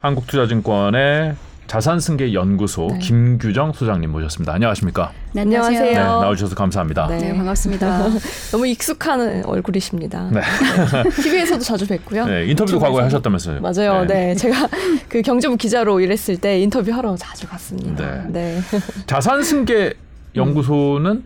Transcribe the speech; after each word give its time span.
한국투자증권의 0.00 1.34
자산승계 1.66 2.32
연구소 2.32 2.86
네. 2.92 2.98
김규정 3.00 3.72
소장님 3.72 4.12
모셨습니다. 4.12 4.52
안녕하십니까? 4.52 5.10
네, 5.32 5.40
안녕하세요. 5.40 5.80
네, 5.82 5.94
나와주셔서 5.94 6.54
감사합니다. 6.54 7.08
네, 7.08 7.18
네 7.18 7.36
반갑습니다. 7.36 8.04
너무 8.52 8.68
익숙한 8.68 9.44
얼굴이십니다. 9.44 10.30
네. 10.30 10.40
TV에서도 11.20 11.64
자주 11.64 11.88
뵙고요. 11.88 12.26
네, 12.26 12.46
인터뷰도 12.46 12.78
과거에 12.78 13.02
하셨다면서요? 13.02 13.60
맞아요. 13.60 14.04
네. 14.04 14.28
네. 14.28 14.34
제가 14.36 14.68
그 15.10 15.20
경제부 15.20 15.56
기자로 15.56 15.98
일했을 15.98 16.36
때 16.36 16.60
인터뷰하러 16.60 17.16
자주 17.16 17.48
갔습니다. 17.48 18.22
네. 18.28 18.60
네. 18.60 18.60
자산승계 19.06 19.94
연구소는 20.36 21.24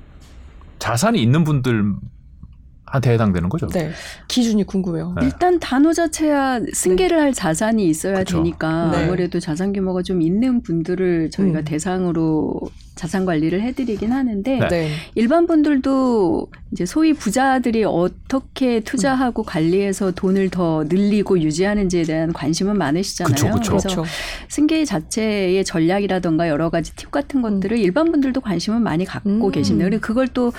자산이 0.78 1.20
있는 1.20 1.44
분들 1.44 1.92
한테 2.92 3.12
해당되는 3.12 3.48
거죠. 3.48 3.66
네. 3.68 3.90
기준이 4.28 4.64
궁금해요. 4.64 5.14
네. 5.18 5.24
일단 5.24 5.58
단어 5.58 5.94
자체야 5.94 6.60
승계를 6.74 7.16
네. 7.16 7.22
할 7.22 7.32
자산이 7.32 7.88
있어야 7.88 8.18
그쵸. 8.18 8.36
되니까 8.36 8.90
네. 8.90 9.04
아무래도 9.04 9.40
자산 9.40 9.72
규모가 9.72 10.02
좀 10.02 10.20
있는 10.20 10.60
분들을 10.60 11.30
저희가 11.30 11.60
음. 11.60 11.64
대상으로 11.64 12.60
자산 13.02 13.24
관리를 13.24 13.62
해드리긴 13.62 14.12
하는데 14.12 14.58
네. 14.60 14.68
네. 14.68 14.90
일반 15.16 15.48
분들도 15.48 16.46
이제 16.70 16.86
소위 16.86 17.12
부자들이 17.12 17.82
어떻게 17.82 18.78
투자하고 18.78 19.42
음. 19.42 19.44
관리해서 19.44 20.12
돈을 20.12 20.50
더 20.50 20.84
늘리고 20.88 21.40
유지하는지에 21.40 22.04
대한 22.04 22.32
관심은 22.32 22.78
많으시잖아요. 22.78 23.34
그쵸, 23.34 23.50
그쵸. 23.50 23.70
그래서 23.72 23.88
그쵸. 23.88 24.04
승계 24.48 24.84
자체의 24.84 25.64
전략이라던가 25.64 26.48
여러 26.48 26.70
가지 26.70 26.94
팁 26.94 27.10
같은 27.10 27.42
것들을 27.42 27.76
일반 27.76 28.12
분들도 28.12 28.40
관심은 28.40 28.82
많이 28.82 29.04
갖고 29.04 29.28
음. 29.30 29.50
계신데 29.50 29.84
그리고 29.84 30.00
그걸 30.00 30.28
또 30.28 30.52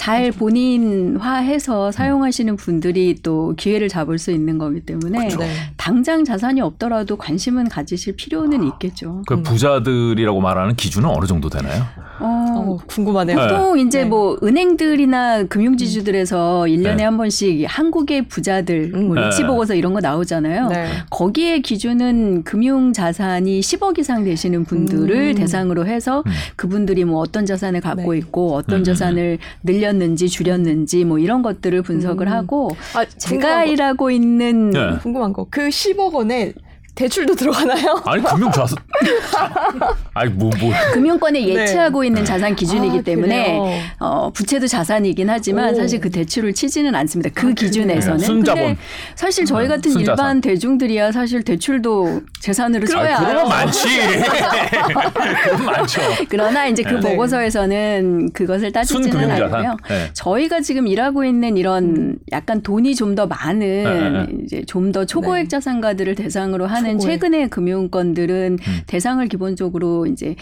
잘 0.00 0.32
본인화해서 0.32 1.92
사용하시는 1.92 2.56
분들이 2.56 3.16
또 3.22 3.52
기회를 3.58 3.88
잡을 3.90 4.18
수 4.18 4.30
있는 4.30 4.56
거기 4.56 4.80
때문에 4.80 5.28
네. 5.28 5.50
당장 5.76 6.24
자산이 6.24 6.62
없더라도 6.62 7.16
관심은 7.16 7.68
가지실 7.68 8.16
필요는 8.16 8.64
있겠죠. 8.66 9.22
그 9.26 9.42
부자들이라고 9.42 10.40
말하는 10.40 10.74
기준은 10.74 11.06
어느 11.06 11.26
정도 11.26 11.50
되나요? 11.50 11.84
어, 12.20 12.24
어, 12.24 12.78
궁금하네요. 12.86 13.36
보통 13.36 13.76
네. 13.76 13.82
이제 13.82 14.02
네. 14.02 14.08
뭐 14.08 14.38
은행들이나 14.42 15.44
금융지주들에서 15.44 16.64
음. 16.64 16.68
1년에 16.68 16.96
네. 16.96 17.04
한 17.04 17.16
번씩 17.16 17.66
한국의 17.68 18.28
부자들 18.28 18.92
음. 18.94 19.08
뭐 19.08 19.16
리치 19.16 19.44
보고서 19.44 19.74
이런 19.74 19.92
거 19.92 20.00
나오잖아요. 20.00 20.68
네. 20.68 20.86
거기에 21.10 21.60
기준은 21.60 22.44
금융 22.44 22.92
자산이 22.92 23.60
10억 23.60 23.98
이상 23.98 24.24
되시는 24.24 24.64
분들을 24.64 25.16
음. 25.16 25.34
대상으로 25.34 25.86
해서 25.86 26.22
음. 26.26 26.32
그분들이 26.56 27.04
뭐 27.04 27.20
어떤 27.20 27.44
자산을 27.44 27.80
갖고 27.80 28.12
네. 28.12 28.18
있고 28.18 28.54
어떤 28.54 28.80
음. 28.80 28.84
자산을 28.84 29.38
늘렸는지 29.62 30.28
줄였는지 30.28 31.04
뭐 31.04 31.18
이런 31.18 31.42
것들을 31.42 31.82
분석을 31.82 32.30
하고 32.30 32.70
아, 32.94 33.04
제가 33.04 33.64
일하고 33.64 34.10
있는 34.10 34.70
네. 34.70 34.96
궁금한 35.02 35.32
거 35.32 35.40
그 35.50 35.68
10억 35.68 36.12
원에 36.12 36.52
대출도 37.00 37.34
들어가나요? 37.34 38.02
아니 38.04 38.22
금융 38.22 38.52
자산 38.52 38.76
아니 40.12 40.30
뭐 40.30 40.50
뭐. 40.60 40.70
금융권에 40.92 41.40
네. 41.40 41.48
예치하고 41.48 42.02
네. 42.02 42.08
있는 42.08 42.24
자산 42.26 42.54
기준이기 42.54 42.98
아, 42.98 43.02
때문에 43.02 43.58
어, 43.98 44.30
부채도 44.30 44.66
자산이긴 44.66 45.30
하지만 45.30 45.72
오. 45.72 45.76
사실 45.76 45.98
그 46.00 46.10
대출을 46.10 46.52
치지는 46.52 46.94
않습니다. 46.94 47.30
그 47.34 47.48
아, 47.48 47.52
기준에서는. 47.52 48.18
순자본. 48.18 48.62
근데 48.62 48.78
사실 49.14 49.46
저희 49.46 49.66
같은 49.66 49.90
순자산. 49.90 50.12
일반 50.12 50.40
대중들이야 50.42 51.12
사실 51.12 51.42
대출도 51.42 52.20
재산으로 52.40 52.86
써야. 52.86 53.16
아, 53.16 53.26
그런 53.26 53.48
많지. 53.48 53.88
그건 55.44 55.64
많죠. 55.64 56.00
그러나 56.28 56.66
이제 56.66 56.82
그 56.82 56.94
네. 56.94 57.00
보고서에서는 57.00 58.32
그것을 58.32 58.72
따지지는 58.72 59.30
않고요. 59.30 59.76
네. 59.88 60.10
저희가 60.12 60.60
지금 60.60 60.86
일하고 60.86 61.24
있는 61.24 61.56
이런 61.56 61.84
음. 61.84 62.18
약간 62.32 62.60
돈이 62.62 62.94
좀 62.94 63.10
더 63.10 63.26
많은 63.26 63.58
네. 63.58 64.26
이제 64.44 64.62
좀 64.66 64.92
더 64.92 65.04
초고액 65.04 65.44
네. 65.44 65.48
자산가들을 65.48 66.14
대상으로 66.16 66.66
하는 66.66 66.89
하는 66.90 67.00
최근의 67.00 67.48
금융권들은 67.48 68.58
음. 68.60 68.80
대상을 68.86 69.26
기본적으로 69.28 70.06
이제 70.06 70.36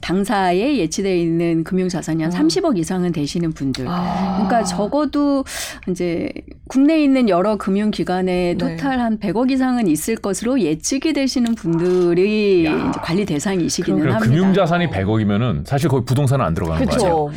당사에 0.00 0.78
예치되어 0.78 1.14
있는 1.14 1.64
금융자산이 1.64 2.22
한 2.22 2.32
어. 2.32 2.36
30억 2.36 2.78
이상은 2.78 3.12
되시는 3.12 3.52
분들. 3.52 3.86
아. 3.88 4.34
그러니까 4.36 4.64
적어도 4.64 5.44
이제 5.88 6.30
국내에 6.68 7.02
있는 7.02 7.28
여러 7.28 7.56
금융기관에 7.56 8.56
네. 8.56 8.56
토탈 8.56 9.00
한 9.00 9.18
100억 9.18 9.50
이상은 9.50 9.88
있을 9.88 10.16
것으로 10.16 10.60
예측이 10.60 11.12
되시는 11.12 11.54
분들이 11.54 12.68
관리 13.02 13.24
대상이시기는 13.24 14.00
합니다. 14.00 14.18
금융자산이 14.18 14.88
100억이면은 14.88 15.66
사실 15.66 15.88
거의 15.88 16.04
부동산은 16.04 16.44
안 16.44 16.54
들어가는 16.54 16.86
거죠. 16.86 17.30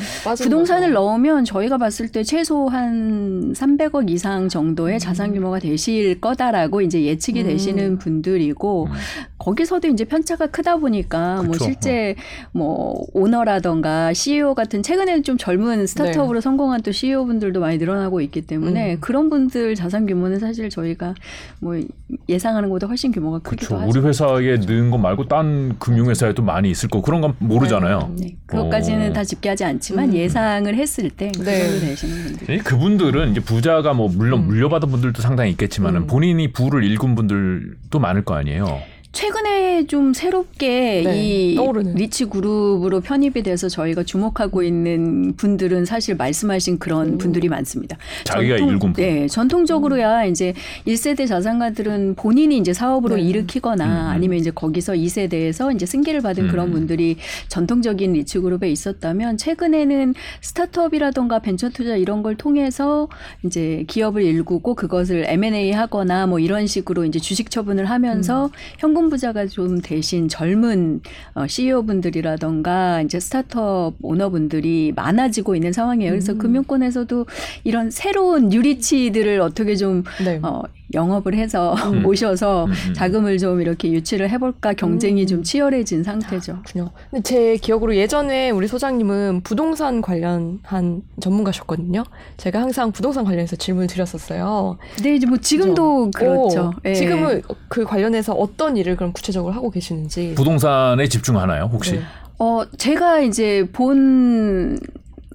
부동산을 0.44 0.94
넣으면 0.94 1.46
저희가 1.46 1.78
봤을 1.78 2.10
때 2.10 2.24
최소 2.24 2.68
한 2.68 3.54
300억 3.54 4.10
이상 4.10 4.50
정도의 4.50 4.96
음. 4.96 5.00
자산 5.00 5.34
규모가 5.34 5.60
되실 5.60 6.22
거다라고 6.22 6.82
이제 6.82 7.04
예측이 7.04 7.42
음. 7.42 7.48
되시는 7.48 7.98
분들이고 7.98 8.86
음. 8.86 8.92
거기서도 9.38 9.88
이제 9.90 10.06
편차가 10.06 10.48
크다 10.48 10.78
보니까 10.78 11.38
그쵸. 11.38 11.48
뭐 11.48 11.58
실제 11.58 12.16
뭐 12.54 13.04
오너라던가 13.14 14.14
CEO 14.14 14.54
같은 14.54 14.84
최근에는 14.84 15.24
좀 15.24 15.38
젊은 15.38 15.88
스타트업으로 15.88 16.40
네. 16.40 16.42
성공한 16.42 16.82
또 16.84 16.92
CEO 16.92 17.26
분들도 17.26 17.60
많이 17.60 17.78
늘어나고 17.78 18.22
있기 18.22 18.42
때문에 18.42 18.94
음. 18.94 18.98
그런 19.02 19.32
분들 19.32 19.74
자산 19.74 20.06
규모는 20.06 20.38
사실 20.38 20.70
저희가 20.70 21.16
뭐 21.60 21.82
예상하는 22.30 22.70
것보다 22.70 22.86
훨씬 22.86 23.12
규모가 23.12 23.40
크기도 23.40 23.78
하죠. 23.78 23.90
우리 23.90 24.08
회사에 24.08 24.58
넣은 24.58 24.92
것 24.92 25.00
말고 25.00 25.28
딴 25.28 25.78
금융회사에도 25.80 26.44
많이 26.44 26.70
있을 26.70 26.90
거 26.90 27.02
그런 27.02 27.22
건 27.22 27.34
모르잖아요. 27.40 28.14
네. 28.18 28.26
네. 28.26 28.36
그것까지는 28.46 29.10
오. 29.10 29.14
다 29.14 29.24
집계하지 29.24 29.64
않지만 29.64 30.10
음. 30.10 30.14
예상을 30.14 30.76
했을 30.76 31.10
때그 31.10 31.44
네. 31.44 31.80
되시는 31.80 32.24
분들. 32.24 32.58
그분들은 32.60 33.32
이제 33.32 33.40
부자가 33.40 33.94
뭐 33.94 34.10
물론 34.10 34.42
음. 34.42 34.48
물려받은 34.48 34.90
분들도 34.90 35.24
상당히 35.24 35.50
있겠지만은 35.52 36.02
음. 36.02 36.08
본인이 36.08 36.54
부를 36.54 36.84
일군 36.84 37.16
분들도 37.16 37.98
많을 38.00 38.24
거 38.24 38.36
아니에요. 38.36 38.93
최근에 39.14 39.86
좀 39.86 40.12
새롭게 40.12 41.04
네, 41.06 41.24
이 41.24 41.56
떠오르는. 41.56 41.94
리치 41.94 42.26
그룹으로 42.26 43.00
편입이 43.00 43.44
돼서 43.44 43.70
저희가 43.70 44.02
주목하고 44.04 44.64
있는 44.64 45.36
분들은 45.38 45.86
사실 45.86 46.16
말씀하신 46.16 46.80
그런 46.80 47.10
음. 47.10 47.18
분들이 47.20 47.48
많습니다. 47.48 47.96
자기가 48.24 48.58
전통, 48.58 48.74
일군 48.74 48.94
네, 48.94 49.28
전통적으로야 49.28 50.26
음. 50.26 50.32
이제 50.32 50.56
1세대 50.88 51.28
자산가들은 51.28 52.16
본인이 52.16 52.58
이제 52.58 52.74
사업으로 52.74 53.18
네. 53.18 53.22
일으키거나 53.22 53.86
음. 53.86 54.08
아니면 54.10 54.40
이제 54.40 54.50
거기서 54.50 54.94
2세대에서 54.94 55.76
이제 55.76 55.86
승계를 55.86 56.22
받은 56.22 56.46
음. 56.46 56.50
그런 56.50 56.72
분들이 56.72 57.18
전통적인 57.50 58.14
리치 58.14 58.40
그룹에 58.40 58.72
있었다면 58.72 59.38
최근에는 59.38 60.16
스타트업이라던가 60.42 61.38
벤처 61.38 61.70
투자 61.70 61.96
이런 61.96 62.24
걸 62.24 62.36
통해서 62.36 63.08
이제 63.46 63.84
기업을 63.88 64.24
일구고 64.24 64.74
그것을 64.74 65.26
M&A 65.28 65.72
하거나 65.72 66.26
뭐 66.26 66.40
이런 66.40 66.66
식으로 66.66 67.06
이제 67.06 67.20
주식 67.20 67.52
처분을 67.52 67.86
하면서 67.86 68.46
음. 68.46 68.52
현금 68.80 69.03
신부자가 69.04 69.48
좀 69.48 69.82
대신 69.82 70.28
젊은 70.28 71.02
어, 71.34 71.48
CEO분들이라던가 71.48 73.02
이제 73.02 73.20
스타트업 73.20 73.96
오너분들이 74.02 74.94
많아지고 74.96 75.56
있는 75.56 75.74
상황이에요. 75.74 76.12
그래서 76.12 76.34
음. 76.34 76.38
금융권에서도 76.38 77.26
이런 77.64 77.92
새로운 77.92 78.54
유리치들을 78.54 79.42
어떻게 79.42 79.76
좀 79.76 80.04
네. 80.24 80.40
어, 80.42 80.64
영업을 80.94 81.36
해서 81.36 81.74
음. 81.92 82.02
모셔서 82.04 82.66
음, 82.66 82.72
음. 82.72 82.94
자금을 82.94 83.38
좀 83.38 83.62
이렇게 83.62 83.92
유치를 83.92 84.30
해볼까 84.30 84.74
경쟁이 84.74 85.24
음. 85.24 85.28
좀 85.28 85.44
치열해진 85.44 86.04
상태죠. 86.04 86.60
그렇군요. 86.64 86.92
근데 87.10 87.24
제 87.24 87.58
기억으로 87.58 87.96
예전에 87.96 88.50
우리 88.52 88.68
소장님은 88.68 89.42
부동산 89.44 90.02
관련한 90.02 91.02
전문가셨거든요. 91.20 92.04
제가 92.38 92.62
항상 92.62 92.92
부동산 92.92 93.24
관련해서 93.24 93.56
질문을 93.56 93.88
드렸었어요. 93.88 94.78
네, 95.02 95.16
이제 95.16 95.26
뭐 95.26 95.38
지금도 95.38 96.12
그죠 96.12 96.20
그렇죠. 96.20 96.62
오, 96.68 96.72
네. 96.84 96.94
지금은 96.94 97.42
그 97.68 97.84
관련해서 97.84 98.34
어떤 98.34 98.78
일을 98.78 98.96
그럼 98.96 99.14
구체적으로 99.14 99.54
하고 99.54 99.70
계시는지. 99.70 100.34
부동산에 100.36 101.08
집중하나요, 101.08 101.70
혹시? 101.72 101.94
네. 101.94 102.02
어, 102.40 102.64
제가 102.78 103.22
이제 103.22 103.68
본 103.72 104.78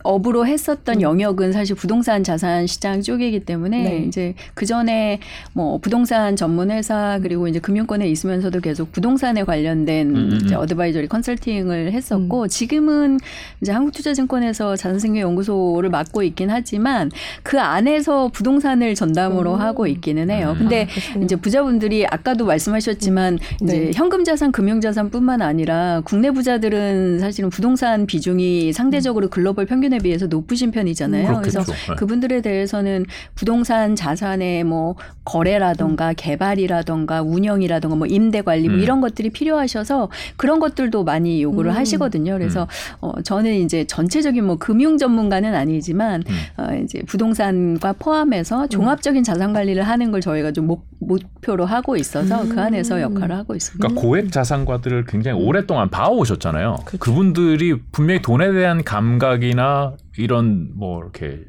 업으로 0.09 0.47
했었던 0.47 0.97
음. 0.97 1.03
영역은 1.03 1.53
사실 1.53 1.77
부동산 1.77 2.25
자산 2.25 2.67
시장 2.67 3.03
쪽이기 3.03 3.41
때문에 3.41 3.83
네. 3.83 4.05
이제 4.07 4.35
그 4.55 4.65
전에 4.65 5.21
뭐 5.53 5.77
부동산 5.79 6.35
전문 6.35 6.71
회사 6.71 7.19
그리고 7.23 7.47
이제 7.47 7.59
금융권에 7.59 8.09
있으면서도 8.09 8.61
계속 8.61 8.91
부동산에 8.91 9.45
관련된 9.45 10.09
음. 10.09 10.17
음, 10.17 10.31
음. 10.33 10.41
이제 10.45 10.55
어드바이저리 10.55 11.09
컨설팅을 11.09 11.93
했었고 11.93 12.45
음. 12.45 12.49
지금은 12.49 13.19
이제 13.61 13.71
한국투자증권에서 13.71 14.77
자산생계 14.77 15.21
연구소를 15.21 15.91
맡고 15.91 16.23
있긴 16.23 16.49
하지만 16.49 17.11
그 17.43 17.61
안에서 17.61 18.29
부동산을 18.29 18.95
전담으로 18.95 19.55
음. 19.57 19.61
하고 19.61 19.87
있기는 19.87 20.31
해요. 20.31 20.55
근데 20.57 20.89
아, 21.17 21.19
이제 21.19 21.37
부자분들이 21.37 22.07
아까도 22.07 22.47
말씀하셨지만 22.47 23.39
이제 23.63 23.79
네. 23.79 23.91
현금 23.95 24.25
자산, 24.25 24.53
금융 24.53 24.81
자산뿐만 24.81 25.43
아니라 25.43 26.01
국내 26.07 26.31
부자들은 26.31 27.19
사실은 27.19 27.51
부동산 27.51 28.07
비중이 28.07 28.73
상대적으로 28.73 29.29
글로벌 29.29 29.67
평균에 29.67 29.98
평균에 29.99 30.03
비해서 30.03 30.27
높으신 30.27 30.71
편이잖아요. 30.71 31.27
그렇겠죠. 31.27 31.63
그래서 31.65 31.73
네. 31.73 31.95
그분들에 31.97 32.41
대해서는 32.41 33.05
부동산 33.35 33.95
자산의 33.95 34.65
뭐 34.65 34.95
거래라던가 35.25 36.13
개발이라던가 36.15 37.23
운영이라던가 37.23 37.97
뭐 37.97 38.07
임대 38.07 38.41
관리 38.43 38.69
뭐 38.69 38.79
음. 38.79 38.83
이런 38.83 39.01
것들이 39.01 39.31
필요하셔서 39.31 40.09
그런 40.37 40.59
것들도 40.59 41.05
많이 41.05 41.43
요구를 41.43 41.73
음. 41.73 41.77
하시거든요. 41.77 42.33
그래서 42.33 42.67
어 43.01 43.21
저는 43.23 43.55
이제 43.55 43.85
전체적인 43.85 44.45
뭐 44.45 44.57
금융 44.57 44.97
전문가는 44.97 45.55
아니지만 45.55 46.25
음. 46.27 46.63
어 46.63 46.75
이제 46.83 47.03
부동산과 47.07 47.95
포함해서 47.95 48.69
종합적인 48.69 49.25
자산 49.25 49.53
관리를 49.53 49.83
하는 49.83 50.11
걸 50.11 50.21
저희가 50.21 50.53
좀 50.53 50.67
목, 50.67 50.87
목표로 51.01 51.67
하고 51.67 51.97
있어서 51.97 52.43
음. 52.43 52.49
그 52.49 52.61
안에서 52.61 53.01
역할을 53.01 53.37
하고 53.37 53.55
있습니다. 53.55 53.87
그러니까 53.87 54.01
고액 54.01 54.33
자산가들을 54.33 55.05
굉장히 55.07 55.41
오랫동안 55.41 55.91
봐오셨잖아요. 55.91 56.77
음. 56.79 56.85
그렇죠. 56.85 56.99
그분들이 56.99 57.77
분명히 57.93 58.23
돈에 58.23 58.53
대한 58.53 58.83
감각이나 58.85 59.88
이런 60.17 60.73
뭐 60.75 61.01
이렇게 61.01 61.45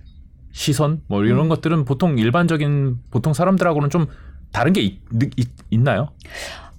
시선 0.52 1.02
뭐 1.08 1.24
이런 1.24 1.46
음. 1.46 1.50
것들은 1.50 1.86
보통 1.86 2.18
일반적인 2.18 3.00
보통 3.12 3.34
사람들하고는 3.34 3.90
좀 3.90 4.08
다른 4.52 4.74
게 4.74 4.82
있, 4.82 5.00
나요 5.84 6.10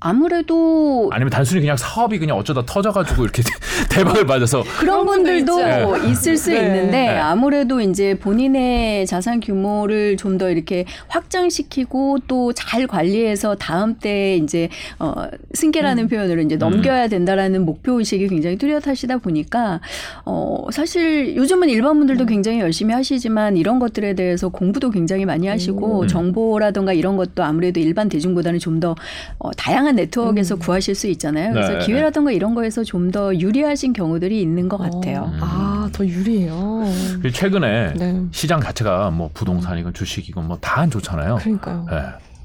아무래도 0.01 1.09
아니면 1.13 1.31
단순히 1.31 1.61
그냥 1.61 1.77
사업이 1.77 2.19
그냥 2.19 2.37
어쩌다 2.37 2.63
터져가지고 2.65 3.23
이렇게 3.23 3.43
대박을 3.91 4.25
맞아서 4.25 4.63
그런 4.79 5.05
그런 5.05 5.07
분들 5.07 5.45
분들도 5.45 5.97
있죠. 5.97 6.09
있을 6.09 6.37
수 6.37 6.51
네. 6.51 6.61
있는데 6.63 6.91
네. 6.91 7.09
아무래도 7.19 7.81
이제 7.81 8.15
본인의 8.19 9.07
자산 9.07 9.41
규모를 9.41 10.17
좀 10.17 10.31
더 10.41 10.49
이렇게 10.49 10.87
확장시키고 11.09 12.21
또 12.27 12.53
잘 12.55 12.87
관리해서 12.87 13.57
다음 13.57 13.97
때 13.99 14.37
이제 14.37 14.69
어 14.99 15.13
승계라는 15.53 16.05
음. 16.05 16.09
표현으로 16.09 16.41
이제 16.41 16.57
넘겨야 16.57 17.09
된다라는 17.09 17.65
목표 17.67 17.99
의식이 17.99 18.29
굉장히 18.29 18.57
뚜렷하시다 18.57 19.19
보니까 19.19 19.81
어 20.25 20.67
사실 20.73 21.37
요즘은 21.37 21.69
일반 21.69 21.99
분들도 21.99 22.27
굉장히 22.27 22.61
열심히 22.61 22.95
하시지만 22.95 23.57
이런 23.57 23.79
것들에 23.79 24.15
대해서 24.15 24.49
공부도 24.49 24.91
굉장히 24.91 25.25
많이 25.27 25.47
하시고 25.47 26.03
음. 26.03 26.07
정보라든가 26.07 26.93
이런 26.93 27.17
것도 27.17 27.43
아무래도 27.45 27.81
일반 27.81 28.09
대중보다는 28.09 28.59
좀 28.59 28.81
더 28.81 28.95
어, 29.39 29.51
다양한 29.53 29.90
네트워크에서 29.93 30.55
음. 30.57 30.59
구하실 30.61 30.95
수 30.95 31.07
있잖아요. 31.09 31.53
그래서 31.53 31.73
네. 31.79 31.79
기회라든가 31.87 32.31
이런 32.33 32.55
거에서 32.55 32.85
좀 32.85 33.11
더 33.11 33.35
유리하신 33.35 33.93
경우들이 33.93 34.41
있는 34.41 34.69
것 34.69 34.77
같아요. 34.77 35.31
음. 35.35 35.39
아, 35.43 35.89
더 35.93 36.07
유리해요. 36.07 36.85
최근에 37.33 37.95
네. 37.95 38.23
시장 38.31 38.61
자체가 38.61 39.11
뭐 39.11 39.31
부동산이건 39.35 39.95
주식이건 39.95 40.47
뭐 40.47 40.57
다 40.61 40.81
안 40.81 40.91
좋잖아요. 40.91 41.37
그러니까요. 41.37 41.87
예. 41.91 42.03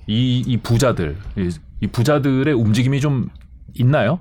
이, 0.08 0.40
이 0.46 0.58
부자들, 0.58 1.16
이, 1.38 1.50
이 1.82 1.88
부자들의 1.88 2.52
움직임이 2.54 3.00
좀 3.00 3.30
있나요? 3.76 4.20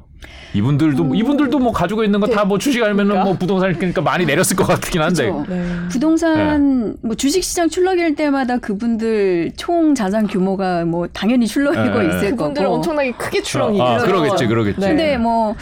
이분들도 0.54 1.02
음. 1.02 1.14
이분들도 1.16 1.58
뭐 1.58 1.72
가지고 1.72 2.04
있는 2.04 2.20
거 2.20 2.26
다뭐 2.28 2.58
주식 2.58 2.82
알면은 2.82 3.06
그러니까. 3.06 3.24
뭐 3.24 3.36
부동산 3.36 3.72
그러니까 3.74 4.00
많이 4.02 4.24
내렸을 4.24 4.56
것 4.56 4.64
같긴 4.64 5.02
한데. 5.02 5.32
네. 5.48 5.64
부동산 5.90 6.96
뭐 7.02 7.14
주식 7.16 7.42
시장 7.42 7.68
출렁일 7.68 8.14
때마다 8.14 8.58
그분들 8.58 9.52
총 9.56 9.94
자산 9.94 10.26
규모가 10.26 10.84
뭐 10.84 11.08
당연히 11.12 11.46
출렁이고 11.46 11.98
네. 11.98 12.08
있을 12.08 12.30
그분들 12.36 12.62
거고. 12.62 12.76
엄청나게 12.76 13.12
크게 13.12 13.42
출렁이. 13.42 13.80
아, 13.80 13.98
그렇죠. 13.98 14.06
그러겠지, 14.06 14.46
그러겠지. 14.46 14.80
네. 14.80 14.88
근데 14.88 15.18
뭐 15.18 15.56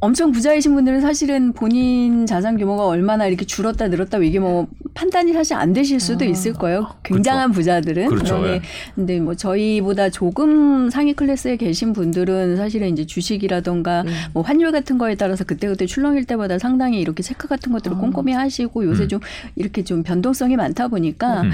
엄청 0.00 0.30
부자이신 0.30 0.74
분들은 0.74 1.00
사실은 1.00 1.52
본인 1.52 2.24
자산 2.24 2.56
규모가 2.56 2.86
얼마나 2.86 3.26
이렇게 3.26 3.44
줄었다 3.44 3.88
늘었다 3.88 4.18
이게 4.18 4.38
뭐 4.38 4.68
판단이 4.94 5.32
사실 5.32 5.54
안 5.56 5.72
되실 5.72 5.98
수도 5.98 6.24
아, 6.24 6.28
있을 6.28 6.52
거예요. 6.52 6.94
굉장한 7.02 7.50
부자들은. 7.50 8.08
그렇죠. 8.08 8.38
그러니 8.38 8.54
예. 8.54 8.62
근데 8.94 9.18
뭐 9.18 9.34
저희보다 9.34 10.10
조금 10.10 10.88
상위 10.90 11.14
클래스에 11.14 11.56
계신 11.56 11.92
분들은 11.92 12.56
사실은 12.56 12.88
이제 12.90 13.06
주식이라던가 13.06 14.02
음. 14.02 14.12
뭐 14.34 14.44
환율 14.44 14.70
같은 14.70 14.98
거에 14.98 15.16
따라서 15.16 15.42
그때그때 15.42 15.86
출렁일 15.86 16.26
때마다 16.26 16.60
상당히 16.60 17.00
이렇게 17.00 17.24
체크 17.24 17.48
같은 17.48 17.72
것들을 17.72 17.96
아. 17.96 18.00
꼼꼼히 18.00 18.32
하시고 18.32 18.84
요새 18.84 19.04
음. 19.04 19.08
좀 19.08 19.20
이렇게 19.56 19.82
좀 19.82 20.04
변동성이 20.04 20.56
많다 20.56 20.86
보니까 20.88 21.42
음. 21.42 21.50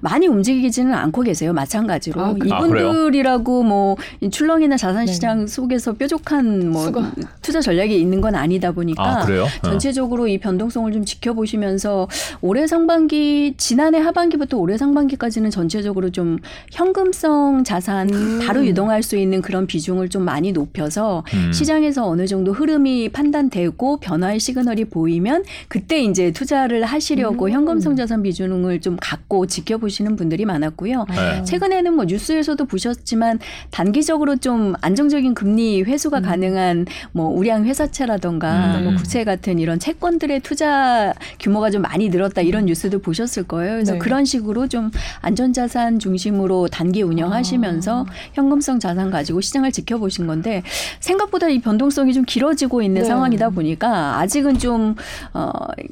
많이 0.00 0.26
움직이지는 0.26 0.92
않고 0.94 1.22
계세요. 1.22 1.52
마찬가지로 1.52 2.20
아, 2.20 2.34
그- 2.38 2.48
아? 2.52 2.58
이분들이라고 2.58 3.62
뭐이 3.62 4.30
출렁이나 4.30 4.76
자산시장 4.76 5.46
속에서 5.46 5.92
뾰족한 5.94 6.70
뭐 6.70 6.86
수가. 6.86 7.12
투자 7.42 7.60
전략이 7.60 7.98
있는 7.98 8.20
건 8.20 8.34
아니다 8.34 8.72
보니까 8.72 9.02
아? 9.02 9.22
어. 9.22 9.46
전체적으로 9.64 10.28
이 10.28 10.38
변동성을 10.38 10.90
좀 10.92 11.04
지켜보시면서 11.04 12.08
올해 12.40 12.66
상반기 12.66 13.54
지난해 13.56 13.98
하반기부터 13.98 14.56
올해 14.58 14.76
상반기까지는 14.76 15.50
전체적으로 15.50 16.10
좀 16.10 16.38
현금성 16.72 17.64
자산 17.64 18.12
음. 18.12 18.40
바로 18.46 18.64
유동할 18.64 19.02
수 19.02 19.16
있는 19.16 19.42
그런 19.42 19.66
비중을 19.66 20.08
좀 20.08 20.24
많이 20.24 20.52
높여서 20.52 21.24
음. 21.34 21.52
시장에서 21.52 22.06
어느 22.06 22.26
정도 22.26 22.52
흐름이 22.52 23.10
판단되고 23.10 23.98
변화의 23.98 24.40
시그널이 24.40 24.86
보이면 24.86 25.44
그때 25.68 26.00
이제 26.02 26.30
투자를 26.32 26.84
하시려고 26.84 27.46
음. 27.46 27.50
현금성 27.50 27.96
자산 27.96 28.22
비중을 28.22 28.80
좀 28.80 28.96
갖고 29.00 29.46
지켜보 29.46 29.87
시는 29.88 30.16
분들이 30.16 30.44
많았고요. 30.44 31.06
네. 31.10 31.44
최근에는 31.44 31.94
뭐 31.94 32.04
뉴스에서도 32.04 32.64
보셨지만 32.64 33.38
단기적으로 33.70 34.36
좀 34.36 34.74
안정적인 34.80 35.34
금리 35.34 35.82
회수가 35.82 36.18
음. 36.18 36.22
가능한 36.22 36.86
뭐 37.12 37.28
우량 37.28 37.64
회사채라던가 37.64 38.78
음. 38.78 38.84
뭐 38.84 38.94
국채 38.94 39.24
같은 39.24 39.58
이런 39.58 39.78
채권들의 39.78 40.40
투자 40.40 41.12
규모가 41.40 41.70
좀 41.70 41.82
많이 41.82 42.08
늘었다 42.08 42.42
이런 42.42 42.66
뉴스도 42.66 43.00
보셨을 43.00 43.44
거예요. 43.44 43.74
그래서 43.74 43.92
네. 43.92 43.98
그런 43.98 44.24
식으로 44.24 44.68
좀 44.68 44.90
안전자산 45.20 45.98
중심으로 45.98 46.68
단기 46.68 47.02
운영하시면서 47.02 48.02
아. 48.02 48.12
현금성 48.32 48.80
자산 48.80 49.10
가지고 49.10 49.40
시장을 49.40 49.72
지켜보신 49.72 50.26
건데 50.26 50.62
생각보다 51.00 51.48
이 51.48 51.60
변동성이 51.60 52.12
좀 52.12 52.24
길어지고 52.24 52.82
있는 52.82 53.02
네. 53.02 53.08
상황이다 53.08 53.50
보니까 53.50 54.18
아직은 54.18 54.58
좀 54.58 54.96
어, 55.32 55.50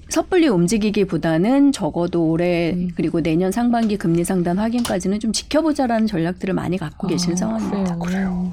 섣불리 0.09 0.49
움직이기보다는 0.49 1.73
적어도 1.73 2.29
올해 2.29 2.73
음. 2.73 2.91
그리고 2.97 3.23
내년 3.23 3.53
상반기 3.53 3.86
금리 3.95 4.25
상단 4.25 4.59
확인까지는 4.59 5.21
좀 5.21 5.33
지켜보자라는 5.33 6.09
전략들을 6.09 6.53
많이 6.53 6.77
갖고 6.79 7.07
계신 7.07 7.35
아, 7.35 7.37
상황입니다. 7.37 7.97
그래요. 7.99 8.53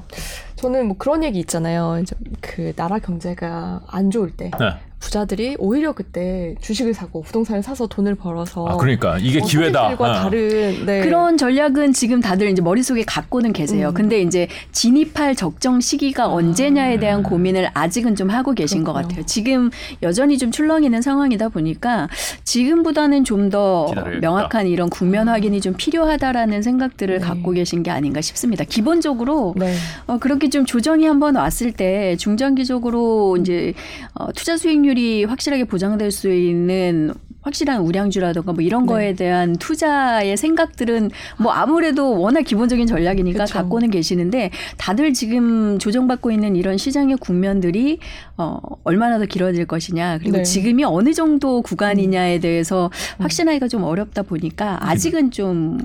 저는 0.57 0.85
뭐 0.85 0.97
그런 0.97 1.23
얘기 1.23 1.39
있잖아요. 1.39 1.99
이제 2.01 2.15
그 2.39 2.73
나라 2.75 2.99
경제가 2.99 3.81
안 3.87 4.11
좋을 4.11 4.29
때 4.37 4.51
네. 4.59 4.77
부자들이 5.03 5.57
오히려 5.59 5.91
그때 5.91 6.55
주식을 6.61 6.93
사고 6.93 7.21
부동산을 7.21 7.61
사서 7.61 7.87
돈을 7.87 8.15
벌어서 8.15 8.65
아, 8.65 8.77
그러니까 8.77 9.17
이게 9.19 9.41
어, 9.41 9.45
기회다. 9.45 9.79
서민들과 9.81 10.11
어. 10.11 10.13
다른 10.23 10.85
네. 10.85 11.01
그런 11.01 11.35
전략은 11.37 11.91
지금 11.91 12.21
다들 12.21 12.49
이제 12.49 12.61
머릿속에 12.61 13.03
갖고는 13.03 13.51
계세요. 13.51 13.89
음. 13.89 13.93
근데 13.93 14.21
이제 14.21 14.47
진입할 14.71 15.35
적정 15.35 15.81
시기가 15.81 16.29
언제냐에 16.29 16.99
대한 16.99 17.19
음. 17.19 17.23
고민을 17.23 17.69
아직은 17.73 18.15
좀 18.15 18.29
하고 18.29 18.53
계신 18.53 18.85
것 18.85 18.93
그렇군요. 18.93 19.09
같아요. 19.09 19.25
지금 19.25 19.69
여전히 20.01 20.37
좀 20.37 20.51
출렁이는 20.51 21.01
상황이다 21.01 21.49
보니까 21.49 22.07
지금보다는 22.45 23.23
좀 23.25 23.49
더. 23.49 23.93
명확한 24.21 24.67
이런 24.67 24.89
국면 24.89 25.27
확인이 25.27 25.59
좀 25.59 25.73
필요하다라는 25.75 26.61
생각들을 26.61 27.19
네. 27.19 27.25
갖고 27.25 27.51
계신 27.51 27.83
게 27.83 27.91
아닌가 27.91 28.21
싶습니다. 28.21 28.63
기본적으로 28.63 29.53
네. 29.57 29.75
어, 30.07 30.17
그렇게 30.17 30.49
좀 30.49 30.65
조정이 30.65 31.05
한번 31.05 31.35
왔을 31.35 31.71
때 31.73 32.15
중장기적으로 32.17 33.37
이제 33.37 33.73
어, 34.13 34.31
투자 34.31 34.55
수익률 34.55 34.92
이 34.97 35.23
확실하게 35.23 35.65
보장될 35.65 36.11
수 36.11 36.31
있는 36.31 37.13
확실한 37.43 37.81
우량주라든가 37.81 38.53
뭐 38.53 38.61
이런 38.61 38.85
네. 38.85 38.93
거에 38.93 39.13
대한 39.13 39.55
투자의 39.57 40.35
생각들은 40.35 41.11
뭐 41.37 41.51
아무래도 41.51 42.19
워낙 42.19 42.41
기본적인 42.41 42.87
전략이니까 42.87 43.45
그쵸. 43.45 43.53
갖고는 43.53 43.91
계시는데 43.91 44.49
다들 44.77 45.13
지금 45.13 45.77
조정받고 45.77 46.31
있는 46.31 46.55
이런 46.55 46.77
시장의 46.77 47.17
국면들이 47.17 47.99
어, 48.37 48.59
얼마나 48.83 49.19
더 49.19 49.25
길어질 49.25 49.65
것이냐 49.65 50.19
그리고 50.19 50.37
네. 50.37 50.43
지금이 50.43 50.83
어느 50.85 51.13
정도 51.13 51.61
구간이냐에 51.61 52.39
대해서 52.39 52.89
확신하기가 53.19 53.67
좀 53.67 53.83
어렵다 53.83 54.23
보니까 54.23 54.77
아직은 54.81 55.31
좀 55.31 55.77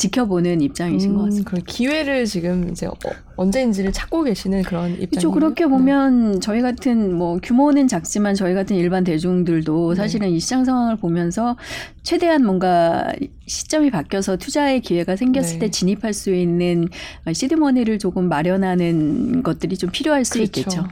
지켜보는 0.00 0.62
입장이신 0.62 1.14
것 1.14 1.24
같습니다. 1.24 1.50
음, 1.50 1.54
그 1.54 1.62
기회를 1.62 2.24
지금 2.24 2.70
이제 2.70 2.86
어, 2.86 2.92
언제인지를 3.36 3.92
찾고 3.92 4.22
계시는 4.24 4.62
그런. 4.62 4.96
그렇죠. 4.96 5.30
그렇게 5.30 5.66
보면 5.66 6.40
저희 6.40 6.62
같은 6.62 7.14
뭐 7.14 7.38
규모는 7.42 7.86
작지만 7.86 8.34
저희 8.34 8.54
같은 8.54 8.76
일반 8.76 9.04
대중들도 9.04 9.90
네. 9.90 9.94
사실은 9.94 10.30
이 10.30 10.40
시장 10.40 10.64
상황을 10.64 10.96
보면서 10.96 11.56
최대한 12.02 12.46
뭔가 12.46 13.12
시점이 13.46 13.90
바뀌어서 13.90 14.36
투자의 14.38 14.80
기회가 14.80 15.16
생겼을 15.16 15.58
네. 15.58 15.66
때 15.66 15.70
진입할 15.70 16.14
수 16.14 16.32
있는 16.32 16.88
시드머니를 17.30 17.98
조금 17.98 18.30
마련하는 18.30 19.42
것들이 19.42 19.76
좀 19.76 19.90
필요할 19.90 20.24
수 20.24 20.34
그렇죠. 20.34 20.60
있겠죠. 20.60 20.88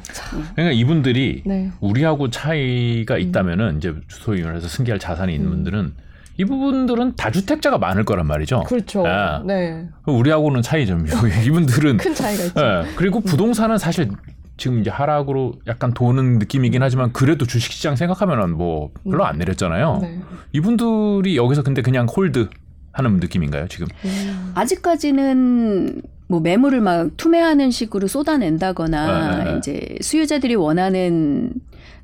그러니까 0.54 0.72
이분들이 0.72 1.44
네. 1.46 1.70
우리하고 1.80 2.28
차이가 2.28 3.14
음. 3.14 3.20
있다면은 3.20 3.78
이제 3.78 3.94
소위 4.08 4.42
말해서 4.42 4.68
승계할 4.68 4.98
자산이 4.98 5.32
있는 5.34 5.46
음. 5.46 5.52
분들은 5.52 6.07
이 6.38 6.44
부분들은 6.44 7.16
다주택자가 7.16 7.78
많을 7.78 8.04
거란 8.04 8.26
말이죠. 8.26 8.62
그렇죠. 8.62 9.04
아. 9.04 9.42
네. 9.44 9.88
우리하고는 10.06 10.62
차이점이 10.62 11.10
이분들은 11.46 11.96
큰 11.96 12.14
차이가 12.14 12.44
있죠. 12.44 12.60
예. 12.60 12.84
그리고 12.94 13.20
부동산은 13.20 13.76
사실 13.76 14.08
지금 14.56 14.80
이제 14.80 14.88
하락으로 14.88 15.54
약간 15.66 15.92
도는 15.92 16.38
느낌이긴 16.38 16.80
하지만 16.82 17.12
그래도 17.12 17.44
주식시장 17.44 17.96
생각하면은 17.96 18.56
뭐 18.56 18.90
별로 19.02 19.24
안 19.24 19.38
내렸잖아요. 19.38 19.98
네. 20.00 20.20
이분들이 20.52 21.36
여기서 21.36 21.64
근데 21.64 21.82
그냥 21.82 22.06
hold 22.06 22.48
하는 22.92 23.16
느낌인가요 23.16 23.66
지금? 23.66 23.88
음. 24.04 24.52
아직까지는 24.54 26.02
뭐 26.28 26.40
매물을 26.40 26.80
막 26.80 27.16
투매하는 27.16 27.72
식으로 27.72 28.06
쏟아낸다거나 28.06 29.30
네, 29.30 29.44
네, 29.44 29.50
네. 29.50 29.58
이제 29.58 29.96
수요자들이 30.00 30.54
원하는 30.54 31.52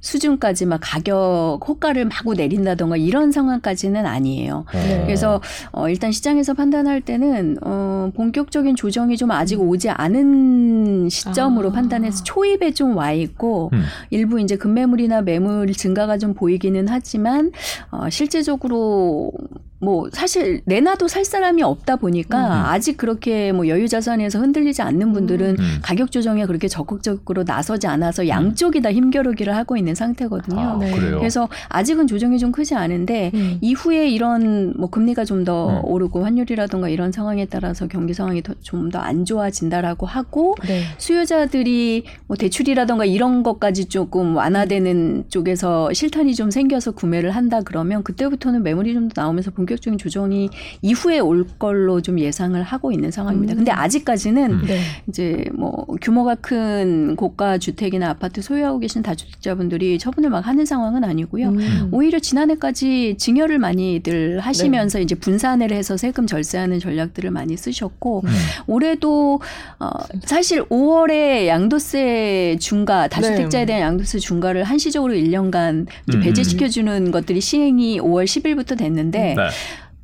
수준까지 0.04 0.66
막 0.66 0.80
가격 0.82 1.58
호가를 1.66 2.04
마구 2.04 2.34
내린다던가 2.34 2.96
이런 2.96 3.32
상황까지는 3.32 4.06
아니에요. 4.06 4.64
네. 4.72 5.02
그래서 5.04 5.40
어, 5.72 5.88
일단 5.88 6.12
시장에서 6.12 6.54
판단할 6.54 7.00
때는 7.00 7.56
어, 7.62 8.10
본격적인 8.14 8.76
조정이 8.76 9.16
좀 9.16 9.30
아직 9.30 9.60
오지 9.60 9.90
않은 9.90 11.08
시점으로 11.08 11.70
아. 11.70 11.72
판단해서 11.72 12.22
초입에 12.24 12.72
좀 12.72 12.94
와 12.94 13.12
있고 13.12 13.70
음. 13.72 13.82
일부 14.10 14.40
이제 14.40 14.56
급매물이나 14.56 15.22
매물 15.22 15.72
증가가 15.72 16.16
좀 16.18 16.34
보이기는 16.34 16.86
하지만 16.88 17.50
어, 17.90 18.08
실제적으로 18.10 19.32
뭐 19.80 20.08
사실 20.12 20.62
내놔도 20.64 21.08
살 21.08 21.24
사람이 21.24 21.62
없다 21.62 21.96
보니까 21.96 22.38
음. 22.38 22.52
아직 22.66 22.96
그렇게 22.96 23.52
뭐 23.52 23.68
여유 23.68 23.86
자산에서 23.88 24.38
흔들리지 24.38 24.80
않는 24.82 25.12
분들은 25.12 25.56
음. 25.58 25.78
가격 25.82 26.10
조정에 26.10 26.46
그렇게 26.46 26.68
적극적으로 26.68 27.44
나서지 27.44 27.86
않아서 27.86 28.26
양쪽이 28.28 28.80
다 28.80 28.90
힘겨루기를 28.92 29.54
하고 29.54 29.76
있는 29.76 29.94
상태거든요. 29.94 30.58
아, 30.60 30.78
네. 30.78 30.90
그래요. 30.90 31.18
그래서 31.18 31.48
아직은 31.68 32.06
조정이 32.06 32.38
좀 32.38 32.50
크지 32.52 32.74
않은데 32.74 33.30
음. 33.34 33.58
이후에 33.60 34.08
이런 34.08 34.72
뭐 34.76 34.88
금리가 34.90 35.24
좀더 35.24 35.80
음. 35.80 35.84
오르고 35.84 36.24
환율이라던가 36.24 36.88
이런 36.88 37.12
상황에 37.12 37.44
따라서 37.46 37.86
경기 37.86 38.14
상황이 38.14 38.42
좀 38.62 38.90
더 38.90 39.00
안 39.00 39.24
좋아진다라고 39.24 40.06
하고 40.06 40.54
네. 40.66 40.82
수요자들이 40.98 42.04
뭐 42.26 42.36
대출이라던가 42.36 43.04
이런 43.04 43.42
것까지 43.42 43.86
조금 43.86 44.36
완화되는 44.36 45.24
쪽에서 45.28 45.92
실탄이 45.92 46.34
좀 46.34 46.50
생겨서 46.50 46.92
구매를 46.92 47.30
한다 47.30 47.60
그러면 47.64 48.02
그때부터는 48.02 48.62
매물이 48.62 48.92
좀 48.94 49.08
더 49.08 49.20
나오면서 49.22 49.50
본격적인 49.64 49.98
조정이 49.98 50.50
이후에 50.82 51.18
올 51.18 51.46
걸로 51.58 52.00
좀 52.00 52.18
예상을 52.18 52.60
하고 52.62 52.92
있는 52.92 53.10
상황입니다. 53.10 53.54
음. 53.54 53.56
근데 53.56 53.70
아직까지는 53.70 54.50
음. 54.52 54.64
네. 54.66 54.80
이제 55.08 55.44
뭐 55.52 55.86
규모가 56.00 56.36
큰 56.36 57.16
고가 57.16 57.58
주택이나 57.58 58.10
아파트 58.10 58.42
소유하고 58.42 58.78
계신 58.78 59.02
다주택자분들이 59.02 59.98
처분을 59.98 60.30
막 60.30 60.46
하는 60.46 60.66
상황은 60.66 61.04
아니고요. 61.04 61.48
음. 61.48 61.88
오히려 61.92 62.18
지난해까지 62.18 63.16
증여를 63.18 63.58
많이들 63.58 64.40
하시면서 64.40 64.98
네. 64.98 65.04
이제 65.04 65.14
분산을 65.14 65.72
해서 65.72 65.96
세금 65.96 66.26
절세하는 66.26 66.78
전략들을 66.78 67.30
많이 67.30 67.56
쓰셨고 67.56 68.22
음. 68.24 68.30
올해도 68.66 69.40
어 69.80 69.90
사실 70.24 70.62
5월에 70.64 71.46
양도세 71.46 72.58
중과 72.60 73.08
다주택자에 73.08 73.62
네. 73.62 73.66
대한 73.66 73.82
양도세 73.82 74.18
중과를 74.18 74.64
한시적으로 74.64 75.14
1년간 75.14 75.86
이제 76.08 76.18
음. 76.18 76.22
배제시켜 76.22 76.68
주는 76.68 77.10
것들이 77.10 77.40
시행이 77.40 78.00
5월 78.00 78.24
10일부터 78.24 78.76
됐는데 78.76 79.34
네. 79.36 79.48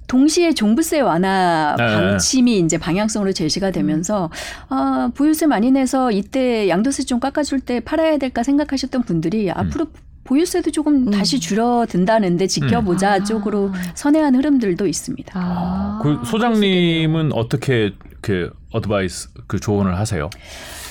동시에 0.06 0.54
종부세 0.54 1.00
완화 1.00 1.76
네. 1.78 1.86
방침이 1.86 2.58
이제 2.58 2.78
방향성으로 2.78 3.32
제시가 3.32 3.70
되면서 3.70 4.28
아, 4.68 5.10
보유세 5.14 5.46
많이 5.46 5.70
내서 5.70 6.10
이때 6.10 6.68
양도세 6.68 7.04
좀 7.04 7.20
깎아줄 7.20 7.60
때 7.60 7.78
팔아야 7.78 8.18
될까 8.18 8.42
생각하셨던 8.42 9.02
분들이 9.02 9.52
앞으로 9.52 9.86
보유세도 10.24 10.72
조금 10.72 11.06
음. 11.06 11.10
다시 11.10 11.38
줄어든다는데 11.38 12.48
지켜보자 12.48 13.12
아. 13.12 13.24
쪽으로 13.24 13.72
선회한 13.94 14.34
흐름들도 14.34 14.86
있습니다. 14.86 15.32
아. 15.34 16.00
그 16.02 16.20
소장님은 16.24 17.32
어떻게 17.32 17.94
그 18.20 18.52
어드바이스 18.72 19.30
그 19.46 19.60
조언을 19.60 19.96
하세요? 19.96 20.28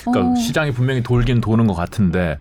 그러니까 0.04 0.32
어. 0.32 0.34
시장이 0.36 0.72
분명히 0.72 1.02
돌긴 1.02 1.40
도는 1.40 1.66
것 1.66 1.74
같은데 1.74 2.38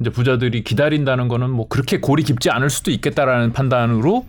이제 0.00 0.10
부자들이 0.10 0.62
기다린다는 0.62 1.28
거는 1.28 1.50
뭐 1.50 1.68
그렇게 1.68 2.00
골이 2.00 2.22
깊지 2.22 2.50
않을 2.50 2.68
수도 2.68 2.90
있겠다라는 2.90 3.52
판단으로 3.52 4.26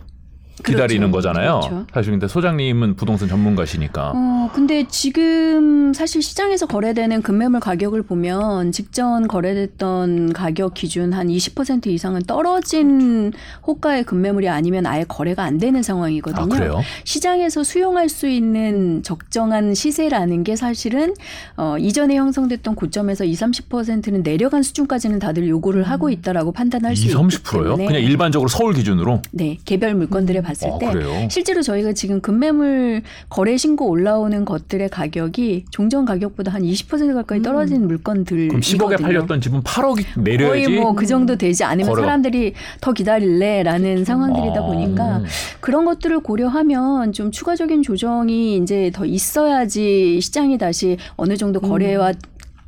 기다리는 0.64 1.10
그렇죠. 1.10 1.28
거잖아요. 1.28 1.60
그렇죠. 1.60 1.86
사실 1.92 2.12
근데 2.12 2.28
소장님은 2.28 2.96
부동산 2.96 3.28
전문가시니까. 3.28 4.12
어, 4.14 4.50
근데 4.54 4.86
지금 4.88 5.92
사실 5.92 6.22
시장에서 6.22 6.66
거래되는 6.66 7.22
금매물 7.22 7.60
가격을 7.60 8.02
보면 8.02 8.72
직전 8.72 9.28
거래됐던 9.28 10.32
가격 10.32 10.74
기준 10.74 11.12
한 11.12 11.28
20% 11.28 11.86
이상은 11.88 12.22
떨어진 12.22 13.32
호가의 13.66 14.04
금매물이 14.04 14.48
아니면 14.48 14.86
아예 14.86 15.04
거래가 15.04 15.44
안 15.44 15.58
되는 15.58 15.82
상황이거든요. 15.82 16.78
아? 16.78 16.80
시장에서 17.04 17.64
수용할 17.64 18.08
수 18.08 18.28
있는 18.28 19.02
적정한 19.02 19.74
시세라는 19.74 20.44
게 20.44 20.56
사실은 20.56 21.14
어, 21.56 21.76
이전에 21.78 22.16
형성됐던 22.16 22.74
고점에서 22.74 23.24
20, 23.24 23.48
30%는 23.48 24.22
내려간 24.22 24.62
수준까지는 24.62 25.18
다들 25.18 25.48
요구를 25.48 25.82
하고 25.84 26.10
있다라고 26.10 26.52
판단할 26.52 26.96
수 26.96 27.04
2, 27.04 27.06
있기 27.06 27.16
30%요? 27.16 27.62
때문에 27.62 27.86
그냥 27.86 28.02
일반적으로 28.02 28.48
서울 28.48 28.74
기준으로? 28.74 29.22
네 29.32 29.58
개별 29.64 29.94
물건들에 29.94 30.42
봤을 30.48 30.70
아, 30.70 30.78
때 30.78 30.90
그래요? 30.90 31.28
실제로 31.30 31.60
저희가 31.62 31.92
지금 31.92 32.20
금매물 32.20 33.02
거래 33.28 33.56
신고 33.58 33.88
올라오는 33.88 34.44
것들의 34.46 34.88
가격이 34.88 35.66
종전 35.70 36.04
가격보다 36.06 36.52
한 36.52 36.62
20% 36.62 37.12
가까이 37.14 37.42
떨어진 37.42 37.86
물건들 37.86 38.48
그럼 38.48 38.60
10억에 38.60 39.00
팔렸던 39.02 39.40
집은 39.40 39.62
8억이 39.62 40.04
내려야지. 40.22 40.64
거의 40.64 40.80
뭐 40.80 40.94
그 40.94 41.06
정도 41.06 41.36
되지 41.36 41.64
않으면 41.64 41.90
거래가- 41.92 42.00
사람들이 42.00 42.54
더 42.80 42.92
기다릴래라는 42.92 44.04
상황들이다 44.04 44.60
아. 44.60 44.66
보니까 44.66 45.22
그런 45.60 45.84
것들을 45.84 46.20
고려하면 46.20 47.12
좀 47.12 47.30
추가적인 47.30 47.82
조정이 47.82 48.56
이제 48.56 48.90
더 48.94 49.04
있어야지 49.04 50.20
시장이 50.20 50.56
다시 50.58 50.96
어느 51.16 51.36
정도 51.36 51.60
거래와 51.60 52.14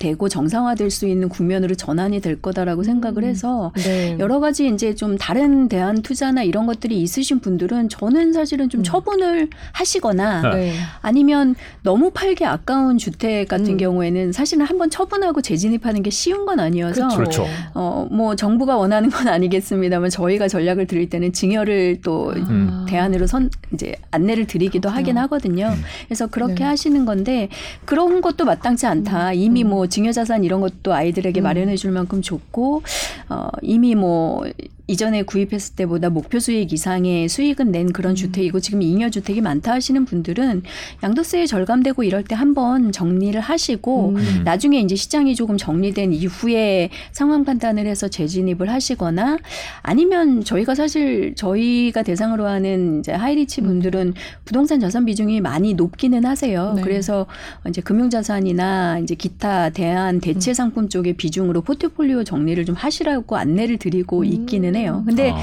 되고 0.00 0.30
정상화될 0.30 0.90
수 0.90 1.06
있는 1.06 1.28
국면으로 1.28 1.74
전환이 1.74 2.20
될 2.20 2.40
거다라고 2.40 2.82
생각을 2.82 3.22
해서 3.22 3.70
네. 3.76 4.16
여러 4.18 4.40
가지 4.40 4.66
이제 4.66 4.94
좀 4.94 5.18
다른 5.18 5.68
대안 5.68 6.00
투자나 6.00 6.42
이런 6.42 6.64
것들이 6.66 7.00
있으신 7.02 7.40
분들은 7.40 7.90
저는 7.90 8.32
사실은 8.32 8.70
좀 8.70 8.80
음. 8.80 8.82
처분을 8.82 9.50
하시거나 9.72 10.54
네. 10.54 10.72
아니면 11.02 11.54
너무 11.82 12.10
팔기 12.12 12.46
아까운 12.46 12.96
주택 12.96 13.46
같은 13.46 13.74
음. 13.74 13.76
경우에는 13.76 14.32
사실은 14.32 14.64
한번 14.64 14.88
처분하고 14.88 15.42
재진입하는 15.42 16.02
게 16.02 16.08
쉬운 16.08 16.46
건 16.46 16.60
아니어서 16.60 17.08
그렇죠. 17.08 17.46
어, 17.74 18.08
뭐 18.10 18.34
정부가 18.34 18.78
원하는 18.78 19.10
건 19.10 19.28
아니겠습니다만 19.28 20.08
저희가 20.08 20.48
전략을 20.48 20.86
드릴 20.86 21.10
때는 21.10 21.34
증여를 21.34 22.00
또 22.02 22.30
음. 22.30 22.86
대안으로 22.88 23.26
선 23.26 23.50
이제 23.74 23.94
안내를 24.10 24.46
드리기도 24.46 24.88
하긴 24.88 25.18
하거든요. 25.18 25.74
그래서 26.06 26.26
그렇게 26.26 26.54
네. 26.54 26.64
하시는 26.64 27.04
건데 27.04 27.50
그런 27.84 28.22
것도 28.22 28.46
마땅치 28.46 28.86
않다. 28.86 29.34
이미 29.34 29.62
뭐 29.62 29.89
증여 29.90 30.12
자산 30.12 30.44
이런 30.44 30.60
것도 30.60 30.94
아이들에게 30.94 31.40
음. 31.40 31.42
마련해 31.42 31.76
줄 31.76 31.90
만큼 31.90 32.22
좋고 32.22 32.82
어 33.28 33.48
이미 33.62 33.94
뭐 33.94 34.44
이전에 34.90 35.22
구입했을 35.22 35.76
때보다 35.76 36.10
목표 36.10 36.40
수익 36.40 36.72
이상의 36.72 37.28
수익은 37.28 37.70
낸 37.70 37.92
그런 37.92 38.16
주택이고 38.16 38.58
지금 38.58 38.82
잉여 38.82 39.10
주택이 39.10 39.40
많다 39.40 39.72
하시는 39.72 40.04
분들은 40.04 40.64
양도세에 41.04 41.46
절감되고 41.46 42.02
이럴 42.02 42.24
때 42.24 42.34
한번 42.34 42.90
정리를 42.90 43.40
하시고 43.40 44.08
음. 44.16 44.42
나중에 44.44 44.80
이제 44.80 44.96
시장이 44.96 45.36
조금 45.36 45.56
정리된 45.56 46.12
이후에 46.12 46.90
상황 47.12 47.44
판단을 47.44 47.86
해서 47.86 48.08
재진입을 48.08 48.68
하시거나 48.68 49.38
아니면 49.82 50.42
저희가 50.42 50.74
사실 50.74 51.34
저희가 51.36 52.02
대상으로 52.02 52.46
하는 52.48 52.98
이제 52.98 53.12
하이리치 53.12 53.60
분들은 53.60 54.14
부동산 54.44 54.80
자산 54.80 55.04
비중이 55.04 55.40
많이 55.40 55.74
높기는 55.74 56.24
하세요. 56.24 56.72
네. 56.74 56.82
그래서 56.82 57.26
이제 57.68 57.80
금융 57.80 58.10
자산이나 58.10 58.98
이제 58.98 59.14
기타 59.14 59.70
대안 59.70 60.20
대체 60.20 60.52
상품 60.52 60.88
쪽의 60.88 61.12
비중으로 61.12 61.60
포트폴리오 61.62 62.24
정리를 62.24 62.64
좀 62.64 62.74
하시라고 62.74 63.36
안내를 63.36 63.76
드리고 63.78 64.20
음. 64.20 64.24
있기는 64.24 64.74
해 64.74 64.79
요. 64.86 65.02
근데 65.06 65.30
아. 65.32 65.36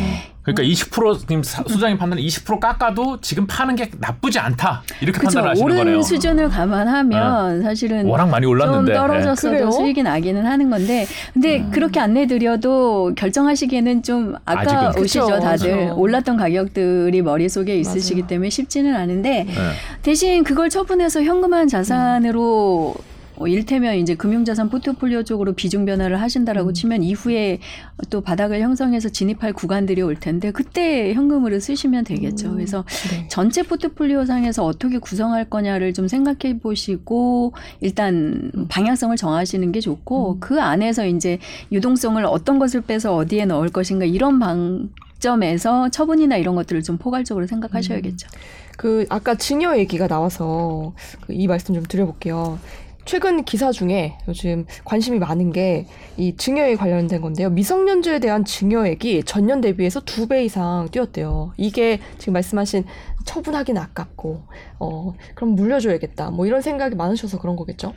그러니까 0.43 0.63
20% 0.63 1.19
지금 1.19 1.43
사- 1.43 1.61
소장님 1.67 1.97
판단은 1.97 2.23
20% 2.23 2.61
깎아도 2.61 3.19
지금 3.19 3.45
파는 3.47 3.75
게 3.75 3.91
나쁘지 3.99 4.39
않다 4.39 4.81
이렇게 5.01 5.19
그죠 5.19 5.35
판단하시는 5.39 5.65
오른 5.65 5.77
거네요. 5.77 5.99
아. 5.99 6.01
수준을 6.01 6.47
감안하면 6.49 7.63
사실은 7.63 8.05
워낙 8.05 8.27
많이 8.27 8.45
올랐는데. 8.45 8.93
좀? 8.93 9.07
떨어졌어도 9.07 9.71
수익이 9.71 10.03
나기는 10.03 10.45
하는 10.45 10.69
건데 10.69 11.05
근데 11.33 11.65
그렇게 11.71 11.99
안내 11.99 12.27
드려도 12.27 13.11
결정하시기에는 13.17 14.03
좀 14.03 14.35
아까우시죠 14.45 15.25
그쵸, 15.25 15.39
다들 15.41 15.87
그쵸. 15.87 15.95
올랐던 15.97 16.37
가격들이 16.37 17.21
머릿속에 17.21 17.75
있으시기 17.77 18.21
맞아요. 18.21 18.27
때문에 18.27 18.49
쉽지는 18.49 18.95
않은데 18.95 19.43
네. 19.43 19.53
대신 20.01 20.45
그걸 20.45 20.69
처분해서 20.69 21.23
현금화한 21.23 21.67
자산으로 21.67 22.95
어, 23.39 23.47
일테면 23.47 23.95
이제 23.95 24.15
금융자산 24.15 24.69
포트폴리오 24.69 25.23
쪽으로 25.23 25.53
비중 25.53 25.85
변화를 25.85 26.19
하신다라고 26.21 26.69
음. 26.69 26.73
치면 26.73 27.03
이후에 27.03 27.59
또 28.09 28.21
바닥을 28.21 28.61
형성해서 28.61 29.09
진입할 29.09 29.53
구간들이 29.53 30.01
올 30.01 30.15
텐데 30.15 30.51
그때 30.51 31.13
현금으로 31.13 31.59
쓰시면 31.59 32.03
되겠죠. 32.03 32.49
음. 32.49 32.53
그래서 32.55 32.83
네. 33.11 33.27
전체 33.29 33.63
포트폴리오 33.63 34.25
상에서 34.25 34.65
어떻게 34.65 34.97
구성할 34.97 35.49
거냐를 35.49 35.93
좀 35.93 36.07
생각해 36.07 36.59
보시고 36.59 37.53
일단 37.81 38.51
방향성을 38.69 39.15
정하시는 39.17 39.71
게 39.71 39.79
좋고 39.79 40.33
음. 40.33 40.39
그 40.39 40.59
안에서 40.61 41.05
이제 41.05 41.39
유동성을 41.71 42.23
어떤 42.25 42.59
것을 42.59 42.81
빼서 42.81 43.15
어디에 43.15 43.45
넣을 43.45 43.69
것인가 43.69 44.05
이런 44.05 44.39
방 44.39 44.89
점에서 45.19 45.89
처분이나 45.89 46.37
이런 46.37 46.55
것들을 46.55 46.83
좀 46.83 46.97
포괄적으로 46.97 47.47
생각하셔야겠죠. 47.47 48.27
그 48.77 49.05
아까 49.09 49.33
증여 49.35 49.77
얘기가 49.79 50.07
나와서 50.07 50.93
그 51.21 51.33
이 51.33 51.47
말씀 51.47 51.73
좀 51.73 51.83
드려볼게요. 51.83 52.59
최근 53.07 53.43
기사 53.45 53.71
중에 53.71 54.17
요즘 54.27 54.65
관심이 54.83 55.17
많은 55.17 55.51
게 55.53 55.87
이 56.19 56.35
증여에 56.35 56.75
관련된 56.75 57.21
건데요. 57.21 57.51
미성년자에 57.51 58.17
대한 58.19 58.43
증여액이 58.43 59.23
전년 59.25 59.61
대비해서 59.61 59.99
두 60.01 60.27
배 60.27 60.43
이상 60.43 60.89
뛰었대요. 60.91 61.53
이게 61.57 61.99
지금 62.17 62.33
말씀하신 62.33 62.83
처분하기는 63.27 63.79
아깝고 63.79 64.41
어 64.79 65.13
그럼 65.35 65.51
물려줘야겠다 65.55 66.31
뭐 66.31 66.47
이런 66.47 66.61
생각이 66.61 66.95
많으셔서 66.95 67.39
그런 67.39 67.55
거겠죠. 67.55 67.93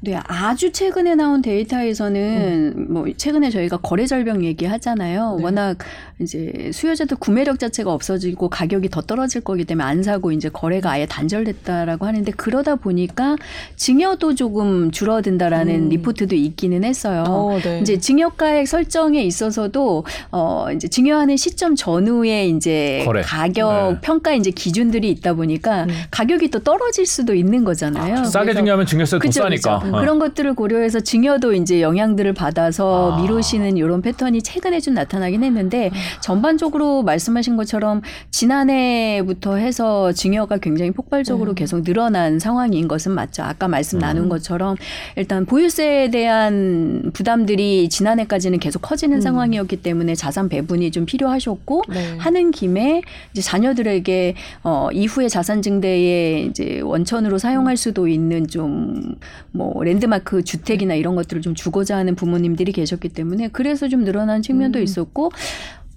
네, 0.00 0.18
아주 0.24 0.72
최근에 0.72 1.16
나온 1.16 1.42
데이터에서는 1.42 2.92
뭐 2.92 3.06
최근에 3.14 3.50
저희가 3.50 3.78
거래 3.78 4.06
절벽 4.06 4.42
얘기하잖아요. 4.44 5.36
네. 5.36 5.44
워낙 5.44 5.78
이제 6.20 6.70
수요자들 6.72 7.18
구매력 7.18 7.58
자체가 7.58 7.92
없어지고 7.92 8.48
가격이 8.48 8.88
더 8.88 9.02
떨어질 9.02 9.42
거기 9.42 9.64
때문에 9.64 9.84
안 9.84 10.02
사고 10.02 10.32
이제 10.32 10.48
거래가 10.48 10.92
아예 10.92 11.04
단절됐다라고 11.06 12.06
하는데 12.06 12.30
그러다 12.32 12.76
보니까 12.76 13.36
증여도 13.76 14.34
조금 14.36 14.90
줄어든다라는 14.90 15.74
음. 15.74 15.88
리포트도 15.88 16.36
있기는 16.36 16.84
했어요. 16.84 17.24
어, 17.26 17.58
네. 17.62 17.80
이제 17.80 17.98
증여가액 17.98 18.68
설정에 18.68 19.22
있어서도 19.24 20.04
어 20.30 20.66
이제 20.74 20.88
증여하는 20.88 21.36
시점 21.36 21.74
전후에 21.74 22.46
이제 22.46 23.02
거래. 23.04 23.22
가격 23.22 23.92
네. 23.94 23.98
평가 24.00 24.32
이제 24.32 24.50
기준들이 24.60 25.08
있다 25.10 25.32
보니까 25.32 25.84
음. 25.84 25.88
가격이 26.10 26.50
또 26.50 26.58
떨어질 26.58 27.06
수도 27.06 27.34
있는 27.34 27.64
거잖아요. 27.64 28.24
싸게 28.24 28.46
그래서 28.46 28.60
증여하면 28.60 28.86
증여세 28.86 29.18
더 29.18 29.30
싸니까. 29.30 29.78
그쵸. 29.78 29.96
어. 29.96 30.00
그런 30.00 30.18
것들을 30.18 30.54
고려해서 30.54 31.00
증여도 31.00 31.54
이제 31.54 31.80
영향들을 31.80 32.34
받아서 32.34 33.12
아. 33.12 33.22
미루시는 33.22 33.78
이런 33.78 34.02
패턴이 34.02 34.42
최근에 34.42 34.80
좀 34.80 34.94
나타나긴 34.94 35.42
했는데 35.42 35.90
전반적으로 36.20 37.02
말씀하신 37.02 37.56
것처럼 37.56 38.02
지난해부터 38.30 39.56
해서 39.56 40.12
증여가 40.12 40.58
굉장히 40.58 40.90
폭발적으로 40.90 41.52
음. 41.52 41.54
계속 41.54 41.82
늘어난 41.82 42.38
상황인 42.38 42.86
것은 42.86 43.12
맞죠. 43.12 43.42
아까 43.42 43.66
말씀 43.66 43.98
음. 43.98 44.00
나눈 44.00 44.28
것처럼 44.28 44.76
일단 45.16 45.46
보유세에 45.46 46.10
대한 46.10 47.10
부담들이 47.14 47.88
지난해까지는 47.88 48.58
계속 48.58 48.82
커지는 48.82 49.18
음. 49.18 49.20
상황이었기 49.22 49.76
때문에 49.76 50.14
자산 50.14 50.50
배분이 50.50 50.90
좀 50.90 51.06
필요하셨고 51.06 51.84
네. 51.88 52.16
하는 52.18 52.50
김에 52.50 53.00
이제 53.32 53.40
자녀들에게 53.40 54.34
어 54.62 54.88
이후에 54.92 55.28
자산 55.28 55.62
증대의 55.62 56.46
이제 56.46 56.80
원천으로 56.80 57.38
사용할 57.38 57.76
수도 57.76 58.08
있는 58.08 58.46
좀 58.46 59.20
뭐 59.52 59.82
랜드마크 59.82 60.42
주택이나 60.42 60.94
이런 60.94 61.14
것들을 61.14 61.42
좀 61.42 61.54
주고자 61.54 61.96
하는 61.96 62.14
부모님들이 62.14 62.72
계셨기 62.72 63.08
때문에 63.10 63.48
그래서 63.48 63.88
좀 63.88 64.04
늘어난 64.04 64.42
측면도 64.42 64.78
음. 64.78 64.84
있었고 64.84 65.30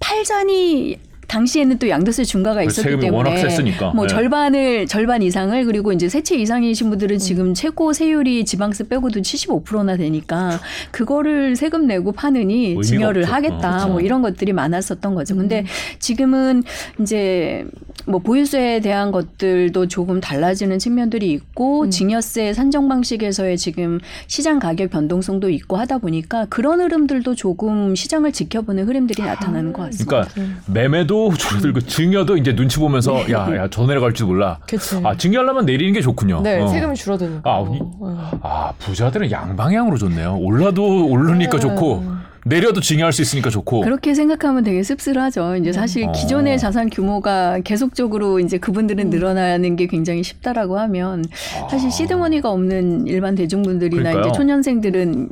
팔자니 0.00 0.98
당시에는 1.26 1.78
또 1.78 1.88
양도세 1.88 2.24
중과가 2.24 2.60
그 2.60 2.66
있었기 2.66 2.82
세금이 2.82 3.02
때문에 3.02 3.30
워낙 3.30 3.36
셌으니까. 3.36 3.92
뭐 3.94 4.06
네. 4.06 4.14
절반을 4.14 4.86
절반 4.86 5.22
이상을 5.22 5.64
그리고 5.64 5.92
이제 5.92 6.08
세채 6.08 6.36
이상이신 6.36 6.90
분들은 6.90 7.16
음. 7.16 7.18
지금 7.18 7.54
최고 7.54 7.92
세율이 7.92 8.44
지방세 8.44 8.84
빼고도 8.88 9.20
75%나 9.20 9.96
되니까 9.96 10.60
그거를 10.90 11.56
세금 11.56 11.86
내고 11.86 12.12
파느니 12.12 12.80
증여를 12.82 13.22
없죠. 13.22 13.34
하겠다 13.34 13.84
어, 13.84 13.86
뭐 13.86 13.86
그렇죠. 13.94 14.00
이런 14.00 14.22
것들이 14.22 14.52
많았었던 14.52 15.14
거죠. 15.14 15.36
근데 15.36 15.60
음. 15.60 15.66
지금은 15.98 16.62
이제 17.00 17.64
뭐 18.06 18.20
보유세에 18.20 18.80
대한 18.80 19.12
것들도 19.12 19.88
조금 19.88 20.20
달라지는 20.20 20.78
측면들이 20.78 21.30
있고 21.32 21.84
음. 21.84 21.90
증여세 21.90 22.52
산정 22.52 22.88
방식에서의 22.88 23.56
지금 23.56 23.98
시장 24.26 24.58
가격 24.58 24.90
변동성도 24.90 25.48
있고 25.50 25.76
하다 25.76 25.98
보니까 25.98 26.46
그런 26.50 26.80
흐름들도 26.80 27.34
조금 27.34 27.94
시장을 27.94 28.32
지켜보는 28.32 28.86
흐름들이 28.86 29.22
나타나는 29.22 29.72
것 29.72 29.82
같습니다. 29.84 30.28
그러니까 30.32 30.60
매매도 30.66 31.13
줄어들고 31.36 31.80
증여도 31.80 32.36
이제 32.36 32.54
눈치 32.54 32.78
보면서 32.78 33.20
야, 33.30 33.48
야, 33.56 33.68
더 33.70 33.86
내려갈지도 33.86 34.26
몰라. 34.26 34.58
그치. 34.68 35.00
아, 35.04 35.16
증여하려면 35.16 35.64
내리는 35.66 35.92
게 35.92 36.00
좋군요. 36.00 36.40
네, 36.42 36.60
어. 36.60 36.66
세금이 36.66 36.94
줄어드니까. 36.96 37.40
아, 37.50 37.60
이- 37.72 37.78
어. 38.00 38.30
아, 38.42 38.72
부자들은 38.78 39.30
양방향으로 39.30 39.96
좋네요. 39.98 40.38
올라도 40.40 41.06
오르니까 41.08 41.58
네. 41.58 41.60
좋고 41.60 42.04
내려도 42.46 42.80
증여할 42.82 43.12
수 43.12 43.22
있으니까 43.22 43.48
좋고. 43.48 43.80
그렇게 43.80 44.12
생각하면 44.12 44.64
되게 44.64 44.82
씁쓸하죠. 44.82 45.56
이제 45.56 45.72
사실 45.72 46.04
어. 46.04 46.12
기존의 46.12 46.58
자산 46.58 46.90
규모가 46.90 47.60
계속적으로 47.64 48.38
이제 48.38 48.58
그분들은 48.58 49.06
음. 49.06 49.10
늘어나는 49.10 49.76
게 49.76 49.86
굉장히 49.86 50.22
쉽다라고 50.22 50.78
하면 50.78 51.24
사실 51.70 51.86
아. 51.86 51.90
시드머니가 51.90 52.50
없는 52.50 53.06
일반 53.06 53.34
대중분들이나 53.34 54.02
그러니까요. 54.02 54.26
이제 54.30 54.36
초년생들은 54.36 55.28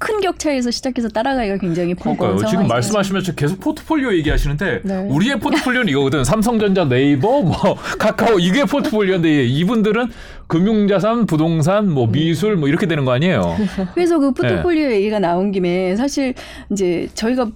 큰 0.00 0.18
격차에서 0.22 0.70
시작해서 0.70 1.08
따라가기가 1.10 1.58
굉장히 1.58 1.94
버거운 1.94 2.16
그러니까요. 2.36 2.48
지금. 2.48 2.66
말씀하시면서 2.68 3.34
계속 3.34 3.60
포트폴리오 3.60 4.14
얘기하시는데 4.14 4.80
네. 4.82 4.96
우리의 5.10 5.38
포트폴리오는 5.38 5.88
이거거든. 5.90 6.24
삼성전자, 6.24 6.86
네이버, 6.88 7.42
뭐 7.42 7.54
카카오 8.00 8.38
이게 8.38 8.64
포트폴리오인데 8.64 9.44
이분들은 9.44 10.08
금융자산, 10.46 11.26
부동산, 11.26 11.90
뭐 11.90 12.06
미술 12.06 12.56
뭐 12.56 12.68
이렇게 12.68 12.86
되는 12.86 13.04
거 13.04 13.12
아니에요? 13.12 13.56
그래서 13.94 14.18
그 14.18 14.32
네. 14.40 14.48
포트폴리오 14.48 14.90
얘기가 14.90 15.18
나온 15.18 15.52
김에 15.52 15.94
사실 15.96 16.32
이제 16.72 17.06
저희가 17.12 17.50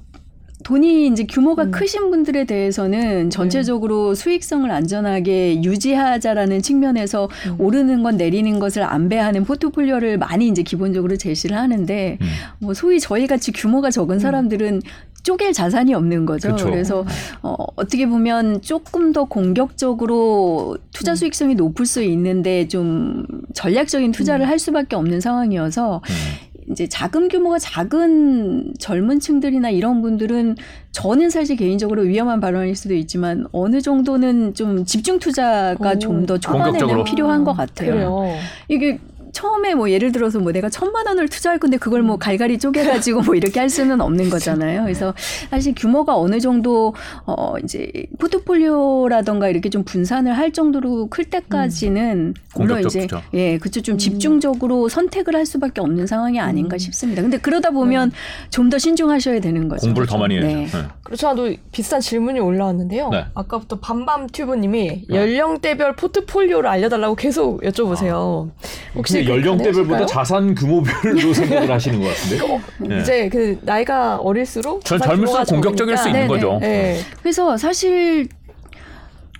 돈이 0.65 1.07
이제 1.09 1.25
규모가 1.25 1.65
음. 1.65 1.71
크신 1.71 2.11
분들에 2.11 2.45
대해서는 2.45 3.31
전체적으로 3.31 4.15
수익성을 4.15 4.69
안전하게 4.71 5.63
유지하자라는 5.63 6.63
측면에서 6.63 7.29
음. 7.47 7.61
오르는 7.61 8.03
건 8.03 8.17
내리는 8.17 8.59
것을 8.59 8.83
안배하는 8.83 9.45
포트폴리오를 9.45 10.19
많이 10.19 10.49
이제 10.49 10.63
기본적으로 10.63 11.17
제시를 11.17 11.57
하는데 11.57 12.19
음. 12.21 12.27
뭐 12.59 12.75
소위 12.75 12.99
저희 12.99 13.27
같이 13.27 13.53
규모가 13.53 13.91
적은 13.91 14.19
사람들은 14.19 14.81
쪼갤 15.23 15.53
자산이 15.53 15.95
없는 15.95 16.27
거죠. 16.27 16.51
그쵸. 16.51 16.67
그래서 16.67 17.05
어, 17.43 17.55
어떻게 17.77 18.07
보면 18.07 18.61
조금 18.63 19.13
더 19.13 19.25
공격적으로 19.25 20.77
투자 20.93 21.13
음. 21.13 21.17
수익성이 21.17 21.55
높을 21.55 21.87
수 21.87 22.03
있는데 22.03 22.69
좀 22.69 23.27
전략적인 23.55 24.13
투자를 24.13 24.47
음. 24.47 24.49
할 24.49 24.59
수밖에 24.59 24.97
없는 24.97 25.21
상황이어서 25.21 26.03
음. 26.09 26.54
이제 26.71 26.87
자금 26.87 27.29
규모가 27.29 27.59
작은 27.59 28.75
젊은 28.79 29.21
층들이나 29.21 29.71
이런 29.71 30.01
분들은 30.03 30.57
저는 30.93 31.31
사실 31.31 31.57
개인적으로 31.57 32.03
위험한 32.03 32.41
발언일 32.41 32.75
수도 32.75 32.95
있지만 32.95 33.47
어느 33.53 33.81
정도는 33.81 34.55
좀 34.55 34.85
집중 34.85 35.19
투자가 35.19 35.91
오. 35.91 35.99
좀더 35.99 36.39
초반에는. 36.39 37.05
필요한 37.05 37.45
것 37.45 37.53
같아요. 37.53 37.91
그래요. 37.91 38.35
이게 38.69 38.99
처음에 39.35 39.75
뭐 39.75 39.91
예를 39.91 40.13
들어서 40.13 40.39
뭐 40.39 40.53
내가 40.53 40.71
천만 40.71 41.07
원을 41.07 41.29
투자할 41.29 41.59
건데 41.59 41.77
그걸 41.77 42.03
뭐 42.03 42.17
갈갈이 42.17 42.59
쪼개가지고 42.59 43.23
뭐 43.23 43.35
이렇게 43.35 43.59
할 43.61 43.69
수는 43.69 44.01
없는 44.01 44.31
거잖아요. 44.31 44.85
그래서 44.87 45.13
사실 45.51 45.75
규모가 45.77 46.17
어느 46.17 46.41
정도 46.41 46.95
어 47.27 47.55
이제 47.63 47.91
포트폴리오라던가 48.19 49.49
이렇게 49.49 49.69
좀 49.69 49.83
분산을 49.85 50.39
할 50.39 50.53
정도로 50.53 51.09
클 51.09 51.25
때까지는 51.25 52.35
물론 52.55 52.77
공격적 52.77 52.91
이제 52.91 53.01
투자. 53.09 53.23
예 53.35 53.59
그쵸 53.59 53.83
좀 53.83 53.97
음. 53.97 53.99
집중적으로 53.99 54.89
선택을 54.89 55.35
할 55.35 55.45
수밖에 55.45 55.81
없는 55.81 56.07
상황이 56.07 56.39
아닌가 56.39 56.77
음. 56.77 56.79
싶습니다. 56.79 57.21
근데 57.21 57.37
그러다 57.39 57.71
보면 57.71 58.13
좀더 58.51 58.79
신중하셔야 58.79 59.41
되는 59.41 59.69
거죠. 59.69 59.85
공부를 59.87 60.07
더 60.07 60.17
많이 60.17 60.37
해야죠. 60.37 60.47
네. 60.47 60.67
네. 60.67 60.89
그렇지 61.03 61.27
않아도 61.27 61.53
비슷한 61.73 62.01
질문이 62.01 62.39
올라왔는데요. 62.39 63.09
네. 63.09 63.27
아까부터 63.35 63.81
밤밤 63.81 64.29
튜브님이 64.29 65.07
네. 65.09 65.17
연령대별 65.17 65.97
포트폴리오를 65.97 66.71
알려달라고 66.71 67.17
계속 67.17 67.61
여쭤보세요. 67.63 68.51
혹시 68.95 69.24
근데 69.25 69.41
그 69.41 69.47
연령대별보다? 69.49 70.07
자산 70.07 70.55
규모별로 70.55 71.33
생각을 71.35 71.71
하시는 71.71 72.01
것 72.01 72.09
같은데. 72.09 72.59
네. 72.79 73.01
이제 73.01 73.29
그 73.29 73.59
나이가 73.63 74.17
어릴수록 74.17 74.85
전 74.85 74.99
젊을수록 75.01 75.47
공격적일 75.47 75.97
수 75.97 76.09
있는. 76.09 76.29
거죠. 76.29 76.59
네. 76.61 76.99
그래서 77.23 77.57
사실 77.57 78.29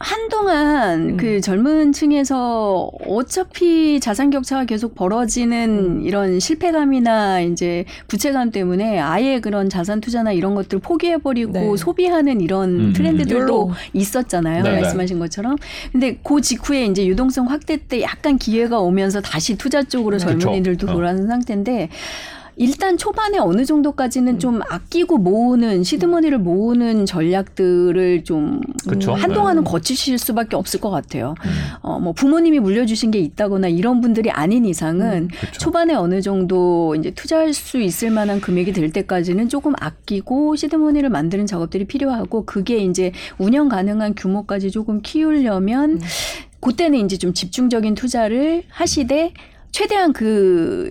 한동안 0.05 1.09
음. 1.13 1.17
그 1.17 1.41
젊은 1.41 1.93
층에서 1.93 2.91
어차피 3.07 3.99
자산 4.01 4.29
격차가 4.29 4.67
계속 4.67 4.95
벌어지는 4.95 6.01
음. 6.01 6.03
이런 6.03 6.41
실패감이나 6.41 7.41
이제 7.41 7.87
부채감 8.07 8.51
때문에 8.51 9.01
아예 9.01 9.41
그런 9.41 9.71
자산 9.71 10.03
투자나 10.03 10.33
이런 10.33 10.55
것들 10.55 10.81
포기해버리고 10.81 11.53
네. 11.53 11.77
소비하는 11.79 12.43
이런 12.43 12.81
음. 12.81 12.93
트렌드들도 12.93 13.41
욜로. 13.41 13.71
있었잖아요. 13.95 14.63
네네. 14.63 14.83
말씀하신 14.83 15.19
것처럼. 15.19 15.57
근데 15.91 16.19
그 16.23 16.43
직후에 16.43 16.85
이제 16.85 17.07
유동성 17.07 17.49
확대 17.49 17.79
때 17.79 18.03
약간 18.03 18.37
기회가 18.37 18.81
오면서 18.81 19.23
다시 19.23 19.57
투자 19.57 19.83
쪽으로 19.83 20.19
네. 20.19 20.25
젊은이들도 20.25 20.87
그쵸. 20.87 20.93
어. 20.93 20.95
돌아가는 20.97 21.27
상태인데 21.27 21.89
일단 22.57 22.97
초반에 22.97 23.39
어느 23.39 23.65
정도까지는 23.65 24.35
음. 24.35 24.39
좀 24.39 24.61
아끼고 24.69 25.19
모으는 25.19 25.83
시드머니를 25.83 26.39
모으는 26.39 27.07
전략들을 27.07 28.25
좀 28.25 28.61
그쵸. 28.89 29.13
음, 29.13 29.17
한동안은 29.17 29.65
거치실 29.65 30.19
수밖에 30.19 30.57
없을 30.57 30.81
것 30.81 30.91
같아요. 30.91 31.35
음. 31.45 31.51
어, 31.83 31.99
뭐 31.99 32.13
부모님이 32.13 32.61
물려주신 32.61 33.11
게 33.11 33.19
있다거나 33.19 33.69
이런 33.69 34.01
분들이 34.01 34.31
아닌 34.31 34.65
이상은 34.65 35.29
그쵸. 35.29 35.59
초반에 35.59 35.95
어느 35.95 36.23
정도 36.23 36.95
이제 36.95 37.11
투자할 37.11 37.53
수 37.53 37.81
있을 37.81 38.11
만한 38.11 38.41
금액이 38.41 38.73
될 38.73 38.93
때까지는 38.93 39.49
조금 39.49 39.73
아끼고 39.79 40.57
시드머니를 40.57 41.11
만드는 41.11 41.47
작업들이 41.47 41.85
필요하고 41.87 42.45
그게 42.45 42.79
이제 42.79 43.13
운영 43.39 43.69
가능한 43.69 44.15
규모까지 44.15 44.71
조금 44.71 45.01
키우려면 45.03 45.93
음. 45.93 46.01
그때는 46.61 47.05
이제 47.05 47.19
좀 47.19 47.35
집중적인 47.35 47.95
투자를 47.95 48.63
하시되 48.69 49.35
최대한 49.71 50.13
그 50.13 50.91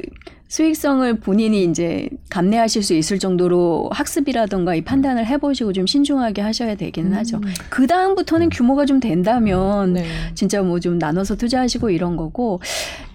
수익성을 0.53 1.11
본인이 1.15 1.63
이제 1.63 2.07
감내하실 2.29 2.83
수 2.83 2.93
있을 2.93 3.17
정도로 3.17 3.89
학습이라던가 3.91 4.75
이 4.75 4.81
판단을 4.81 5.25
해보시고 5.25 5.73
좀 5.73 5.87
신중하게 5.87 6.43
하셔야 6.43 6.75
되기는 6.75 7.11
음. 7.11 7.17
하죠. 7.17 7.41
그 7.69 7.87
다음부터는 7.87 8.49
규모가 8.49 8.85
좀 8.85 8.99
된다면 8.99 9.93
네. 9.93 10.05
진짜 10.35 10.61
뭐 10.61 10.83
좀 10.83 10.99
나눠서 10.99 11.37
투자하시고 11.37 11.89
이런 11.91 12.17
거고 12.17 12.59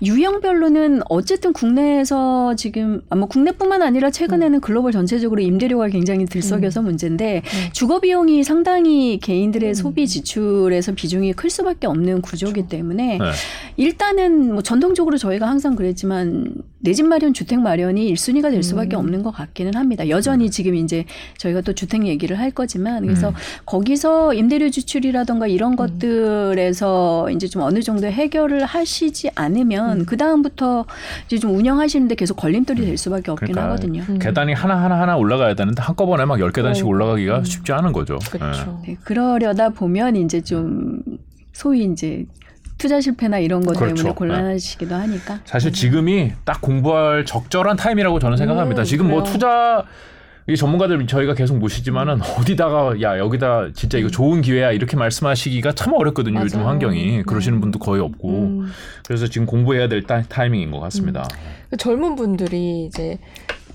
유형별로는 0.03 1.03
어쨌든 1.11 1.53
국내에서 1.53 2.55
지금 2.57 3.03
아, 3.11 3.15
뭐 3.15 3.29
국내뿐만 3.29 3.83
아니라 3.83 4.11
최근에는 4.11 4.61
글로벌 4.61 4.91
전체적으로 4.91 5.41
임대료가 5.43 5.89
굉장히 5.89 6.25
들썩여서 6.25 6.83
문제인데 6.83 7.43
네. 7.45 7.73
주거 7.73 8.01
비용이 8.01 8.43
상당히 8.43 9.21
개인들의 9.21 9.69
음. 9.69 9.75
소비 9.75 10.09
지출에서 10.09 10.93
비중이 10.93 11.35
클 11.35 11.51
수밖에 11.51 11.87
없는 11.87 12.23
구조이기 12.23 12.69
때문에 12.69 13.19
네. 13.19 13.25
일단은 13.77 14.55
뭐 14.55 14.63
전통적으로 14.63 15.19
저희가 15.19 15.47
항상 15.47 15.77
그랬지만 15.77 16.55
내 16.81 16.93
집 16.93 17.07
마련, 17.07 17.33
주택 17.35 17.61
마련이 17.61 18.13
1순위가 18.15 18.51
될 18.51 18.63
수밖에 18.63 18.97
음. 18.97 19.01
없는 19.01 19.23
것 19.23 19.33
같기는 19.33 19.75
합니다. 19.75 20.09
여전히 20.09 20.51
지금 20.51 20.75
이제 20.77 21.05
저희가 21.39 21.61
또 21.63 21.73
주택 21.73 22.07
얘기를 22.07 22.39
할 22.39 22.51
거지만 22.53 23.03
그래서 23.03 23.31
음. 23.31 23.35
거기서 23.67 24.35
임대료 24.35 24.71
지출이라던가 24.71 25.49
이런 25.49 25.73
음. 25.73 25.77
것들에서 25.77 27.31
이제 27.31 27.49
좀 27.49 27.63
어느 27.63 27.81
정도 27.83 28.07
해결을 28.07 28.65
하시지 28.65 29.31
않으면 29.35 30.01
음. 30.01 30.07
그 30.07 30.17
다음부터 30.17 30.87
이제 31.27 31.39
좀 31.39 31.55
운영하시는데 31.57 32.15
계속 32.15 32.37
걸림돌이 32.37 32.85
될 32.87 32.97
수밖에 32.97 33.31
없긴 33.31 33.49
그러니까 33.53 33.73
하거든요. 33.73 34.05
음. 34.09 34.19
계단이 34.19 34.53
하나 34.53 34.83
하나 34.83 35.01
하나 35.01 35.17
올라가야 35.17 35.55
되는데 35.55 35.83
한꺼번에 35.83 36.25
막 36.25 36.39
열 36.39 36.53
계단씩 36.53 36.85
어. 36.85 36.89
올라가기가 36.89 37.39
음. 37.39 37.45
쉽지 37.45 37.73
않은 37.73 37.93
거죠. 37.93 38.19
그렇죠. 38.31 38.81
네, 38.87 38.97
그러려다 39.03 39.71
보면 39.71 40.15
이제 40.15 40.41
좀 40.41 41.01
소위 41.53 41.85
이제 41.85 42.25
투자 42.79 43.01
실패나 43.01 43.39
이런 43.41 43.61
것 43.65 43.77
그렇죠. 43.77 43.95
때문에 43.97 44.15
곤란하시기도 44.15 44.95
하니까. 44.95 45.41
사실 45.45 45.73
지금이 45.73 46.33
딱 46.45 46.61
공부할 46.61 47.25
적절한 47.25 47.77
타임이라고 47.77 48.19
저는 48.21 48.37
생각합니다. 48.37 48.83
음, 48.83 48.85
지금 48.85 49.09
뭐 49.09 49.21
그래요. 49.23 49.33
투자 49.33 49.85
이 50.47 50.57
전문가들 50.57 51.07
저희가 51.07 51.35
계속 51.35 51.59
모시지만은 51.59 52.21
어디다가 52.23 53.03
야 53.03 53.19
여기다 53.19 53.73
진짜 53.75 53.99
이거 53.99 54.09
좋은 54.09 54.41
기회야 54.41 54.73
이렇게 54.73 54.97
말씀하시기가 54.97 55.73
참 55.73 55.93
어렵거든요. 55.93 56.41
요즘 56.41 56.61
맞아요. 56.61 56.71
환경이 56.71 57.17
네. 57.19 57.23
그러시는 57.25 57.61
분도 57.61 57.79
거의 57.79 58.01
없고 58.01 58.29
음. 58.31 58.71
그래서 59.07 59.27
지금 59.27 59.47
공부해야 59.47 59.89
될 59.89 60.05
타, 60.05 60.23
타이밍인 60.23 60.71
것 60.71 60.81
같습니다. 60.81 61.29
그 61.69 61.77
젊은 61.77 62.15
분들이 62.17 62.87
이제 62.87 63.19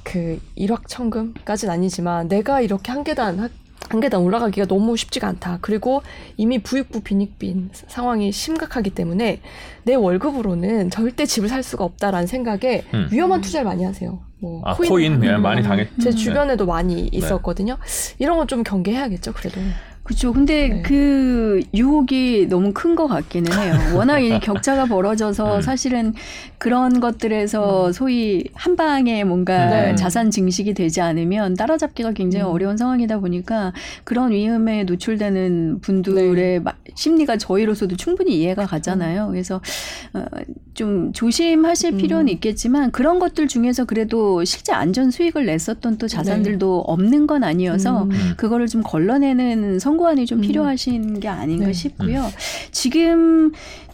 그 0.03 0.39
일확천금까지는 0.55 1.73
아니지만 1.73 2.27
내가 2.27 2.59
이렇게 2.61 2.91
한 2.91 3.03
계단 3.03 3.49
한- 3.83 3.91
한 3.91 3.99
계단 4.01 4.21
올라가기가 4.21 4.65
너무 4.67 4.95
쉽지가 4.97 5.27
않다. 5.27 5.59
그리고 5.61 6.01
이미 6.37 6.59
부익부 6.61 7.01
빈익빈 7.01 7.69
상황이 7.73 8.31
심각하기 8.31 8.89
때문에 8.91 9.41
내 9.83 9.95
월급으로는 9.95 10.89
절대 10.89 11.25
집을 11.25 11.49
살 11.49 11.63
수가 11.63 11.83
없다라는 11.83 12.27
생각에 12.27 12.83
음. 12.93 13.07
위험한 13.11 13.41
투자를 13.41 13.65
많이 13.65 13.83
하세요. 13.83 14.19
뭐 14.39 14.61
아 14.65 14.75
코인 14.75 14.89
코인 14.89 15.23
예, 15.23 15.35
음. 15.35 15.41
많이 15.41 15.63
당했. 15.63 15.87
제 16.01 16.09
음. 16.09 16.15
주변에도 16.15 16.65
많이 16.65 17.07
있었거든요. 17.11 17.77
이런 18.19 18.37
건 18.37 18.47
좀 18.47 18.63
경계해야겠죠, 18.63 19.33
그래도. 19.33 19.61
그렇죠. 20.03 20.33
근데 20.33 20.67
네. 20.67 20.81
그 20.81 21.61
유혹이 21.73 22.47
너무 22.49 22.73
큰 22.73 22.93
것 22.95 23.07
같기는 23.07 23.51
해요. 23.53 23.73
워낙 23.95 24.19
이 24.19 24.37
격차가 24.41 24.85
벌어져서 24.85 25.55
음. 25.57 25.61
사실은 25.61 26.13
그런 26.57 26.99
것들에서 26.99 27.91
소위 27.93 28.43
한 28.53 28.75
방에 28.75 29.23
뭔가 29.23 29.69
네. 29.69 29.95
자산 29.95 30.29
증식이 30.29 30.73
되지 30.73 30.99
않으면 31.01 31.55
따라잡기가 31.55 32.11
굉장히 32.11 32.45
음. 32.45 32.51
어려운 32.51 32.75
상황이다 32.77 33.19
보니까 33.19 33.71
그런 34.03 34.31
위험에 34.31 34.83
노출되는 34.83 35.79
분들의 35.81 36.33
네. 36.35 36.59
마- 36.59 36.73
심리가 36.95 37.37
저희로서도 37.37 37.95
충분히 37.95 38.37
이해가 38.41 38.65
가잖아요. 38.65 39.29
그래서 39.29 39.61
어, 40.13 40.25
좀 40.73 41.13
조심하실 41.13 41.93
음. 41.93 41.97
필요는 41.97 42.27
있겠지만 42.33 42.91
그런 42.91 43.19
것들 43.19 43.47
중에서 43.47 43.85
그래도 43.85 44.43
실제 44.43 44.73
안전 44.73 45.11
수익을 45.11 45.45
냈었던 45.45 45.97
또 45.97 46.07
자산들도 46.07 46.81
없는 46.81 47.25
건 47.25 47.43
아니어서 47.43 48.03
음. 48.03 48.11
음. 48.11 48.33
그거를 48.37 48.67
좀 48.67 48.83
걸러내는 48.83 49.79
선고안이 49.93 50.25
좀 50.25 50.39
음. 50.39 50.41
필요하신 50.41 51.19
게 51.19 51.27
아닌가 51.27 51.67
네. 51.67 51.73
싶고요. 51.73 52.31
지금 52.71 53.51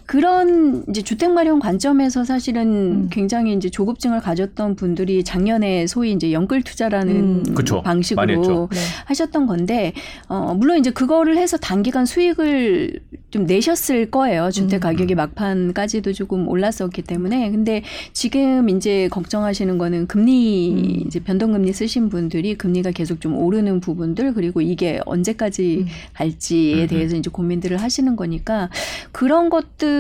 그런 0.10 0.84
이제 0.90 1.04
주택 1.04 1.30
마련 1.34 1.60
관점에서 1.60 2.24
사실은 2.24 2.64
음. 2.64 3.08
굉장히 3.12 3.54
이제 3.54 3.70
조급증을 3.70 4.22
가졌던 4.22 4.76
분들이 4.76 5.24
작년에 5.24 5.86
소위 5.86 6.14
이제 6.14 6.32
연끌 6.32 6.64
투자라는 6.64 7.16
음. 7.16 7.44
그쵸. 7.54 7.84
방식으로. 7.84 8.70
네. 8.72 8.80
하셨던 9.06 9.46
건데 9.46 9.94
어 10.28 10.56
물론 10.56 10.80
이제 10.80 10.90
그거를 10.90 11.38
해서 11.38 11.58
단기간 11.58 12.08
수익을 12.08 13.02
좀 13.30 13.46
내셨을 13.46 14.10
거예요. 14.10 14.50
주택 14.50 14.78
음. 14.78 14.80
가격이 14.80 15.14
막판까지도 15.14 16.14
조금 16.14 16.48
올랐었기 16.48 17.04
때문에 17.04 17.52
근데 17.52 17.84
지금 18.12 18.68
이제 18.70 19.10
걱정하시는 19.12 19.78
거는 19.78 20.08
금리 20.08 20.72
음. 20.72 21.04
이제 21.06 21.20
변동금리 21.20 21.72
쓰신 21.72 22.10
분들이 22.10 22.56
금리가 22.56 22.90
계속 22.92 23.22
좀 23.22 23.38
오르는 23.38 23.80
부분들 23.80 24.34
그리고 24.34 24.60
이게 24.62 25.02
언제까지 25.06 25.86
음. 25.86 25.88
갈지에 26.14 26.82
음. 26.82 26.88
대해서 26.88 27.16
이제 27.16 27.30
고민들을 27.30 27.78
하시는 27.78 28.16
거니까 28.16 28.72
그런 29.12 29.52
것들 29.52 29.99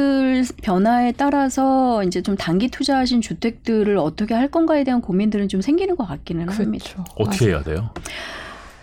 변화에 0.61 1.11
따라서 1.13 2.03
이제 2.03 2.21
좀 2.21 2.35
단기 2.35 2.69
투자하신 2.69 3.21
주택들을 3.21 3.97
어떻게 3.97 4.33
할 4.33 4.49
건가에 4.49 4.83
대한 4.83 5.01
고민들은 5.01 5.47
좀 5.47 5.61
생기는 5.61 5.95
것 5.95 6.07
같기는 6.07 6.49
합니다. 6.49 6.85
그렇죠. 6.93 7.05
어떻게 7.15 7.47
해야 7.47 7.61
돼요? 7.63 7.89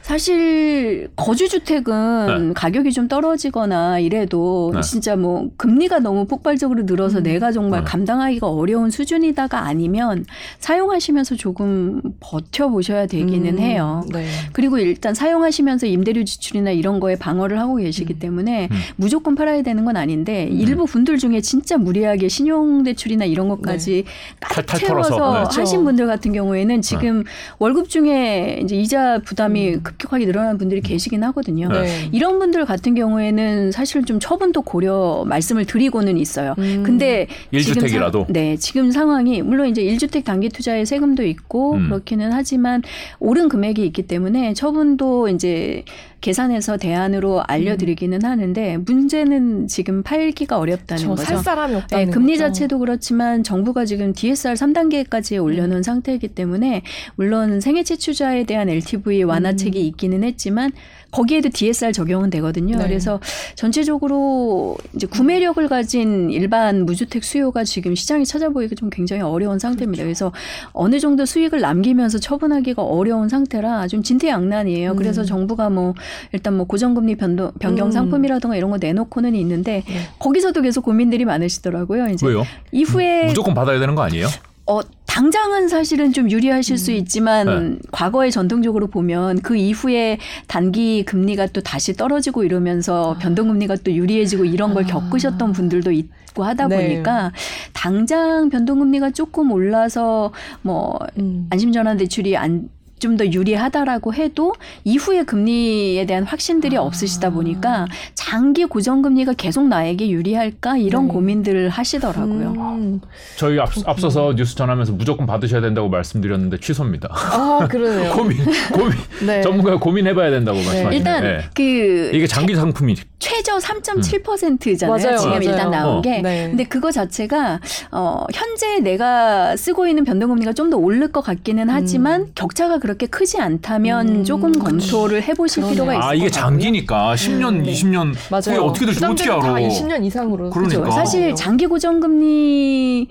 사실 0.07 1.09
거주 1.17 1.49
주택은 1.49 2.55
가격이 2.55 2.93
좀 2.93 3.09
떨어지거나 3.09 3.99
이래도 3.99 4.71
네. 4.73 4.81
진짜 4.81 5.17
뭐 5.17 5.51
금리가 5.57 5.99
너무 5.99 6.27
폭발적으로 6.27 6.85
늘어서 6.85 7.19
음. 7.19 7.23
내가 7.25 7.51
정말 7.51 7.81
네. 7.81 7.91
감당하기가 7.91 8.47
어려운 8.47 8.91
수준이다가 8.91 9.67
아니면 9.67 10.25
사용하시면서 10.61 11.35
조금 11.35 12.01
버텨 12.21 12.69
보셔야 12.69 13.09
되기는 13.09 13.55
음. 13.55 13.59
해요. 13.59 14.05
네. 14.13 14.29
그리고 14.53 14.79
일단 14.79 15.13
사용하시면서 15.13 15.87
임대료 15.89 16.23
지출이나 16.23 16.71
이런 16.71 17.01
거에 17.01 17.17
방어를 17.17 17.59
하고 17.59 17.75
계시기 17.75 18.15
음. 18.15 18.19
때문에 18.21 18.69
음. 18.71 18.77
무조건 18.95 19.35
팔아야 19.35 19.63
되는 19.63 19.85
건 19.85 19.97
아닌데 19.97 20.45
일부 20.45 20.85
분들 20.85 21.19
중에 21.19 21.41
진짜 21.41 21.79
무리하게 21.79 22.29
신용대출이나 22.29 23.25
이런 23.25 23.49
것까지 23.49 24.05
꽉 24.39 24.55
탈탈 24.55 24.79
채워서 24.79 25.17
털어서, 25.17 25.33
네. 25.33 25.39
하신 25.47 25.65
그렇죠. 25.65 25.83
분들 25.83 26.07
같은 26.07 26.33
경우에는 26.33 26.81
지금 26.81 27.25
월급 27.59 27.89
중에 27.89 28.61
이제 28.63 28.77
이자 28.77 29.19
부담이 29.25 29.75
음. 29.75 29.83
급격하게 29.97 30.27
늘어나는 30.27 30.59
분들이 30.59 30.81
계시긴 30.81 31.23
하거든요. 31.25 31.69
네. 31.69 32.09
이런 32.13 32.39
분들 32.39 32.65
같은 32.65 32.95
경우에는 32.95 33.73
사실 33.73 34.05
좀 34.05 34.21
처분도 34.21 34.63
고려 34.63 35.25
말씀을 35.27 35.65
드리고는 35.65 36.17
있어요. 36.19 36.55
음. 36.59 36.83
근데 36.85 37.27
지금 37.53 37.83
1주택이라도? 37.83 38.13
상- 38.13 38.27
네, 38.29 38.57
지금 38.57 38.91
상황이 38.91 39.43
물론 39.43 39.69
이제 39.69 39.83
1주택 39.83 40.25
단기 40.25 40.49
투자에 40.49 40.85
세금도 40.85 41.25
있고 41.25 41.75
음. 41.75 41.85
그렇기는 41.89 42.33
하지만 42.33 42.83
오른 43.19 43.49
금액이 43.49 43.85
있기 43.87 44.03
때문에 44.03 44.55
처분도 44.55 45.29
이제 45.29 45.83
계산해서 46.21 46.77
대안으로 46.77 47.43
알려드리기는 47.47 48.25
하는데 48.25 48.77
문제는 48.79 49.69
지금 49.69 50.03
팔기가 50.03 50.59
어렵다는 50.59 51.03
저 51.03 51.09
거죠. 51.11 51.25
살 51.25 51.39
사람이 51.39 51.73
네, 51.73 51.79
없다는 51.79 52.11
금리 52.11 52.33
거죠. 52.33 52.45
자체도 52.45 52.79
그렇지만 52.79 53.43
정부가 53.43 53.85
지금 53.85 54.13
DSR 54.13 54.55
3단계까지 54.55 55.43
올려놓은 55.43 55.83
상태이기 55.83 56.29
때문에 56.29 56.83
물론 57.17 57.61
생애 57.61 57.83
채취자에 57.83 58.45
대한 58.45 58.69
LTV 58.69 59.23
완화책이 59.25 59.79
음. 59.79 59.85
있기는 59.87 60.25
했지만 60.25 60.73
거기에도 61.17 61.49
DSR 61.49 61.93
적용은 61.93 62.29
되거든요. 62.29 62.77
네. 62.77 62.85
그래서 62.85 63.21
전체적으로 63.55 64.77
이제 64.95 65.07
구매력을 65.07 65.67
가진 65.69 66.29
일반 66.29 66.85
무주택 66.85 67.25
수요가 67.25 67.65
지금 67.65 67.95
시장에 67.95 68.25
찾아보기가 68.25 68.75
좀 68.75 68.91
굉장히 68.91 69.23
어려운 69.23 69.59
상태입니다. 69.59 70.05
그래서 70.05 70.31
어느 70.73 71.01
정도 71.01 71.25
수익을 71.25 71.61
남기면서 71.61 72.19
처분하기가 72.19 72.83
어려운 72.83 73.31
상태라 73.31 73.89
좀 73.89 74.03
진퇴양난이에요. 74.03 74.91
음. 74.91 74.97
그래서 74.97 75.25
정부가 75.25 75.71
뭐 75.71 75.95
일단 76.33 76.55
뭐 76.55 76.67
고정금리 76.67 77.17
변동, 77.17 77.51
변경 77.59 77.87
음. 77.87 77.93
상품이라든가 77.93 78.55
이런 78.55 78.71
거 78.71 78.77
내놓고는 78.77 79.35
있는데 79.37 79.85
네. 79.87 79.95
거기서도 80.19 80.61
계속 80.61 80.85
고민들이 80.85 81.25
많으시더라고요. 81.25 82.09
이제 82.09 82.27
왜요? 82.27 82.45
이후에 82.73 83.25
무조건 83.25 83.55
받아야 83.55 83.79
되는 83.79 83.95
거 83.95 84.03
아니에요? 84.03 84.27
어 84.67 84.81
당장은 85.07 85.69
사실은 85.69 86.13
좀 86.13 86.31
유리하실 86.31 86.77
수 86.77 86.91
음. 86.91 86.97
있지만 86.97 87.47
네. 87.47 87.79
과거에 87.93 88.31
전통적으로 88.31 88.89
보면 88.89 89.41
그 89.41 89.57
이후에 89.57 90.19
단기 90.47 91.05
금리가 91.05 91.47
또 91.49 91.63
다시 91.63 91.95
떨어지고 91.95 92.45
이러면서 92.45 93.17
변동 93.21 93.49
금리가 93.49 93.77
또 93.77 93.93
유리해지고 93.93 94.45
이런 94.45 94.75
걸 94.75 94.85
아. 94.85 94.87
겪으셨던 94.87 95.53
분들도 95.53 95.93
있고 95.93 96.45
하다 96.45 96.69
네. 96.69 96.77
보니까 96.77 97.33
당장 97.73 98.51
변동 98.51 98.81
금리가 98.81 99.13
조금 99.13 99.53
올라서 99.53 100.33
뭐 100.63 100.99
음. 101.19 101.47
안심 101.51 101.73
전환 101.73 101.97
대출이 101.97 102.37
안 102.37 102.69
좀 103.01 103.17
더 103.17 103.25
유리하다라고 103.27 104.15
해도 104.15 104.55
이후에 104.85 105.25
금리에 105.25 106.05
대한 106.07 106.25
확신들이 106.25 106.77
아. 106.77 106.83
없으시다 106.83 107.31
보니까 107.31 107.87
장기 108.15 108.65
고정금리가 108.65 109.35
계속 109.35 109.69
나에게 109.69 110.11
유리할까 110.11 110.77
이런 110.77 111.07
네. 111.07 111.13
고민들을 111.15 111.69
하시더라고요. 111.69 112.51
음. 112.57 113.01
저희 113.37 113.59
앞, 113.59 113.71
앞서서 113.87 114.35
뉴스 114.37 114.55
전하면서 114.55 114.93
무조건 114.93 115.27
받으셔야 115.27 115.61
된다고 115.61 115.89
말씀드렸는데 115.89 116.59
취소입니다. 116.59 117.09
아, 117.11 117.67
그러네요. 117.71 118.13
고민, 118.17 118.39
고민, 118.73 118.99
네. 119.25 119.43
전문가 119.43 119.77
고민해봐야 119.79 120.31
된다고 120.31 120.59
말씀하시네요. 120.59 120.93
일단 120.93 121.23
네. 121.23 121.45
그 121.55 122.11
이게 122.13 122.27
장기 122.27 122.55
상품이 122.55 122.95
최저 123.19 123.57
3.7%잖아요. 123.57 124.91
맞아요, 124.97 125.17
지금 125.17 125.31
맞아요. 125.31 125.43
일단 125.43 125.71
나온 125.71 125.97
어. 125.99 126.03
게. 126.03 126.21
네. 126.21 126.49
근데 126.49 126.65
그거 126.65 126.91
자체가 126.91 127.61
어 127.93 128.25
현재 128.33 128.79
내가 128.81 129.57
쓰고 129.57 129.87
있는 129.87 130.05
변동금리가 130.05 130.53
좀 130.53 130.67
더 130.67 130.77
오를 130.79 131.13
것 131.13 131.21
같기는 131.23 131.71
하지만 131.71 132.33
격차가 132.35 132.79
그렇게 132.79 133.07
크지 133.07 133.39
않다면 133.41 134.09
음, 134.09 134.25
조금 134.25 134.53
검토를 134.59 135.23
해 135.23 135.33
보실 135.33 135.63
그러네요. 135.63 135.73
필요가 135.75 135.93
있을 135.95 136.03
아것 136.03 136.17
이게. 136.17 136.31
장기니까 136.31 137.15
10년, 137.15 137.63
네. 137.63 137.73
20년 137.73 138.15
맞아요. 138.31 138.43
그게 138.43 138.57
어떻게 138.59 138.87
될지 138.87 139.05
어떻게 139.05 139.31
알아? 139.31 139.41
다 139.43 139.55
20년 139.55 140.05
이상으로 140.05 140.51
그러니까. 140.51 140.81
그렇죠. 140.81 140.91
사실 140.91 141.35
장기 141.37 141.67
고정 141.67 142.01
금리 142.01 143.07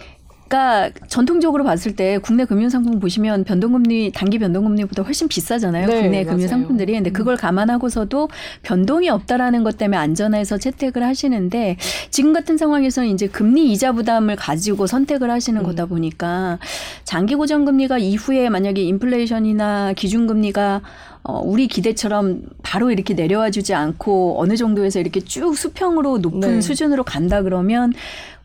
가 0.47 0.91
전통적으로 1.07 1.63
봤을 1.63 1.95
때 1.95 2.19
국내 2.19 2.45
금융상품 2.45 2.99
보시면 2.99 3.45
변동금리 3.45 4.11
단기 4.13 4.37
변동금리보다 4.37 5.01
훨씬 5.01 5.27
비싸잖아요. 5.27 5.87
네, 5.87 6.01
국내. 6.03 6.23
금융상품들이. 6.23 6.93
근데 6.93 7.09
음. 7.09 7.13
그걸 7.13 7.35
감안하고서도 7.35 8.29
변동이 8.61 9.09
없다라는 9.09 9.63
것 9.63 9.79
때문에 9.79 9.97
안전해서 9.97 10.59
채택을 10.59 11.03
하시는데 11.03 11.77
지금 12.11 12.31
같은 12.31 12.57
상황에서는 12.57 13.09
이제 13.09 13.25
금리 13.25 13.71
이자 13.71 13.91
부담을 13.93 14.35
가지고 14.35 14.85
선택을 14.85 15.31
하시는 15.31 15.59
음. 15.59 15.65
거다 15.65 15.87
보니까 15.87 16.59
장기 17.05 17.33
고정 17.33 17.65
금리가 17.65 17.97
이후에 17.97 18.49
만약에 18.49 18.83
인플레이션이나 18.83 19.93
기준 19.93 20.27
금리가 20.27 20.81
어, 21.23 21.41
우리 21.43 21.67
기대처럼 21.67 22.43
바로 22.61 22.91
이렇게 22.91 23.15
내려와 23.15 23.49
주지 23.49 23.73
않고 23.73 24.39
어느 24.39 24.55
정도에서 24.55 24.99
이렇게 24.99 25.21
쭉 25.21 25.57
수평으로 25.57 26.19
높은 26.19 26.39
네. 26.39 26.61
수준으로 26.61 27.03
간다 27.03 27.41
그러면 27.41 27.93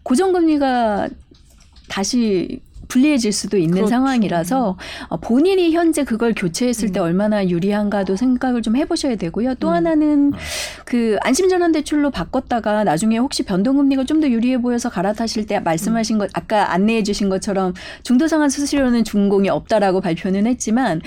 고정금리가 0.03 1.11
다시 1.91 2.61
불리해질 2.89 3.33
수도 3.33 3.57
있는 3.57 3.75
그렇죠. 3.75 3.91
상황이라서 3.91 4.77
어, 5.09 5.17
본인이 5.19 5.71
현재 5.71 6.03
그걸 6.03 6.35
교체했을 6.35 6.91
때 6.91 6.99
음. 6.99 7.05
얼마나 7.05 7.47
유리한가도 7.49 8.17
생각을 8.17 8.63
좀 8.63 8.75
해보셔야 8.77 9.15
되고요. 9.15 9.55
또 9.57 9.69
음. 9.69 9.75
하나는 9.75 10.33
그 10.85 11.17
안심전환대출로 11.21 12.11
바꿨다가 12.11 12.83
나중에 12.85 13.19
혹시 13.19 13.45
변동금리가 13.45 14.05
좀 14.05 14.21
더 14.21 14.29
유리해 14.29 14.61
보여서 14.61 14.91
갈아타실 14.91 15.47
때 15.47 15.61
말씀하신 15.61 16.19
것 16.19 16.31
아까 16.35 16.73
안내해 16.73 17.03
주신 17.03 17.31
것처럼 17.31 17.73
중도상환 18.03 18.51
수수료는 18.51 19.05
준공이 19.05 19.49
없다라고 19.49 20.01
발표는 20.03 20.47
했지만 20.47 21.01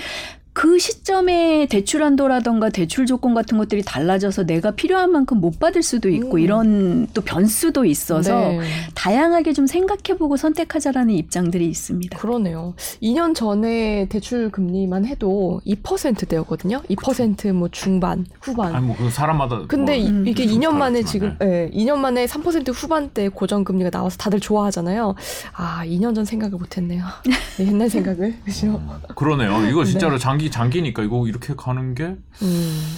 그 0.56 0.78
시점에 0.78 1.66
대출 1.68 2.04
한도라던가 2.04 2.68
대출 2.70 3.06
조건 3.06 3.34
같은 3.34 3.58
것들이 3.58 3.82
달라져서 3.82 4.44
내가 4.46 4.70
필요한 4.70 5.10
만큼 5.10 5.40
못 5.40 5.58
받을 5.58 5.82
수도 5.82 6.08
있고 6.08 6.36
음. 6.36 6.38
이런 6.38 7.06
또 7.12 7.22
변수도 7.22 7.84
있어서 7.84 8.38
네. 8.38 8.60
다양하게 8.94 9.52
좀 9.52 9.66
생각해보고 9.66 10.36
선택하자라는 10.36 11.12
입장들이 11.12 11.66
있습니다. 11.66 12.16
그러네요. 12.18 12.74
2년 13.02 13.34
전에 13.34 14.06
대출 14.08 14.48
금리만 14.52 15.06
해도 15.06 15.60
2%대였거든요. 15.66 16.82
2%뭐 16.88 17.68
중반, 17.72 18.24
후반. 18.40 18.76
아니 18.76 18.86
뭐그 18.86 19.10
사람마다 19.10 19.62
근데 19.66 19.98
뭐 19.98 20.06
이- 20.06 20.08
음. 20.08 20.24
이게 20.28 20.46
2년 20.46 20.74
만에 20.74 21.02
지금 21.02 21.36
예, 21.42 21.68
2년 21.74 21.96
만에 21.96 22.26
3% 22.26 22.72
후반대 22.72 23.28
고정 23.28 23.64
금리가 23.64 23.90
나와서 23.90 24.16
다들 24.18 24.38
좋아하잖아요. 24.38 25.16
아, 25.54 25.82
2년 25.84 26.14
전 26.14 26.24
생각을 26.24 26.58
못 26.58 26.76
했네요. 26.76 27.04
네, 27.58 27.66
옛날 27.66 27.90
생각을. 27.90 28.36
그죠? 28.44 28.80
그러네요. 29.16 29.68
이거 29.68 29.84
진짜로 29.84 30.12
네. 30.12 30.18
장기 30.20 30.43
장기니까 30.50 31.02
이거 31.02 31.26
이렇게 31.26 31.54
가는 31.54 31.94
게 31.94 32.16
음. 32.42 32.96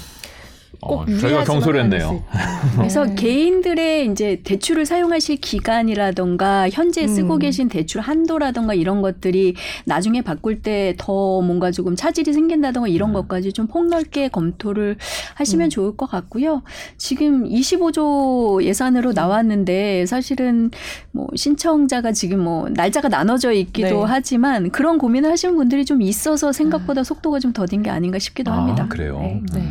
어, 0.80 0.98
꼭 0.98 1.06
저희가 1.06 1.28
유리하지만 1.28 1.44
경솔했네요. 1.44 2.24
그래서 2.76 3.04
네. 3.04 3.14
개인들의 3.14 4.10
이제 4.10 4.40
대출을 4.44 4.86
사용하실 4.86 5.36
기간이라던가 5.36 6.68
현재 6.70 7.06
쓰고 7.06 7.34
음. 7.34 7.38
계신 7.38 7.68
대출 7.68 8.00
한도라던가 8.00 8.74
이런 8.74 9.02
것들이 9.02 9.54
나중에 9.84 10.22
바꿀 10.22 10.62
때 10.62 10.96
더 10.98 11.40
뭔가 11.40 11.70
조금 11.70 11.96
차질이 11.96 12.32
생긴다던가 12.32 12.88
이런 12.88 13.10
음. 13.10 13.14
것까지 13.14 13.52
좀 13.52 13.66
폭넓게 13.66 14.28
검토를 14.28 14.96
하시면 15.34 15.66
음. 15.66 15.70
좋을 15.70 15.96
것 15.96 16.06
같고요. 16.10 16.62
지금 16.96 17.48
25조 17.48 18.62
예산으로 18.62 19.12
나왔는데 19.12 20.06
사실은 20.06 20.70
뭐 21.12 21.28
신청자가 21.34 22.12
지금 22.12 22.40
뭐 22.40 22.68
날짜가 22.70 23.08
나눠져 23.08 23.52
있기도 23.52 23.88
네. 23.88 24.04
하지만 24.06 24.70
그런 24.70 24.98
고민을 24.98 25.30
하시는 25.30 25.54
분들이 25.56 25.84
좀 25.84 26.02
있어서 26.02 26.52
생각보다 26.52 27.04
속도가 27.04 27.38
좀 27.38 27.52
더딘 27.52 27.82
게 27.82 27.90
아닌가 27.90 28.18
싶기도 28.18 28.50
합니다. 28.50 28.84
아 28.84 28.88
그래요. 28.88 29.18
네. 29.20 29.42
네. 29.54 29.68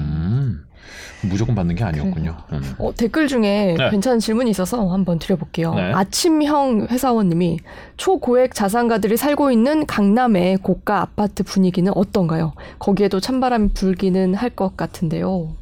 음, 1.25 1.29
무조건 1.29 1.55
받는 1.55 1.75
게 1.75 1.83
아니었군요. 1.83 2.35
음. 2.53 2.61
어, 2.79 2.93
댓글 2.95 3.27
중에 3.27 3.75
네. 3.77 3.89
괜찮은 3.89 4.19
질문이 4.19 4.49
있어서 4.51 4.87
한번 4.89 5.19
드려볼게요. 5.19 5.73
네. 5.73 5.91
아침형 5.93 6.87
회사원님이 6.89 7.59
초고액 7.97 8.53
자산가들이 8.55 9.17
살고 9.17 9.51
있는 9.51 9.85
강남의 9.85 10.57
고가 10.57 11.01
아파트 11.01 11.43
분위기는 11.43 11.91
어떤가요? 11.95 12.53
거기에도 12.79 13.19
찬바람이 13.19 13.69
불기는 13.73 14.33
할 14.33 14.55
것 14.55 14.77
같은데요. 14.77 15.53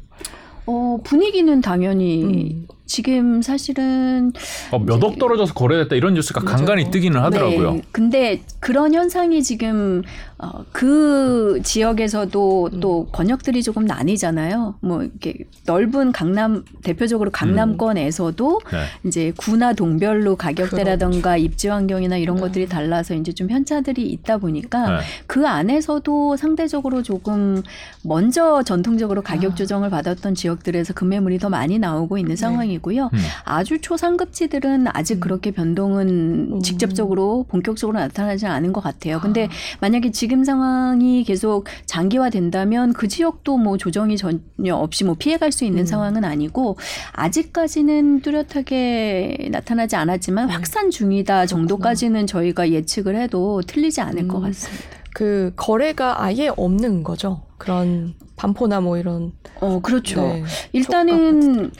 어, 0.66 0.98
분위기는 1.02 1.60
당연히 1.60 2.22
음. 2.24 2.66
지금 2.86 3.40
사실은 3.40 4.32
어, 4.70 4.78
몇억 4.78 5.18
떨어져서 5.18 5.54
거래됐다 5.54 5.96
이런 5.96 6.14
뉴스가 6.14 6.40
맞아요. 6.40 6.56
간간히 6.56 6.90
뜨기는 6.90 7.18
하더라고요. 7.20 7.72
네, 7.74 7.82
근데 7.92 8.42
그런 8.60 8.94
현상이 8.94 9.42
지금 9.42 10.02
어, 10.36 10.64
그 10.72 11.60
지역에서도 11.62 12.70
음. 12.72 12.80
또 12.80 13.06
권역들이 13.06 13.62
조금 13.62 13.86
나뉘잖아요. 13.86 14.74
뭐 14.80 15.02
이렇게 15.02 15.34
넓은 15.64 16.12
강남 16.12 16.64
대표적으로 16.82 17.30
강남권에서도 17.30 18.60
네. 18.70 18.78
이제 19.08 19.32
구나 19.36 19.72
동별로 19.72 20.36
가격대라던가 20.36 21.36
입지 21.38 21.68
환경이나 21.68 22.18
이런 22.18 22.36
네. 22.36 22.42
것들이 22.42 22.68
달라서 22.68 23.14
이제 23.14 23.32
좀 23.32 23.46
편차들이 23.46 24.02
있다 24.10 24.36
보니까 24.38 24.98
네. 24.98 25.04
그 25.26 25.46
안에서도 25.46 26.36
상대적으로 26.36 27.02
조금 27.02 27.62
먼저 28.02 28.62
전통적으로 28.62 29.22
가격 29.22 29.52
아. 29.52 29.54
조정을 29.54 29.88
받았던 29.88 30.34
지역들에서 30.34 30.92
급매물이 30.92 31.38
더 31.38 31.48
많이 31.48 31.78
나오고 31.78 32.18
있는 32.18 32.34
네. 32.34 32.36
상황이고요. 32.74 33.10
음. 33.12 33.18
아주 33.44 33.80
초상급지들은 33.80 34.86
아직 34.92 35.18
음. 35.18 35.20
그렇게 35.20 35.50
변동은 35.50 36.52
음. 36.54 36.60
직접적으로 36.60 37.44
본격적으로 37.48 37.98
나타나지 37.98 38.46
않은 38.46 38.72
것 38.72 38.82
같아요. 38.82 39.20
근데 39.20 39.48
만약에 39.80 40.10
지금 40.10 40.44
상황이 40.44 41.24
계속 41.24 41.66
장기화된다면 41.86 42.92
그 42.92 43.08
지역도 43.08 43.58
뭐 43.58 43.76
조정이 43.76 44.16
전혀 44.16 44.74
없이 44.74 45.04
뭐 45.04 45.14
피해갈 45.18 45.52
수 45.52 45.64
있는 45.64 45.82
음. 45.82 45.86
상황은 45.86 46.24
아니고 46.24 46.76
아직까지는 47.12 48.20
뚜렷하게 48.22 49.48
나타나지 49.50 49.96
않았지만 49.96 50.48
네. 50.48 50.52
확산 50.52 50.90
중이다 50.90 51.46
정도까지는 51.46 52.26
저희가 52.26 52.70
예측을 52.70 53.16
해도 53.16 53.60
틀리지 53.66 54.00
않을 54.00 54.28
것 54.28 54.38
음. 54.38 54.42
같습니다. 54.44 54.84
그 55.14 55.52
거래가 55.54 56.22
아예 56.22 56.50
없는 56.56 57.04
거죠. 57.04 57.42
그런 57.56 58.14
반포나 58.36 58.80
뭐 58.80 58.98
이런. 58.98 59.32
어, 59.60 59.80
그렇죠. 59.80 60.20
네. 60.20 60.44
일단은 60.72 61.70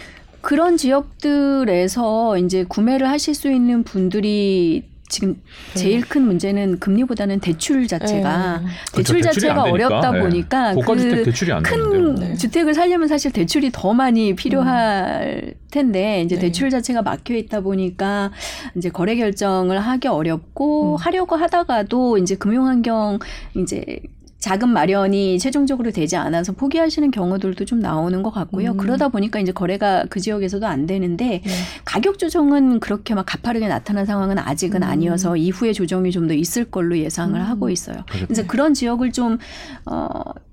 그런 0.45 0.77
지역들에서 0.77 2.37
이제 2.37 2.65
구매를 2.65 3.09
하실 3.09 3.35
수 3.35 3.51
있는 3.51 3.83
분들이 3.83 4.85
지금 5.09 5.41
제일 5.75 6.03
큰 6.03 6.23
문제는 6.23 6.81
금리보다는 6.81 7.41
대출 7.41 7.87
자체가 7.87 8.59
네. 8.59 8.67
대출 8.95 9.21
그렇죠. 9.21 9.41
자체가. 9.41 9.63
어렵다 9.63 10.11
네. 10.11 10.21
보니까 10.21 10.75
고가 10.75 10.97
주택 10.97 11.17
그 11.17 11.25
대출이 11.25 11.53
안큰 11.53 11.91
되는데요. 11.91 12.29
네. 12.29 12.35
주택을 12.37 12.75
살려면 12.75 13.09
사실 13.09 13.33
대출이 13.33 13.71
더 13.73 13.95
많이 13.95 14.35
필요할 14.35 15.55
텐데 15.71 16.23
이제 16.23 16.35
네. 16.35 16.43
대출 16.43 16.69
자체가 16.69 17.01
막혀 17.01 17.35
있다 17.37 17.61
보니까 17.61 18.31
이제 18.77 18.91
거래 18.91 19.17
결정을 19.17 19.79
하기 19.79 20.09
어렵고 20.09 20.93
음. 20.93 20.97
하려고 20.97 21.37
하다가도 21.37 22.19
이제 22.19 22.35
금융 22.35 22.67
환경 22.67 23.19
이제 23.57 24.01
자금 24.45 24.75
마련이 24.75 25.39
최종적으로 25.39 25.91
되지 25.91 26.17
않아서 26.17 26.53
포기하시는 26.53 27.11
경우들도 27.11 27.65
좀 27.65 27.81
나오는 27.81 28.23
것 28.23 28.31
같고요. 28.31 28.73
음. 28.73 28.77
그러다 28.77 29.09
보니까 29.09 29.41
이제 29.41 29.53
거래가 29.53 30.05
그 30.11 30.21
지역에서도 30.21 30.67
안 30.67 30.85
되는데 30.85 31.41
네. 31.43 31.51
가격 31.87 32.19
조정은 32.19 32.79
그렇게 32.79 33.15
막 33.15 33.25
가파르게 33.25 33.69
나타난 33.69 34.05
상황은 34.05 34.39
아직은 34.39 34.83
음. 34.83 34.87
아니어서 34.87 35.39
이후에 35.39 35.73
조정이 35.73 36.11
좀 36.11 36.25
더 36.29 36.35
있을 36.35 36.65
걸로 36.67 36.99
예상을 36.99 37.39
음. 37.39 37.47
하고 37.47 37.71
있어요. 37.71 37.97
그렇군요. 38.07 38.27
그래서 38.27 38.47
그런 38.47 38.75
지역을 38.75 39.13
좀 39.13 39.39
어. 39.87 40.09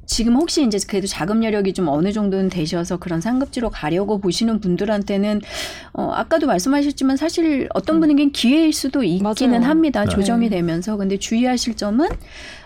지금 0.05 0.35
혹시 0.35 0.65
이제 0.65 0.77
그래도 0.89 1.07
자금 1.07 1.41
여력이 1.41 1.71
좀 1.71 1.87
어느 1.87 2.11
정도는 2.11 2.49
되셔서 2.49 2.97
그런 2.97 3.21
상급지로 3.21 3.69
가려고 3.69 4.19
보시는 4.19 4.59
분들한테는 4.59 5.39
어 5.93 6.11
아까도 6.13 6.47
말씀하셨지만 6.47 7.15
사실 7.15 7.69
어떤 7.73 7.95
음. 7.95 7.99
분에겐 8.01 8.31
기회일 8.33 8.73
수도 8.73 9.03
있기는 9.03 9.59
맞아요. 9.59 9.69
합니다. 9.69 10.03
네. 10.03 10.09
조정이 10.09 10.49
되면서 10.49 10.97
근데 10.97 11.17
주의하실 11.17 11.75
점은 11.75 12.09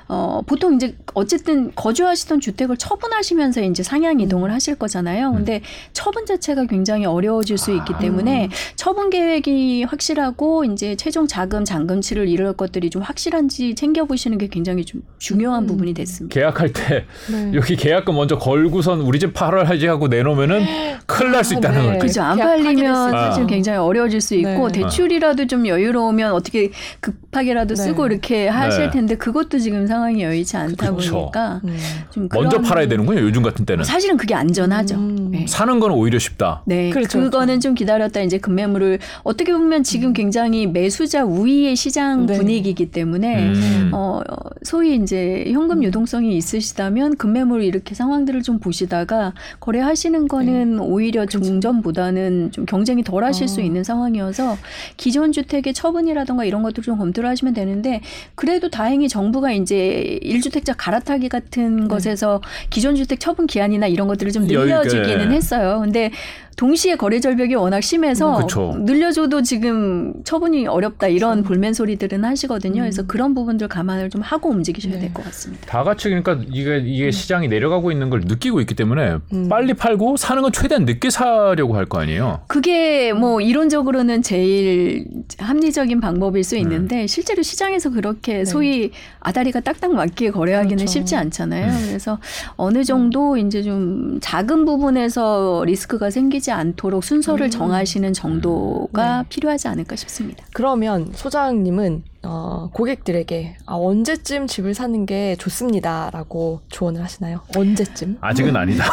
어 0.08 0.42
보통 0.46 0.76
이제 0.76 0.96
어쨌든 1.14 1.72
거주하시던 1.76 2.40
주택을 2.40 2.78
처분하시면서 2.78 3.62
이제 3.64 3.84
상향 3.84 4.20
이동을 4.20 4.52
하실 4.54 4.76
거잖아요. 4.76 5.34
근데 5.34 5.62
처분 5.94 6.26
자체가 6.26 6.66
굉장히 6.66 7.06
어려워질 7.06 7.58
수 7.58 7.72
있기 7.72 7.94
아. 7.96 8.00
때문에 8.00 8.50
처분 8.76 9.10
계획이 9.10 9.84
확실하고 9.84 10.66
이제 10.66 10.96
최종 10.96 11.28
자금 11.28 11.66
잔금치를 11.66 12.28
이룰 12.30 12.54
것들이 12.54 12.90
좀 12.90 13.02
확실한지 13.02 13.76
챙겨 13.76 14.06
보시는 14.06 14.38
게 14.38 14.48
굉장히 14.48 14.86
좀 14.86 15.02
중요한 15.18 15.64
음. 15.64 15.68
부분이 15.68 15.94
됐습니다. 15.94 16.34
계약할 16.34 16.72
때 16.72 17.06
네. 17.32 17.52
여기 17.56 17.76
계약금 17.76 18.14
먼저 18.16 18.38
걸고선 18.38 19.02
우리 19.02 19.20
집 19.20 19.34
팔아야지 19.34 19.88
하고 19.88 20.08
내놓으면은 20.08 20.66
큰일 21.08 21.32
날수 21.32 21.56
아, 21.56 21.58
있다는 21.58 21.82
네. 21.82 21.88
거죠. 21.94 22.00
그죠. 22.00 22.22
안 22.22 22.38
팔리면 22.38 23.12
사실 23.12 23.46
때. 23.46 23.54
굉장히 23.54 23.80
어려워질 23.80 24.22
수 24.22 24.36
있고 24.36 24.70
네. 24.70 24.82
대출이라도 24.82 25.48
좀 25.48 25.68
여유로우면 25.68 26.32
어떻게 26.32 26.70
그 27.00 27.12
급하게라도 27.36 27.76
네. 27.76 27.84
쓰고 27.84 28.08
이렇게 28.08 28.48
하실 28.48 28.86
네. 28.86 28.92
텐데 28.92 29.16
그것도 29.16 29.60
지금 29.60 29.86
상황이 29.96 30.22
여의치 30.22 30.58
않다 30.58 30.94
그쵸. 30.94 31.14
보니까 31.14 31.62
음. 31.64 31.78
좀 32.12 32.28
먼저 32.34 32.60
팔아야 32.60 32.88
되는군요. 32.88 33.22
요즘 33.22 33.42
같은 33.42 33.66
때는. 33.66 33.86
사실은 33.86 34.18
그게 34.18 34.36
안전하죠. 34.36 34.96
음. 34.96 35.32
네. 35.32 35.46
사는 35.48 35.80
건 35.80 35.92
오히려 35.92 36.20
쉽다. 36.20 36.64
네, 36.66 36.90
그렇죠, 36.90 37.20
그거는 37.20 37.48
그렇죠. 37.48 37.60
좀 37.62 37.76
기다렸다 37.76 38.22
이제 38.22 38.38
급매물을 38.38 39.00
어떻게 39.24 39.54
보면 39.54 39.84
지금 39.84 40.12
굉장히 40.12 40.68
매수자 40.68 41.24
우위의 41.24 41.76
시장 41.78 42.26
네. 42.26 42.38
분위기이기 42.38 42.92
때문에 42.92 43.46
음. 43.46 43.92
어, 43.94 44.22
어, 44.30 44.36
소위 44.64 44.96
이제 44.96 45.46
현금 45.52 45.84
유동성이 45.84 46.36
있으시다면 46.36 47.16
급매물 47.16 47.64
이렇게 47.64 47.96
상황들을 47.96 48.42
좀 48.42 48.60
보시다가 48.60 49.34
거래하시는 49.62 50.28
거는 50.28 50.80
오히려 50.80 51.26
종전보다는 51.26 52.52
좀 52.52 52.66
경쟁이 52.66 53.04
덜 53.04 53.24
하실 53.24 53.48
수 53.48 53.62
어. 53.62 53.64
있는 53.64 53.84
상황이어서 53.84 54.58
기존 54.98 55.32
주택의 55.32 55.74
처분이라던가 55.74 56.44
이런 56.44 56.64
것들 56.64 56.84
좀 56.84 56.98
검토를 56.98 57.30
하시면 57.30 57.54
되는데 57.54 58.02
그래도 58.36 58.70
다행히 58.70 59.08
정부가 59.08 59.52
이제 59.52 59.85
일주택자 60.22 60.74
갈아타기 60.74 61.30
같은 61.30 61.88
것에서 61.88 62.42
기존 62.70 62.96
주택 62.96 63.20
처분 63.20 63.48
기한이나 63.48 63.88
이런 63.88 64.08
것들을 64.08 64.32
좀. 64.32 64.46
늘려주기는 64.46 65.32
했어요. 65.32 65.80
근데 65.82 66.12
동시에 66.56 66.96
거래 66.96 67.20
절벽이 67.20 67.56
워낙 67.56 67.82
심해서 67.82 68.38
음, 68.38 68.42
그쵸. 68.42 68.76
늘려줘도 68.80 69.42
지금 69.42 70.14
처분이 70.24 70.68
어렵다 70.68 71.08
이런 71.08 71.44
볼멘 71.44 71.74
소리들은 71.74 72.24
하시거든요. 72.24 72.82
그래서 72.82 73.02
음. 73.02 73.08
그런 73.08 73.34
부분들 73.36 73.68
감안을 73.68 74.10
좀 74.10 74.22
하고 74.22 74.50
움직이셔야 74.50 74.94
네. 74.94 75.00
될것 75.02 75.26
같습니다. 75.26 75.66
다 75.68 75.84
같이 75.84 76.10
그러니까 76.10 76.40
이게 76.50 76.78
이게 76.78 77.12
시장이 77.12 77.48
내려가고 77.50 77.92
있는 77.92 78.10
걸 78.10 78.22
느끼고 78.22 78.62
있기 78.62 78.74
때문에 78.76 79.18
음. 79.34 79.50
빨리 79.50 79.74
팔고 79.74 80.16
사는 80.18 80.42
건 80.42 80.52
최대한 80.52 80.86
늦게 80.86 81.10
사려고 81.10 81.76
할 81.76 81.86
거 81.86 82.00
아니에요. 82.00 82.42
그게 82.48 83.12
음. 83.12 83.20
뭐 83.20 83.42
이론적으로는 83.42 84.22
제일 84.24 85.06
합리적인 85.38 86.00
방법일 86.00 86.42
네. 86.42 86.44
수 86.44 86.58
있는데 86.58 87.06
실제로 87.06 87.44
시장에서 87.44 87.92
그렇게 87.92 88.40
네. 88.40 88.46
소위 88.46 88.92
아다리가 89.20 89.60
딱딱 89.60 89.94
맞게 89.94 90.32
거래하기는 90.32 90.78
그렇죠. 90.78 90.92
쉽지 90.92 91.16
않잖아요. 91.16 91.68
음. 91.72 91.86
그래서 91.90 92.18
어느 92.56 92.84
정도 92.84 93.38
이제 93.38 93.62
좀 93.62 94.18
작은 94.22 94.66
부분에서 94.66 95.64
리스크가 95.66 96.10
생기지 96.10 96.45
않도록 96.52 97.04
순서를 97.04 97.48
음. 97.48 97.52
정하시는 97.52 98.14
정도가 98.14 99.24
네. 99.24 99.30
필요하지 99.30 99.68
않을까 99.68 99.96
싶습니다. 99.96 100.46
그러면 100.54 101.12
소장님은 101.14 102.04
어, 102.28 102.70
고객들에게 102.74 103.58
아, 103.66 103.76
언제쯤 103.76 104.48
집을 104.48 104.74
사는 104.74 105.06
게 105.06 105.36
좋습니다라고 105.38 106.62
조언을 106.70 107.04
하시나요? 107.04 107.42
언제쯤? 107.56 108.18
아직은 108.20 108.56
아니다. 108.56 108.86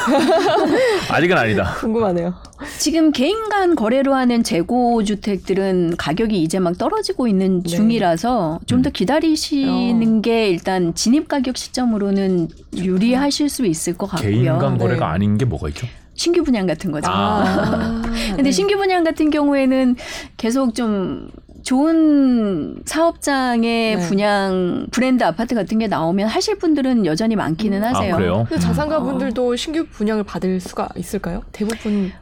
아직은 1.11 1.37
아니다. 1.37 1.75
궁금하네요. 1.81 2.35
지금 2.79 3.11
개인 3.11 3.49
간 3.49 3.75
거래로 3.75 4.15
하는 4.15 4.43
재고 4.43 5.03
주택들은 5.03 5.97
가격이 5.97 6.43
이제 6.43 6.59
막 6.59 6.77
떨어지고 6.77 7.27
있는 7.27 7.63
네. 7.63 7.71
중이라서 7.71 8.61
좀더 8.67 8.91
음. 8.91 8.93
기다리시는 8.93 10.19
어. 10.19 10.21
게 10.21 10.49
일단 10.51 10.95
진입 10.95 11.29
가격 11.29 11.57
시점으로는 11.57 12.49
유리하실 12.77 13.49
수 13.49 13.65
있을 13.67 13.97
것 13.97 14.07
같고요. 14.09 14.31
개인 14.31 14.59
간 14.59 14.77
거래가 14.77 15.07
네. 15.07 15.13
아닌 15.15 15.39
게 15.39 15.45
뭐가 15.47 15.69
있죠? 15.71 15.87
신규 16.15 16.43
분양 16.43 16.67
같은 16.67 16.93
거죠. 16.93 17.11
아. 17.11 18.03
근데 18.37 18.45
네. 18.45 18.51
신규 18.51 18.77
분양 18.77 19.05
같은 19.05 19.31
경우에는 19.31 19.97
계속 20.37 20.75
좀 20.75 21.31
좋은 21.63 22.83
사업장의 22.85 23.97
네. 23.97 24.09
분양 24.09 24.87
브랜드 24.91 25.25
아파트 25.25 25.55
같은 25.55 25.79
게 25.79 25.87
나오면 25.87 26.29
하실 26.29 26.59
분들은 26.59 27.07
여전히 27.07 27.37
많기는 27.37 27.79
음. 27.79 27.85
하세요. 27.85 28.15
아 28.15 28.17
그래요? 28.17 28.47
자산가분들도 28.61 29.57
신규 29.57 29.87
분양을 29.87 30.25
받을 30.25 30.61
수가 30.61 30.89
있을까요? 30.97 31.43
대부분 31.53 32.13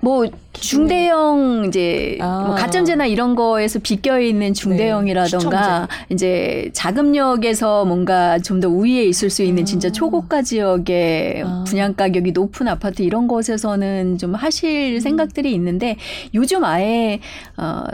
뭐 0.00 0.26
중대형 0.52 1.64
이제 1.68 2.18
아. 2.20 2.44
뭐 2.46 2.54
가점제나 2.56 3.06
이런 3.06 3.34
거에서 3.34 3.78
비껴 3.78 4.18
있는 4.20 4.54
중대형이라던가 4.54 5.88
이제 6.10 6.70
자금력에서 6.72 7.84
뭔가 7.84 8.38
좀 8.38 8.60
더 8.60 8.68
우위에 8.68 9.04
있을 9.04 9.30
수 9.30 9.42
있는 9.42 9.62
아. 9.62 9.64
진짜 9.64 9.90
초고가 9.90 10.42
지역의 10.42 11.42
아. 11.44 11.64
분양 11.66 11.94
가격이 11.94 12.32
높은 12.32 12.68
아파트 12.68 13.02
이런 13.02 13.26
곳에서는 13.26 14.18
좀 14.18 14.34
하실 14.34 14.96
음. 14.96 15.00
생각들이 15.00 15.52
있는데 15.54 15.96
요즘 16.34 16.64
아예 16.64 17.20
어 17.56 17.84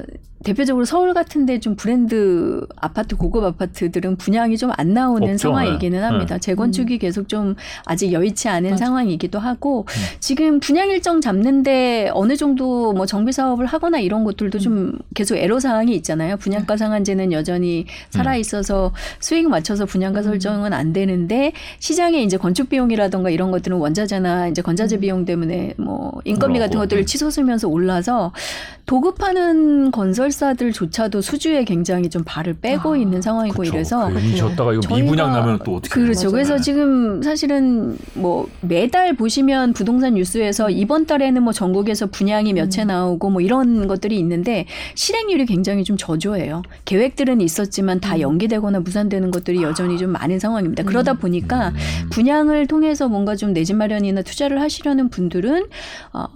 대표적으로 0.46 0.85
서울 0.85 1.12
같은데 1.12 1.59
좀 1.59 1.74
브랜드 1.74 2.64
아파트 2.76 3.16
고급 3.16 3.42
아파트들은 3.42 4.16
분양이 4.16 4.56
좀 4.56 4.76
안 4.76 4.92
나오는 4.94 5.22
없죠. 5.32 5.38
상황이기는 5.48 5.98
네. 5.98 6.04
합니다. 6.04 6.38
재건축이 6.38 6.98
계속 6.98 7.28
좀 7.28 7.54
아직 7.85 8.12
여의치 8.12 8.48
않은 8.48 8.70
맞아. 8.70 8.85
상황이기도 8.85 9.38
하고 9.38 9.87
음. 9.88 10.02
지금 10.20 10.61
분양 10.61 10.90
일정 10.90 11.20
잡는데 11.20 12.11
어느 12.12 12.37
정도 12.37 12.92
뭐 12.92 13.06
정비 13.06 13.32
사업을 13.32 13.66
하거나 13.66 13.98
이런 13.98 14.24
것들도 14.24 14.59
좀 14.59 14.92
계속 15.14 15.37
애로 15.37 15.61
사항이 15.61 15.94
있잖아요. 15.96 16.37
분양가 16.37 16.76
상한제는 16.76 17.32
여전히 17.32 17.87
살아 18.11 18.37
있어서 18.37 18.92
수익 19.20 19.48
맞춰서 19.48 19.87
분양가 19.87 20.20
음. 20.20 20.24
설정은 20.24 20.72
안 20.72 20.92
되는데 20.92 21.52
시장에 21.78 22.22
이제 22.22 22.37
건축 22.37 22.68
비용이라던가 22.68 23.30
이런 23.30 23.50
것들은 23.50 23.76
원자재나 23.78 24.48
이제 24.48 24.62
건자재 24.62 24.96
음. 24.96 25.00
비용 25.00 25.24
때문에 25.24 25.74
뭐 25.78 26.20
인건비 26.24 26.59
같은 26.59 26.78
것들을 26.78 27.04
네. 27.04 27.06
치솟으면서 27.06 27.68
올라서 27.68 28.32
도급하는 28.87 29.90
건설 29.90 30.30
사들조차도 30.37 31.20
수주에 31.20 31.64
굉장히 31.64 32.09
좀 32.09 32.22
발을 32.25 32.55
빼고 32.61 32.92
아, 32.92 32.96
있는 32.96 33.20
상황이고 33.22 33.57
그쵸. 33.62 33.75
이래서 33.75 34.09
그 34.11 34.18
이미 34.20 34.37
졌다가 34.37 34.75
이거 34.75 34.94
미분양 34.94 35.33
나면 35.33 35.59
또 35.64 35.77
어떻게? 35.77 35.88
그렇죠. 35.88 36.20
맞아요. 36.22 36.31
그래서 36.31 36.59
지금 36.59 37.22
사실은 37.22 37.96
뭐 38.14 38.49
매달 38.61 39.14
보시면 39.16 39.72
부동산 39.72 40.14
뉴스에서 40.14 40.70
이번 40.70 41.07
달에는 41.07 41.42
뭐 41.42 41.53
전국에서 41.53 42.07
분양이 42.07 42.53
몇채 42.53 42.83
음. 42.83 42.87
나오고 42.88 43.31
뭐 43.31 43.40
이런 43.40 43.87
것들이 43.88 44.18
있는데 44.18 44.66
실행률이 44.94 45.46
굉장히 45.46 45.83
좀 45.85 45.96
저조해요. 45.96 46.62
계획들은 46.85 47.40
있었지만 47.40 48.01
다 48.01 48.14
음. 48.16 48.20
연기되거나 48.20 48.81
무산되는 48.81 49.31
것들이 49.31 49.62
여전히 49.62 49.99
좀 49.99 50.11
많은 50.11 50.38
상황입니다. 50.38 50.83
음. 50.83 50.87
그러다 50.87 51.14
보니까 51.14 51.68
음. 51.70 52.09
분양을 52.11 52.66
통해서 52.66 53.09
뭔가 53.09 53.35
좀 53.35 53.46
내 53.57 53.64
집 53.64 53.75
마련이나 53.77 54.20
투자를 54.22 54.61
하시려는 54.61 55.09
분들은 55.09 55.66
어 56.12 56.27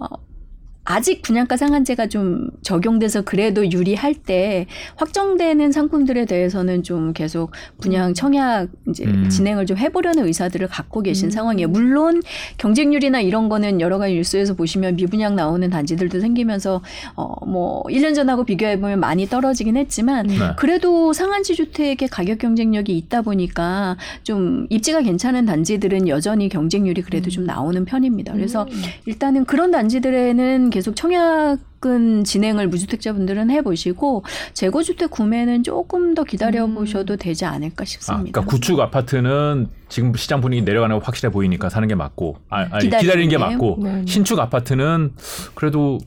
아직 0.83 1.21
분양가 1.21 1.57
상한제가 1.57 2.07
좀 2.07 2.49
적용돼서 2.63 3.21
그래도 3.21 3.69
유리할 3.71 4.15
때 4.15 4.65
확정되는 4.95 5.71
상품들에 5.71 6.25
대해서는 6.25 6.81
좀 6.81 7.13
계속 7.13 7.51
분양 7.79 8.15
청약 8.15 8.69
이제 8.89 9.05
음. 9.05 9.29
진행을 9.29 9.67
좀 9.67 9.77
해보려는 9.77 10.25
의사들을 10.25 10.67
갖고 10.67 11.01
계신 11.01 11.27
음. 11.27 11.31
상황이에요. 11.31 11.67
물론 11.67 12.21
경쟁률이나 12.57 13.21
이런 13.21 13.47
거는 13.47 13.79
여러 13.79 13.99
가지 13.99 14.15
뉴스에서 14.15 14.55
보시면 14.55 14.95
미분양 14.95 15.35
나오는 15.35 15.69
단지들도 15.69 16.19
생기면서 16.19 16.81
어뭐 17.13 17.83
1년 17.83 18.15
전하고 18.15 18.43
비교해 18.43 18.79
보면 18.79 18.99
많이 18.99 19.27
떨어지긴 19.27 19.77
했지만 19.77 20.29
음. 20.31 20.39
네. 20.39 20.45
그래도 20.57 21.13
상한지 21.13 21.53
주택의 21.53 22.07
가격 22.09 22.39
경쟁력이 22.39 22.97
있다 22.97 23.21
보니까 23.21 23.97
좀 24.23 24.65
입지가 24.71 25.01
괜찮은 25.01 25.45
단지들은 25.45 26.07
여전히 26.07 26.49
경쟁률이 26.49 27.03
그래도 27.03 27.29
좀 27.29 27.45
나오는 27.45 27.85
편입니다. 27.85 28.33
그래서 28.33 28.63
음. 28.63 28.81
일단은 29.05 29.45
그런 29.45 29.69
단지들에는 29.69 30.70
계속 30.71 30.95
청약은 30.95 32.23
진행을 32.23 32.67
무주택자분들은 32.67 33.51
해보시고 33.51 34.23
재고주택 34.53 35.11
구매는 35.11 35.63
조금 35.63 36.15
더 36.15 36.23
기다려 36.23 36.65
보셔도 36.65 37.17
되지 37.17 37.45
않을까 37.45 37.83
아, 37.83 37.85
싶습니다. 37.85 38.31
그러니까 38.31 38.45
구축 38.45 38.79
아파트는 38.79 39.67
지금 39.89 40.13
시장 40.15 40.41
분위기 40.41 40.63
내려가는 40.63 40.97
거 40.97 41.05
확실해 41.05 41.31
보이니까 41.31 41.69
사는 41.69 41.87
게 41.87 41.93
맞고, 41.95 42.37
아, 42.49 42.67
아니, 42.71 42.85
기다리는 42.85 42.99
기다리는 42.99 43.29
게 43.29 43.37
게. 43.37 43.37
맞고, 43.37 43.79
네. 43.83 44.03
신축 44.07 44.39
아파트는 44.39 45.13
그래도 45.53 45.99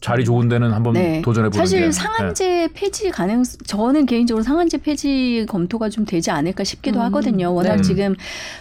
자리 0.00 0.24
좋은 0.24 0.48
데는 0.48 0.72
한번 0.72 0.92
네. 0.92 1.20
도전해 1.22 1.50
보는 1.50 1.58
사실 1.64 1.80
게. 1.80 1.86
네. 1.86 1.92
상한제 1.92 2.68
폐지 2.72 3.10
가능 3.10 3.42
저는 3.66 4.06
개인적으로 4.06 4.44
상한제 4.44 4.78
폐지 4.78 5.44
검토가 5.48 5.88
좀 5.88 6.04
되지 6.04 6.30
않을까 6.30 6.62
싶기도 6.62 7.00
음, 7.00 7.04
하거든요. 7.06 7.52
워낙 7.52 7.76
네. 7.76 7.82
지금 7.82 8.14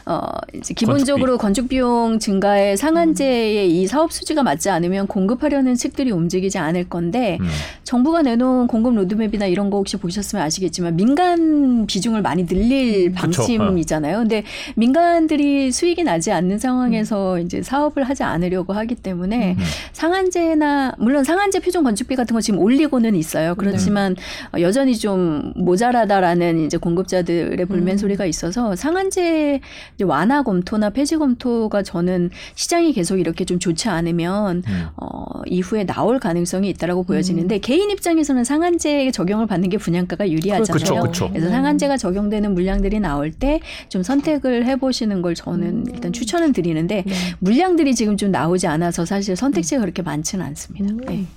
어 0.07 0.19
이제 0.55 0.73
기본적으로 0.73 1.37
건축 1.37 1.69
비용 1.69 2.17
증가에 2.17 2.75
상한제의 2.75 3.69
이 3.69 3.85
사업 3.85 4.11
수지가 4.11 4.41
맞지 4.41 4.71
않으면 4.71 5.05
공급하려는 5.05 5.75
측들이 5.75 6.09
움직이지 6.09 6.57
않을 6.57 6.89
건데 6.89 7.37
음. 7.39 7.47
정부가 7.83 8.23
내놓은 8.23 8.65
공급 8.65 8.95
로드맵이나 8.95 9.45
이런 9.45 9.69
거 9.69 9.77
혹시 9.77 9.97
보셨으면 9.97 10.43
아시겠지만 10.43 10.95
민간 10.95 11.85
비중을 11.85 12.23
많이 12.23 12.47
늘릴 12.47 13.09
음. 13.09 13.13
방침이잖아요. 13.13 14.17
근데 14.17 14.43
민간들이 14.75 15.71
수익이 15.71 16.03
나지 16.03 16.31
않는 16.31 16.55
음. 16.55 16.57
상황에서 16.57 17.39
이제 17.39 17.61
사업을 17.61 18.03
하지 18.05 18.23
않으려고 18.23 18.73
하기 18.73 18.95
때문에 18.95 19.55
음. 19.57 19.63
상한제나 19.93 20.93
물론 20.97 21.26
상한제 21.27 21.59
표준 21.59 21.83
건축비 21.83 22.15
같은 22.15 22.33
거 22.33 22.39
지금 22.41 22.59
올리고는 22.59 23.15
있어요. 23.15 23.55
그렇지만 23.55 24.15
어, 24.55 24.61
여전히 24.61 24.97
좀 24.97 25.51
모자라다라는 25.55 26.65
이제 26.65 26.77
공급자들의 26.77 27.65
불맨 27.65 27.95
음. 27.95 27.97
소리가 27.97 28.25
있어서 28.25 28.75
상한제 28.75 29.59
완화 30.03 30.41
검토나 30.41 30.89
폐지 30.89 31.17
검토가 31.17 31.83
저는 31.83 32.29
시장이 32.55 32.93
계속 32.93 33.17
이렇게 33.17 33.43
좀 33.45 33.59
좋지 33.59 33.89
않으면 33.89 34.63
음. 34.67 34.85
어, 34.95 35.41
이후에 35.45 35.85
나올 35.85 36.19
가능성이 36.19 36.69
있다라고 36.69 37.03
보여지는데 37.03 37.59
개인 37.59 37.91
입장에서는 37.91 38.43
상한제 38.43 39.11
적용을 39.11 39.47
받는 39.47 39.69
게 39.69 39.77
분양가가 39.77 40.29
유리하잖아요. 40.29 40.73
그쵸, 40.73 41.01
그쵸. 41.01 41.29
그래서 41.29 41.49
상한제가 41.49 41.97
적용되는 41.97 42.53
물량들이 42.53 42.99
나올 42.99 43.31
때 43.31 43.59
좀 43.89 44.03
선택을 44.03 44.65
해보시는 44.65 45.21
걸 45.21 45.35
저는 45.35 45.85
일단 45.93 46.13
추천은 46.13 46.53
드리는데 46.53 47.03
네. 47.05 47.13
물량들이 47.39 47.95
지금 47.95 48.17
좀 48.17 48.31
나오지 48.31 48.67
않아서 48.67 49.05
사실 49.05 49.35
선택지가 49.35 49.81
그렇게 49.81 50.01
많지는 50.01 50.45
않습니다. 50.45 50.93
음. 50.93 51.01
네. 51.17 51.27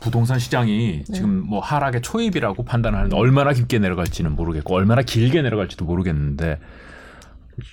부동산 0.00 0.38
시장이 0.38 1.04
네. 1.08 1.12
지금 1.14 1.44
뭐 1.46 1.60
하락의 1.60 2.02
초입이라고 2.02 2.64
판단하는데 2.64 3.16
얼마나 3.16 3.52
깊게 3.52 3.78
내려갈지는 3.78 4.36
모르겠고 4.36 4.74
얼마나 4.74 5.00
길게 5.02 5.40
내려갈지도 5.40 5.84
모르겠는데 5.86 6.58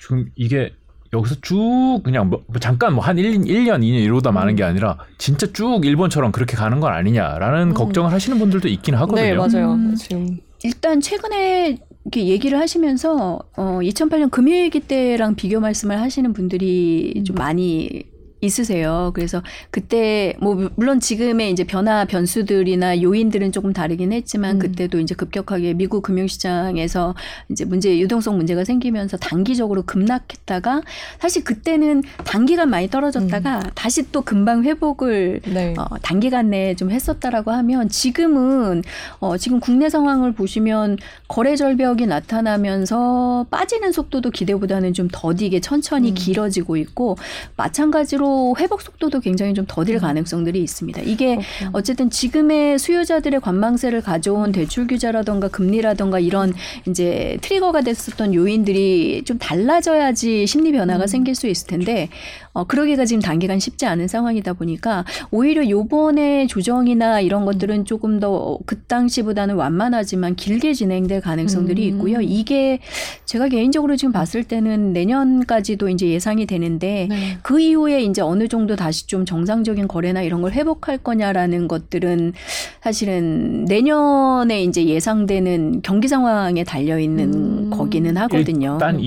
지금 0.02 0.30
이게 0.36 0.74
여기서 1.14 1.36
쭉 1.42 2.00
그냥 2.04 2.30
뭐 2.30 2.42
잠깐 2.62 2.94
뭐 2.94 3.04
한 3.04 3.18
1, 3.18 3.42
1년, 3.42 3.82
2년 3.82 3.84
이러다 3.84 4.32
마는 4.32 4.56
게 4.56 4.64
아니라 4.64 4.98
진짜 5.18 5.46
쭉 5.52 5.86
일본처럼 5.86 6.32
그렇게 6.32 6.56
가는 6.56 6.80
건 6.80 6.94
아니냐라는 6.94 7.72
음. 7.72 7.74
걱정을 7.74 8.14
하시는 8.14 8.40
분들도 8.40 8.70
있긴 8.70 8.96
하거든요. 8.96 9.22
네, 9.22 9.34
맞아요. 9.34 9.74
음. 9.74 9.96
지금 9.96 10.38
일단 10.64 11.02
최근에 11.02 11.80
이렇게 12.06 12.28
얘기를 12.28 12.58
하시면서 12.58 13.42
어 13.58 13.80
2008년 13.82 14.32
금융위기 14.32 14.80
때랑 14.82 15.36
비교 15.36 15.60
말씀을 15.60 16.00
하시는 16.00 16.32
분들이 16.32 17.22
좀 17.26 17.36
많이 17.36 18.04
있으세요. 18.42 19.12
그래서 19.14 19.42
그때 19.70 20.36
뭐 20.40 20.70
물론 20.76 21.00
지금의 21.00 21.52
이제 21.52 21.64
변화 21.64 22.06
변수들이나 22.06 23.02
요인들은 23.02 23.52
조금 23.52 23.72
다르긴 23.72 24.12
했지만 24.12 24.56
음. 24.56 24.60
그때도 24.60 25.00
이제 25.00 25.14
급격하게 25.14 25.76
미국 25.76 26.02
금융시장에서 26.02 27.16
이제 27.50 27.66
문제 27.66 27.98
유동성 28.00 28.36
문제가 28.36 28.64
생기면서 28.64 29.18
단기적으로 29.18 29.84
급락했다가 29.84 30.82
사실 31.20 31.44
그때는 31.44 32.04
단기간 32.26 32.70
많이 32.70 32.90
떨어졌다가 32.90 33.72
다시 33.76 34.12
또 34.12 34.22
금방 34.22 34.64
회복을 34.64 35.42
네. 35.46 35.76
어, 35.78 35.86
단기간 36.02 36.50
내에 36.50 36.76
좀 36.76 36.90
했었다라고 36.90 37.52
하면 37.52 37.90
지금은 37.90 38.82
어, 39.20 39.38
지금 39.38 39.60
국내 39.60 39.90
상황을 39.90 40.34
보시면 40.34 40.98
거래 41.28 41.56
절벽이 41.56 42.08
나타나면서 42.08 43.46
빠지는 43.52 43.92
속도도 43.92 44.32
기대보다는 44.32 44.94
좀 44.94 45.08
더디게 45.12 45.60
천천히 45.60 46.10
음. 46.10 46.16
길어지고 46.16 46.78
있고 46.78 47.18
마찬가지로 47.56 48.31
회복 48.60 48.82
속도도 48.82 49.20
굉장히 49.20 49.54
좀 49.54 49.66
더딜 49.68 50.00
가능성들이 50.00 50.62
있습니다. 50.62 51.02
이게 51.02 51.36
그렇구나. 51.36 51.72
어쨌든 51.74 52.10
지금의 52.10 52.80
수요자들의 52.80 53.40
관망세를 53.42 54.02
가져온 54.02 54.52
대출 54.52 54.88
규제라던가 54.88 55.48
금리라던가 55.48 56.20
이런 56.20 56.54
이제 56.88 57.38
트리거가 57.42 57.82
됐었던 57.82 58.34
요인들이 58.34 59.24
좀 59.26 59.38
달라져야지 59.38 60.48
심리 60.48 60.72
변화가 60.72 61.06
음. 61.06 61.08
생길 61.08 61.36
수 61.36 61.48
있을 61.48 61.68
텐데 61.68 62.10
어, 62.54 62.64
그러기가 62.64 63.06
지금 63.06 63.22
단기간 63.22 63.60
쉽지 63.60 63.86
않은 63.86 64.08
상황이다 64.08 64.54
보니까 64.54 65.06
오히려 65.32 65.68
요번에 65.68 66.48
조정이나 66.48 67.22
이런 67.22 67.46
것들은 67.46 67.86
조금 67.86 68.20
더 68.20 68.42
그 68.66 68.78
당시보다는 68.84 69.56
완만하지만 69.56 70.36
길게 70.36 70.74
진행될 70.74 71.22
가능성들이 71.22 71.90
음. 71.90 71.96
있고요. 71.96 72.22
이게 72.22 72.80
제가 73.26 73.48
개인적으로 73.48 73.96
지금 73.96 74.12
봤을 74.12 74.44
때는 74.44 74.94
내년까지도 74.94 75.90
이제 75.90 76.08
예상이 76.08 76.46
되는데 76.46 77.08
네. 77.10 77.38
그 77.42 77.60
이후에 77.60 78.04
이제 78.04 78.22
어느 78.22 78.48
정도 78.48 78.76
다시 78.76 79.08
좀 79.08 79.26
정상적인 79.26 79.88
거래나 79.88 80.22
이런 80.22 80.42
걸 80.42 80.52
회복할 80.52 80.98
거냐라는 80.98 81.68
것들은 81.68 82.34
사실은 82.82 83.66
내년에 83.66 84.64
이제 84.64 84.86
예상되는 84.86 85.82
경기 85.84 86.08
상황에 86.08 86.64
달려 86.64 87.00
있는 87.00 87.34
음. 87.34 87.70
거기는 87.72 88.16
하거든요. 88.18 88.74
일단 88.74 89.00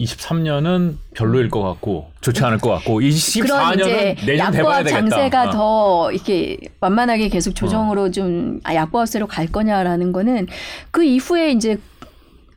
2023년은 0.00 0.96
별로일 1.14 1.48
것 1.48 1.62
같고 1.62 2.10
좋지 2.20 2.44
않을 2.44 2.58
것 2.58 2.70
같고 2.70 2.96
그런 2.96 3.10
24년은 3.10 3.80
이제 3.80 4.16
내년 4.26 4.52
돼봐야 4.52 4.82
되겠다. 4.82 5.00
장세가 5.00 5.42
어. 5.48 5.50
더 5.50 6.12
이렇게 6.12 6.58
완만하게 6.80 7.28
계속 7.28 7.54
조정으로 7.54 8.10
좀 8.10 8.60
아, 8.64 8.74
약보합세로 8.74 9.26
갈 9.26 9.46
거냐라는 9.46 10.12
거는 10.12 10.48
그 10.90 11.02
이후에 11.04 11.52
이제 11.52 11.78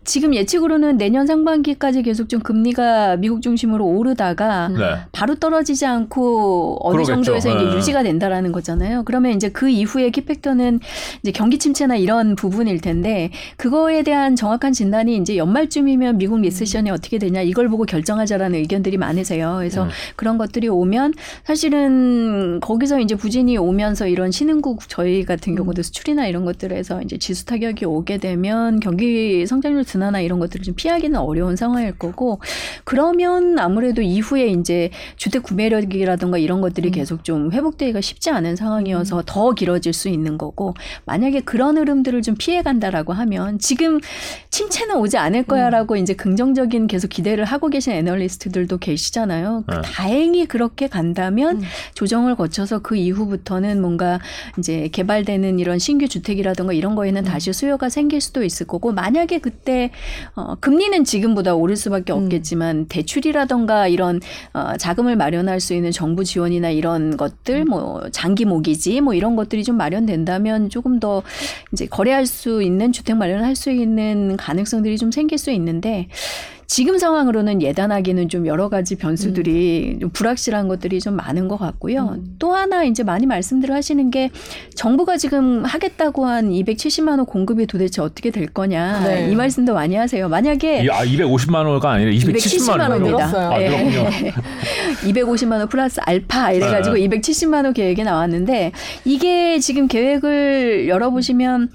지금 0.10 0.34
예측으로는 0.34 0.98
내년 0.98 1.28
상반기까지 1.28 2.02
계속 2.02 2.30
좀 2.30 2.40
금리가 2.40 3.18
미국 3.18 3.44
중심으로 3.44 3.86
오르다가 3.86 4.68
음. 4.70 4.78
네. 4.78 4.96
바로 5.12 5.36
떨어지지 5.36 5.86
않고 5.86 6.80
어느 6.82 6.94
그러겠죠. 6.94 7.14
정도에서 7.14 7.56
이제 7.56 7.66
네. 7.66 7.76
유지가 7.78 8.02
된다라는 8.02 8.52
거잖아요. 8.52 9.04
그러면 9.06 9.34
이제 9.34 9.50
그 9.50 9.70
이후에 9.70 10.10
키팩터는 10.10 10.80
이제 11.22 11.32
경기 11.32 11.60
침체나 11.60 11.96
이런 11.96 12.36
부분일 12.36 12.82
텐데 12.82 13.30
그거에 13.58 14.02
대한 14.02 14.36
정확한 14.36 14.74
진단이 14.74 15.16
이제 15.18 15.38
연말쯤이면 15.38 16.18
미국 16.18 16.42
리세션이 16.42 16.90
어떻게 16.90 17.20
되냐 17.20 17.44
이걸 17.44 17.70
보고 17.70 17.84
결정하자라는 17.86 18.58
의견들이 18.62 18.98
많으세요. 18.98 19.58
그래서 19.60 19.84
음. 19.84 19.90
그런 20.16 20.40
것들이 20.40 20.70
오면 20.70 21.14
사실은 21.44 22.60
거기서 22.62 23.00
이제 23.00 23.14
부진이 23.14 23.58
오면서 23.58 24.08
이런 24.08 24.32
신흥국 24.32 24.90
저희 24.90 25.24
같은 25.24 25.54
경우도 25.54 25.84
수출이나 25.84 26.26
이런 26.26 26.46
것들에서 26.46 27.04
이제 27.04 27.20
지수 27.20 27.46
타격이 27.46 27.86
오게 27.86 28.18
되면 28.18 28.80
경기 28.80 29.46
성장률 29.46 29.84
둔화나 30.00 30.22
이런 30.22 30.40
것들을 30.40 30.64
좀 30.64 30.74
피하기는 30.76 31.20
어려운 31.20 31.56
상황일 31.56 31.98
거고 31.98 32.40
그러면 32.86 33.60
아무래도 33.60 34.02
이후에 34.02 34.48
이제 34.48 34.90
주택 35.18 35.44
구매력이라든가 35.44 36.38
이런 36.38 36.62
것들이 36.62 36.90
음. 36.90 36.92
계속 36.92 37.24
좀 37.24 37.52
회복되기가 37.52 38.02
쉽지 38.02 38.30
않은 38.30 38.56
상황이어서 38.56 39.24
더 39.26 39.52
길어질 39.52 39.94
수 39.94 40.08
있는 40.08 40.38
거고 40.38 40.74
만약에 41.06 41.42
그런 41.42 41.78
흐름들을 41.78 42.22
좀 42.22 42.36
피해 42.38 42.62
간다라고 42.62 43.14
하면 43.14 43.60
지금 43.60 44.00
침체는 44.50 44.96
오지 44.96 45.18
않을 45.18 45.44
거야라고 45.44 45.98
이제 45.98 46.14
긍정적인 46.14 46.88
계속 46.88 47.10
기대를 47.10 47.44
하고 47.46 47.68
계신 47.68 47.94
애널리스트들도 47.94 48.78
계시잖아요. 48.78 49.66
그 49.68 49.76
네. 49.76 49.82
다행히 49.84 50.46
그렇게 50.46 50.88
간다면 50.88 51.58
음. 51.58 51.62
조정을 51.94 52.36
거쳐서 52.36 52.80
그 52.80 52.96
이후부터는 52.96 53.82
뭔가 53.82 54.20
이제 54.58 54.88
개발되는 54.92 55.60
이런 55.60 55.78
신규 55.80 56.08
주택이라든가 56.08 56.74
이런 56.74 56.96
거에는 56.96 57.24
다시 57.24 57.52
수요가 57.52 57.90
생길 57.90 58.22
수도 58.22 58.44
있을 58.44 58.66
거고 58.66 58.94
만약에 58.94 59.40
그때 59.40 59.89
어, 60.36 60.56
금리는 60.60 61.04
지금보다 61.04 61.56
오를 61.56 61.76
수밖에 61.76 62.14
음. 62.14 62.24
없겠지만 62.24 62.88
대출이라든가 62.88 63.88
이런 63.88 64.20
어, 64.54 64.78
자금을 64.78 65.16
마련할 65.16 65.60
수 65.60 65.74
있는 65.74 65.92
정부 65.92 66.24
지원이나 66.24 66.70
이런 66.70 67.18
것들 67.18 67.66
뭐 67.66 68.10
장기 68.12 68.46
모기지 68.46 69.02
뭐 69.02 69.14
이런 69.14 69.36
것들이 69.36 69.64
좀 69.64 69.78
마련된다면 69.78 70.70
조금 70.70 71.00
더 71.00 71.22
이제 71.74 71.86
거래할 71.86 72.26
수 72.26 72.62
있는 72.62 72.92
주택 72.92 73.16
마련을 73.18 73.44
할수 73.44 73.72
있는 73.72 74.38
가능성들이 74.38 74.98
좀 74.98 75.12
생길 75.12 75.38
수 75.38 75.52
있는데 75.52 76.08
지금 76.70 77.00
상황으로는 77.00 77.64
예단하기는 77.64 78.30
좀 78.30 78.46
여러 78.46 78.70
가지 78.70 78.94
변수들이 78.96 79.98
좀 80.02 80.12
불확실한 80.12 80.68
것들이 80.68 81.00
좀 81.02 81.16
많은 81.16 81.48
것 81.48 81.58
같고요. 81.58 82.12
음. 82.20 82.36
또 82.38 82.54
하나 82.54 82.84
이제 82.84 83.02
많이 83.02 83.26
말씀들 83.26 83.72
하시는 83.74 84.12
게 84.12 84.30
정부가 84.76 85.18
지금 85.18 85.66
하겠다고 85.66 86.28
한 86.28 86.52
270만 86.52 87.18
원 87.18 87.26
공급이 87.26 87.66
도대체 87.66 88.04
어떻게 88.04 88.30
될 88.30 88.46
거냐 88.46 89.00
네. 89.04 89.32
이 89.32 89.36
말씀도 89.36 89.74
많이 89.74 89.96
하세요. 89.96 90.30
만약에 90.30 90.84
이- 90.84 90.90
아, 90.92 91.04
250만 91.04 91.66
원가 91.66 91.90
아니라 91.94 92.12
270만 92.12 92.36
270만 92.36 92.90
원이요. 92.92 93.16
원입니다. 93.16 93.50
아, 93.50 93.62
예. 93.64 93.68
그렇군요. 93.70 94.10
250만 95.10 95.52
원 95.54 95.70
플러스 95.70 96.00
알파 96.06 96.52
이래가지고 96.52 96.98
네. 96.98 97.08
270만 97.08 97.64
원 97.66 97.74
계획이 97.74 98.04
나왔는데 98.04 98.74
이게 99.06 99.58
지금 99.58 99.88
계획을 99.88 100.88
열어보시면 100.88 101.70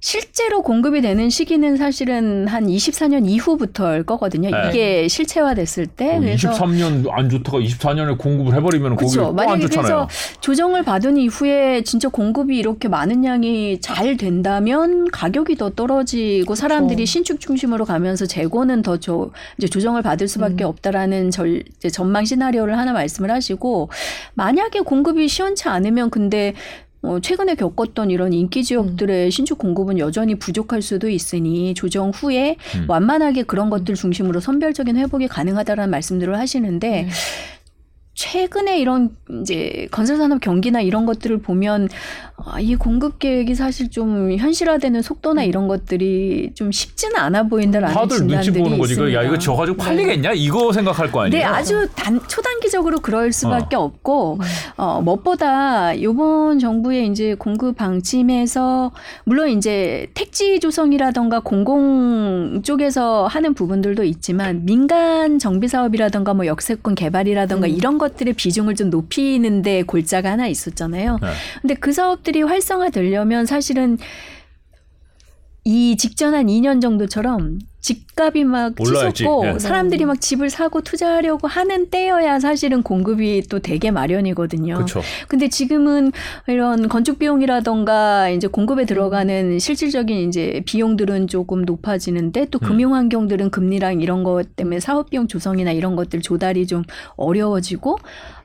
실제로 0.00 0.62
공급이 0.62 1.00
되는 1.00 1.28
시기는 1.28 1.76
사실은 1.76 2.46
한 2.46 2.66
24년 2.66 3.28
이후부터일 3.28 4.04
거거든요. 4.04 4.50
네. 4.50 4.68
이게 4.68 5.08
실체화됐을 5.08 5.86
때. 5.86 6.16
어, 6.16 6.20
그래서 6.20 6.50
23년 6.52 7.08
안 7.10 7.28
좋다가 7.28 7.58
24년에 7.58 8.16
공급을 8.16 8.54
해버리면 8.54 8.94
거기 8.94 9.10
그렇죠. 9.10 9.20
또안 9.22 9.34
만약에 9.34 9.62
좋잖아요. 9.62 10.06
그래서 10.06 10.08
조정을 10.40 10.84
받은 10.84 11.16
이후에 11.16 11.82
진짜 11.82 12.08
공급이 12.08 12.56
이렇게 12.56 12.86
많은 12.86 13.24
양이 13.24 13.80
잘 13.80 14.16
된다면 14.16 15.10
가격이 15.10 15.56
더 15.56 15.70
떨어지고 15.70 16.54
사람들이 16.54 16.98
그렇죠. 16.98 17.10
신축 17.10 17.40
중심으로 17.40 17.84
가면서 17.84 18.26
재고는 18.26 18.82
더 18.82 18.98
조, 18.98 19.32
이제 19.58 19.66
조정을 19.66 20.02
받을 20.02 20.28
수밖에 20.28 20.64
음. 20.64 20.68
없다라는 20.68 21.32
절, 21.32 21.64
이제 21.78 21.90
전망 21.90 22.24
시나리오를 22.24 22.78
하나 22.78 22.92
말씀을 22.92 23.32
하시고 23.32 23.90
만약에 24.34 24.80
공급이 24.80 25.26
시원치 25.26 25.68
않으면 25.68 26.10
근데 26.10 26.54
어, 27.02 27.20
최근에 27.20 27.54
겪었던 27.54 28.10
이런 28.10 28.32
인기 28.32 28.64
지역들의 28.64 29.30
신축 29.30 29.58
공급은 29.58 29.98
여전히 29.98 30.34
부족할 30.34 30.82
수도 30.82 31.08
있으니 31.08 31.74
조정 31.74 32.10
후에 32.10 32.56
음. 32.74 32.84
완만하게 32.88 33.44
그런 33.44 33.70
것들 33.70 33.94
중심으로 33.94 34.40
선별적인 34.40 34.96
회복이 34.96 35.28
가능하다라는 35.28 35.90
말씀들을 35.90 36.36
하시는데 36.36 36.88
네. 36.88 37.08
최근에 38.18 38.80
이런 38.80 39.10
이제 39.42 39.86
건설산업 39.92 40.40
경기나 40.40 40.80
이런 40.80 41.06
것들을 41.06 41.38
보면 41.38 41.88
아, 42.36 42.58
이 42.58 42.74
공급 42.74 43.20
계획이 43.20 43.54
사실 43.54 43.90
좀 43.90 44.36
현실화되는 44.36 45.02
속도나 45.02 45.44
이런 45.44 45.68
것들이 45.68 46.50
좀 46.54 46.72
쉽지는 46.72 47.16
않아 47.16 47.44
보인다라는 47.44 47.94
다들 47.94 48.26
눈치 48.26 48.50
보는 48.50 48.76
거지. 48.78 48.94
있습니다. 48.94 49.16
야 49.16 49.24
이거 49.24 49.38
저 49.38 49.54
가지고 49.54 49.76
팔리겠냐? 49.76 50.32
이거 50.32 50.72
생각할 50.72 51.12
거 51.12 51.22
아니에요. 51.22 51.44
네, 51.44 51.44
아주 51.44 51.88
단, 51.94 52.20
초단기적으로 52.26 52.98
그럴 52.98 53.30
수밖에 53.30 53.76
없고, 53.76 54.38
음. 54.40 54.46
어, 54.76 55.00
무엇보다 55.00 56.00
요번 56.02 56.58
정부의 56.58 57.06
이제 57.08 57.34
공급 57.34 57.76
방침에서, 57.76 58.90
물론 59.24 59.50
이제 59.50 60.08
택지 60.14 60.58
조성이라던가 60.58 61.40
공공 61.40 62.62
쪽에서 62.64 63.28
하는 63.28 63.54
부분들도 63.54 64.02
있지만, 64.02 64.64
민간 64.64 65.38
정비 65.38 65.68
사업이라던가 65.68 66.34
뭐 66.34 66.46
역세권 66.46 66.96
개발이라던가 66.96 67.68
음. 67.68 67.72
이런 67.72 67.98
것 67.98 68.07
들의 68.16 68.34
비중을 68.34 68.74
좀 68.74 68.90
높이는데 68.90 69.82
골자가 69.82 70.32
하나 70.32 70.46
있었잖아요. 70.46 71.18
네. 71.20 71.28
근데 71.60 71.74
그 71.74 71.92
사업들이 71.92 72.42
활성화되려면 72.42 73.46
사실은 73.46 73.98
이 75.64 75.96
직전 75.96 76.34
한 76.34 76.46
2년 76.46 76.80
정도처럼 76.80 77.58
집값이 77.88 78.44
막 78.44 78.74
올라야지. 78.78 79.14
치솟고 79.24 79.46
예. 79.46 79.58
사람들이 79.58 80.04
막 80.04 80.20
집을 80.20 80.50
사고 80.50 80.82
투자하려고 80.82 81.48
하는 81.48 81.88
때여야 81.88 82.38
사실은 82.38 82.82
공급이 82.82 83.42
또 83.48 83.60
되게 83.60 83.90
마련이거든요. 83.90 84.74
그렇죠. 84.74 85.00
근데 85.26 85.48
지금은 85.48 86.12
이런 86.48 86.88
건축 86.88 87.18
비용이라던가 87.18 88.28
이제 88.28 88.46
공급에 88.46 88.84
들어가는 88.84 89.58
실질적인 89.58 90.28
이제 90.28 90.62
비용들은 90.66 91.28
조금 91.28 91.62
높아지는데 91.62 92.46
또 92.50 92.58
음. 92.62 92.68
금융 92.68 92.94
환경들은 92.94 93.50
금리랑 93.50 94.02
이런 94.02 94.22
것 94.22 94.56
때문에 94.56 94.80
사업 94.80 95.10
비용 95.10 95.26
조성이나 95.26 95.72
이런 95.72 95.96
것들 95.96 96.20
조달이 96.20 96.66
좀 96.66 96.82
어려워지고 97.16 97.98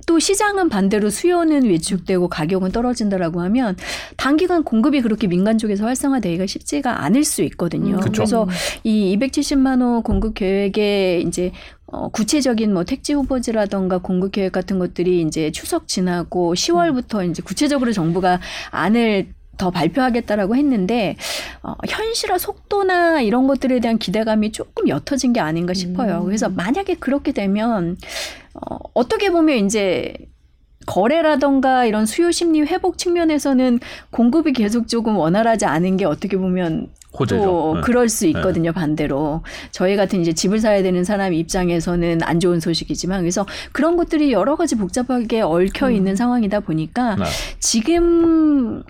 또 0.05 0.19
시장은 0.19 0.69
반대로 0.69 1.09
수요는 1.09 1.63
위축되고 1.63 2.27
가격은 2.27 2.71
떨어진다라고 2.71 3.41
하면 3.41 3.75
단기간 4.17 4.63
공급이 4.63 5.01
그렇게 5.01 5.27
민간 5.27 5.57
쪽에서 5.57 5.85
활성화되기가 5.85 6.45
쉽지가 6.45 7.03
않을 7.03 7.23
수 7.23 7.41
있거든요. 7.43 7.95
음, 7.95 7.99
그쵸. 7.99 8.11
그래서 8.11 8.47
이 8.83 9.11
270만 9.33 9.81
호 9.81 10.01
공급 10.01 10.35
계획에 10.35 11.21
이제 11.25 11.51
어, 11.87 12.09
구체적인 12.09 12.73
뭐 12.73 12.83
택지 12.83 13.13
후보지라던가 13.13 13.99
공급 13.99 14.31
계획 14.31 14.51
같은 14.51 14.79
것들이 14.79 15.21
이제 15.21 15.51
추석 15.51 15.87
지나고 15.87 16.53
10월부터 16.53 17.29
이제 17.29 17.41
구체적으로 17.43 17.91
정부가 17.91 18.39
안을 18.71 19.27
더 19.57 19.69
발표하겠다라고 19.69 20.55
했는데 20.55 21.15
어, 21.61 21.75
현실화 21.87 22.37
속도나 22.37 23.21
이런 23.21 23.47
것들에 23.47 23.79
대한 23.79 23.99
기대감이 23.99 24.51
조금 24.51 24.87
옅어진 24.87 25.33
게 25.33 25.39
아닌가 25.39 25.73
싶어요. 25.73 26.21
음. 26.21 26.25
그래서 26.25 26.49
만약에 26.49 26.95
그렇게 26.95 27.31
되면 27.31 27.97
어, 28.55 28.77
어떻게 28.93 29.29
보면 29.29 29.65
이제 29.65 30.15
거래라던가 30.85 31.85
이런 31.85 32.05
수요 32.05 32.31
심리 32.31 32.61
회복 32.61 32.97
측면에서는 32.97 33.79
공급이 34.09 34.53
계속 34.53 34.87
조금 34.87 35.17
원활하지 35.17 35.65
않은 35.65 35.97
게 35.97 36.05
어떻게 36.05 36.37
보면 36.37 36.89
호재죠. 37.19 37.43
또 37.43 37.73
네. 37.75 37.81
그럴 37.81 38.09
수 38.09 38.25
있거든요 38.27 38.71
반대로 38.71 39.43
저희 39.71 39.95
같은 39.95 40.21
이제 40.21 40.33
집을 40.33 40.59
사야 40.59 40.81
되는 40.81 41.03
사람 41.03 41.33
입장에서는 41.33 42.23
안 42.23 42.39
좋은 42.39 42.59
소식이지만 42.59 43.19
그래서 43.21 43.45
그런 43.71 43.97
것들이 43.97 44.31
여러 44.31 44.55
가지 44.55 44.75
복잡하게 44.75 45.41
얽혀 45.41 45.91
있는 45.91 46.13
음. 46.13 46.15
상황이다 46.15 46.61
보니까 46.61 47.15
네. 47.15 47.25
지금 47.59 48.83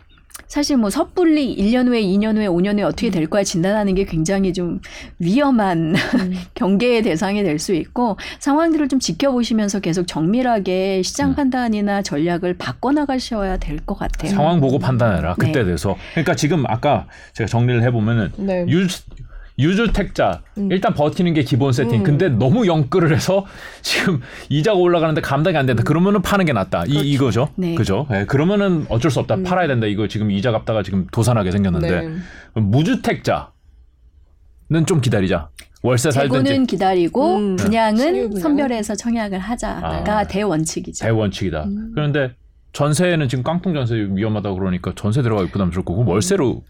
사실 0.53 0.77
뭐 0.77 0.91
섣불리 0.91 1.55
1년 1.57 1.87
후에 1.87 2.03
2년 2.03 2.37
후에 2.37 2.45
5년 2.45 2.75
후에 2.75 2.83
어떻게 2.83 3.09
될 3.09 3.25
거야 3.25 3.43
진단하는 3.43 3.95
게 3.95 4.05
굉장히 4.05 4.53
좀 4.53 4.81
위험한 5.17 5.95
음. 5.95 6.33
경계의 6.53 7.01
대상이 7.01 7.41
될 7.41 7.57
수 7.57 7.73
있고 7.73 8.17
상황들을 8.39 8.87
좀 8.89 8.99
지켜보시면서 8.99 9.79
계속 9.79 10.05
정밀하게 10.05 11.01
시장 11.01 11.29
음. 11.31 11.35
판단이나 11.35 12.03
전략을 12.03 12.55
바꿔나가셔야 12.55 13.57
될 13.57 13.77
것 13.85 13.97
같아요. 13.97 14.31
상황 14.31 14.59
보고 14.59 14.77
판단해라. 14.77 15.35
네. 15.39 15.45
그때 15.47 15.63
돼서. 15.63 15.95
그러니까 16.11 16.35
지금 16.35 16.65
아까 16.67 17.07
제가 17.33 17.47
정리를 17.47 17.81
해보면은 17.83 18.31
네. 18.37 18.65
유, 18.67 18.85
유주택자 19.59 20.41
음. 20.57 20.71
일단 20.71 20.93
버티는 20.93 21.33
게 21.33 21.43
기본 21.43 21.73
세팅. 21.73 21.99
음. 21.99 22.03
근데 22.03 22.29
너무 22.29 22.65
영끌을 22.67 23.13
해서 23.13 23.45
지금 23.81 24.21
이자가 24.49 24.77
올라가는데 24.77 25.21
감당이 25.21 25.57
안 25.57 25.65
된다. 25.65 25.83
그러면은 25.83 26.21
파는 26.21 26.45
게 26.45 26.53
낫다. 26.53 26.85
이 26.87 26.93
이거죠. 27.11 27.49
네. 27.55 27.75
그죠? 27.75 28.07
예, 28.11 28.25
그러면은 28.25 28.85
어쩔 28.89 29.11
수 29.11 29.19
없다. 29.19 29.35
음. 29.35 29.43
팔아야 29.43 29.67
된다. 29.67 29.87
이거 29.87 30.07
지금 30.07 30.31
이자 30.31 30.51
갚다가 30.51 30.83
지금 30.83 31.07
도산하게 31.11 31.51
생겼는데 31.51 32.01
네. 32.01 32.15
무주택자는 32.55 33.51
좀 34.87 35.01
기다리자. 35.01 35.49
월세 35.83 36.11
살든지 36.11 36.45
재고는 36.45 36.65
기다리고 36.65 37.35
음. 37.35 37.55
분양은 37.57 37.97
신유 37.97 38.21
분양은? 38.29 38.39
선별해서 38.39 38.95
청약을 38.95 39.37
하자가 39.37 40.19
아. 40.19 40.23
대원칙이죠. 40.23 41.03
대원칙이다. 41.05 41.63
음. 41.65 41.91
그런데 41.93 42.33
전세는 42.71 43.27
지금 43.27 43.43
깡통 43.43 43.73
전세 43.73 43.95
위험하다 43.95 44.53
그러니까 44.53 44.93
전세 44.95 45.21
들어가기 45.21 45.51
부담스럽고 45.51 45.93
그럼 45.95 46.07
월세로 46.07 46.63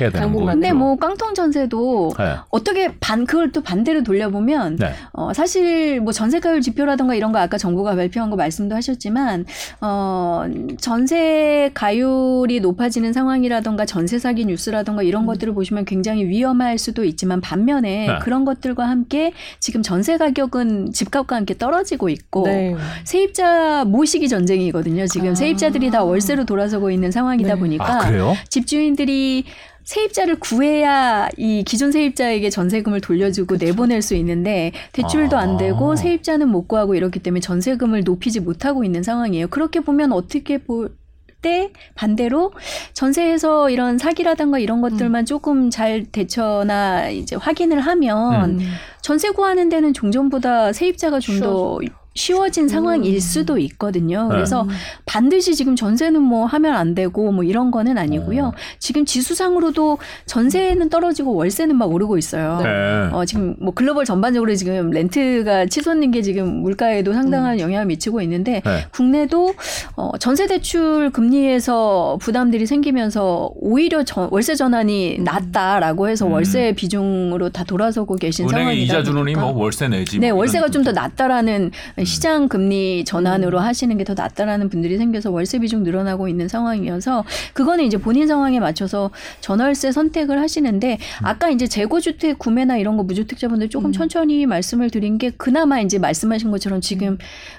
해야 0.00 0.10
되는. 0.10 0.20
당분간 0.20 0.54
근데 0.54 0.72
뭐 0.72 0.96
깡통 0.96 1.34
전세도 1.34 2.14
네. 2.18 2.36
어떻게 2.50 2.94
반 3.00 3.26
그걸 3.26 3.50
또 3.50 3.60
반대로 3.62 4.02
돌려보면 4.02 4.76
네. 4.76 4.92
어 5.12 5.32
사실 5.32 6.00
뭐 6.00 6.12
전세가율 6.12 6.60
지표라던가 6.60 7.14
이런 7.14 7.32
거 7.32 7.38
아까 7.38 7.58
정부가 7.58 7.94
발표한 7.96 8.30
거 8.30 8.36
말씀도 8.36 8.74
하셨지만 8.76 9.46
어 9.80 10.44
전세 10.80 11.70
가율이 11.74 12.60
높아지는 12.60 13.12
상황이라던가 13.12 13.86
전세 13.86 14.18
사기 14.18 14.44
뉴스라던가 14.44 15.02
이런 15.02 15.22
음. 15.22 15.26
것들을 15.26 15.54
보시면 15.54 15.84
굉장히 15.84 16.24
위험할 16.26 16.78
수도 16.78 17.04
있지만 17.04 17.40
반면에 17.40 18.06
네. 18.06 18.18
그런 18.20 18.44
것들과 18.44 18.88
함께 18.88 19.32
지금 19.58 19.82
전세 19.82 20.18
가격은 20.18 20.92
집값과 20.92 21.36
함께 21.36 21.56
떨어지고 21.56 22.08
있고 22.08 22.44
네. 22.46 22.76
세입자 23.04 23.84
모시기 23.86 24.28
전쟁이거든요. 24.28 25.06
지금 25.06 25.30
아. 25.30 25.34
세입자들이 25.34 25.90
다 25.90 26.04
월세로 26.04 26.44
돌아서고 26.44 26.90
있는 26.90 27.10
상황이다 27.10 27.54
네. 27.54 27.60
보니까 27.60 27.84
아 27.84 27.98
그래요? 28.08 28.34
집주인들이 28.48 29.44
세입자를 29.84 30.38
구해야 30.38 31.28
이 31.36 31.64
기존 31.64 31.92
세입자에게 31.92 32.50
전세금을 32.50 33.00
돌려주고 33.00 33.56
내보낼 33.56 34.02
수 34.02 34.14
있는데 34.14 34.72
대출도 34.92 35.36
안 35.36 35.56
되고 35.56 35.92
아. 35.92 35.96
세입자는 35.96 36.48
못 36.48 36.68
구하고 36.68 36.94
이렇기 36.94 37.18
때문에 37.20 37.40
전세금을 37.40 38.04
높이지 38.04 38.40
못하고 38.40 38.84
있는 38.84 39.02
상황이에요. 39.02 39.48
그렇게 39.48 39.80
보면 39.80 40.12
어떻게 40.12 40.58
볼때 40.58 41.72
반대로 41.94 42.52
전세에서 42.92 43.70
이런 43.70 43.98
사기라든가 43.98 44.58
이런 44.58 44.80
것들만 44.80 45.26
조금 45.26 45.70
잘 45.70 46.04
대처나 46.04 47.10
이제 47.10 47.36
확인을 47.36 47.80
하면 47.80 48.60
음. 48.60 48.72
전세 49.02 49.30
구하는 49.30 49.68
데는 49.68 49.92
종전보다 49.92 50.72
세입자가 50.72 51.20
좀더 51.20 51.80
쉬워진 52.14 52.68
상황일 52.68 53.14
음. 53.14 53.20
수도 53.20 53.58
있거든요. 53.58 54.24
네. 54.28 54.34
그래서 54.34 54.66
반드시 55.06 55.54
지금 55.54 55.76
전세는 55.76 56.20
뭐 56.20 56.46
하면 56.46 56.74
안 56.74 56.94
되고 56.94 57.32
뭐 57.32 57.44
이런 57.44 57.70
거는 57.70 57.96
아니고요. 57.98 58.46
어. 58.46 58.52
지금 58.78 59.04
지수상으로도 59.04 59.98
전세는 60.26 60.88
떨어지고 60.90 61.34
월세는 61.34 61.76
막 61.76 61.90
오르고 61.90 62.18
있어요. 62.18 62.60
네. 62.62 63.08
어, 63.12 63.24
지금 63.24 63.56
뭐 63.60 63.72
글로벌 63.72 64.04
전반적으로 64.04 64.54
지금 64.54 64.90
렌트가 64.90 65.66
치솟는 65.66 66.10
게 66.10 66.22
지금 66.22 66.62
물가에도 66.62 67.12
상당한 67.12 67.58
영향을 67.60 67.86
미치고 67.86 68.20
있는데 68.22 68.62
네. 68.64 68.86
국내도 68.92 69.54
어, 69.96 70.10
전세 70.18 70.46
대출 70.46 71.10
금리에서 71.10 72.18
부담들이 72.20 72.66
생기면서 72.66 73.50
오히려 73.56 74.04
전- 74.04 74.28
월세 74.30 74.54
전환이 74.54 75.18
낮다라고 75.20 76.08
해서 76.08 76.26
음. 76.26 76.32
월세 76.32 76.72
비중으로 76.72 77.48
다 77.50 77.64
돌아서고 77.64 78.16
계신 78.16 78.48
상황이다 78.48 78.82
이자 78.82 79.02
주느니 79.02 79.32
보니까 79.34 79.40
뭐 79.52 79.62
월세 79.64 79.88
내지. 79.88 80.18
네, 80.18 80.30
뭐 80.30 80.38
월세가 80.40 80.66
이런 80.66 80.72
좀더 80.72 80.92
낮다라는 80.92 81.70
시장 82.04 82.48
금리 82.48 83.04
전환으로 83.04 83.58
하시는 83.58 83.96
게 83.96 84.02
더 84.02 84.14
낫다라는 84.14 84.68
분들이 84.68 84.98
생겨서 84.98 85.30
월세 85.30 85.60
비중 85.60 85.84
늘어나고 85.84 86.26
있는 86.28 86.48
상황이어서 86.48 87.24
그거는 87.52 87.84
이제 87.84 87.98
본인 87.98 88.26
상황에 88.26 88.58
맞춰서 88.58 89.10
전월세 89.40 89.92
선택을 89.92 90.40
하시는데 90.40 90.98
아까 91.22 91.50
이제 91.50 91.66
재고주택 91.68 92.38
구매나 92.38 92.76
이런 92.78 92.96
거 92.96 93.04
무주택자분들 93.04 93.68
조금 93.68 93.90
음. 93.90 93.92
천천히 93.92 94.44
말씀을 94.46 94.90
드린 94.90 95.18
게 95.18 95.30
그나마 95.30 95.80
이제 95.80 95.98
말씀하신 95.98 96.50
것처럼 96.50 96.80
지금 96.80 97.16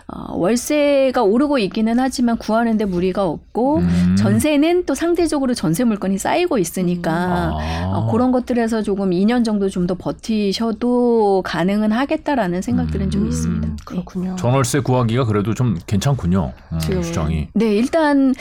어, 0.08 0.36
월세가 0.36 1.24
오르고 1.24 1.60
있기는 1.60 1.98
하지만 2.00 2.38
구하는데 2.38 2.84
무리가 2.86 3.26
없고 3.26 3.78
음. 3.78 4.16
전세는 4.18 4.86
또 4.86 4.96
상대적으로 4.96 5.54
전세 5.54 5.84
물건이 5.86 6.18
쌓이고 6.18 6.58
있으니까 6.58 7.54
아. 7.58 7.92
어, 7.94 8.12
그런 8.12 8.32
것들에서 8.34 8.82
조금 8.82 9.12
2년 9.12 9.46
정도 9.46 9.70
좀 9.70 9.84
더 9.88 9.96
버티셔도 9.96 11.42
가능은 11.46 11.92
하겠다라는 11.92 12.62
생각들은 12.62 13.10
좀 13.10 13.24
음, 13.24 13.28
있습니다. 13.28 13.68
네. 13.68 13.76
그렇군요. 13.86 14.33
전월세 14.38 14.80
구하기가 14.80 15.26
그래도 15.26 15.54
좀 15.54 15.78
괜찮군요. 15.88 16.54
음, 16.72 16.80
지금은. 16.80 17.04
시장이. 17.04 17.50
네, 17.54 17.76
일단 17.76 18.34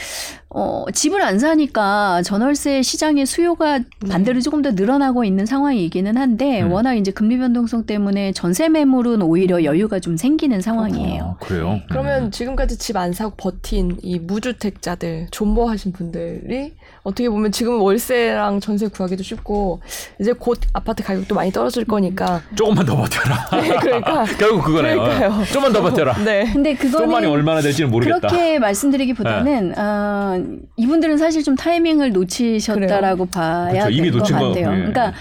어, 0.55 0.85
집을 0.93 1.21
안 1.21 1.39
사니까 1.39 2.21
전월세 2.23 2.81
시장의 2.83 3.25
수요가 3.25 3.79
반대로 4.09 4.39
조금 4.39 4.61
더 4.61 4.71
늘어나고 4.71 5.23
있는 5.23 5.45
상황이기는 5.45 6.15
한데 6.15 6.61
음. 6.61 6.71
워낙 6.71 6.93
이제 6.93 7.11
금리 7.11 7.37
변동성 7.37 7.85
때문에 7.85 8.31
전세 8.33 8.69
매물은 8.69 9.21
오히려 9.23 9.63
여유가 9.63 9.99
좀 9.99 10.15
생기는 10.15 10.61
상황이에요. 10.61 11.37
아, 11.39 11.45
그래요? 11.45 11.81
그러면 11.89 12.25
음. 12.25 12.31
지금까지 12.31 12.77
집 12.77 12.93
안 12.93 13.11
사고 13.11 13.33
버틴 13.35 13.97
이 14.03 14.19
무주택자들 14.19 15.27
존버하신 15.31 15.93
분들이 15.93 16.73
어떻게 17.01 17.27
보면 17.27 17.51
지금 17.51 17.81
월세랑 17.81 18.59
전세 18.59 18.87
구하기도 18.87 19.23
쉽고 19.23 19.81
이제 20.21 20.31
곧 20.31 20.59
아파트 20.73 21.03
가격도 21.03 21.33
많이 21.33 21.51
떨어질 21.51 21.85
거니까 21.85 22.41
조금만 22.55 22.85
더 22.85 22.95
버텨라. 22.95 23.49
네, 23.61 23.75
그러니까 23.81 24.25
결국 24.37 24.63
그거네요. 24.63 25.01
그러니까요. 25.01 25.45
조금만 25.45 25.73
더 25.73 25.81
버텨라. 25.81 26.23
네. 26.23 26.49
근데 26.53 26.77
좀만이 26.77 27.01
그거는 27.05 27.29
얼마나 27.29 27.61
될지는 27.61 27.89
모르겠다. 27.89 28.27
네. 28.27 28.27
그렇게 28.27 28.59
말씀드리기보다는 28.59 29.73
어, 29.77 30.42
이분들은 30.77 31.17
사실 31.17 31.43
좀 31.43 31.55
타이밍을 31.55 32.11
놓치셨다라고 32.13 33.25
봐야 33.27 33.71
그렇죠. 33.85 33.89
이미 33.89 34.03
될것 34.11 34.19
놓친 34.19 34.37
거, 34.37 34.47
같아요. 34.49 34.71
예. 34.71 34.75
그러니까 34.77 35.13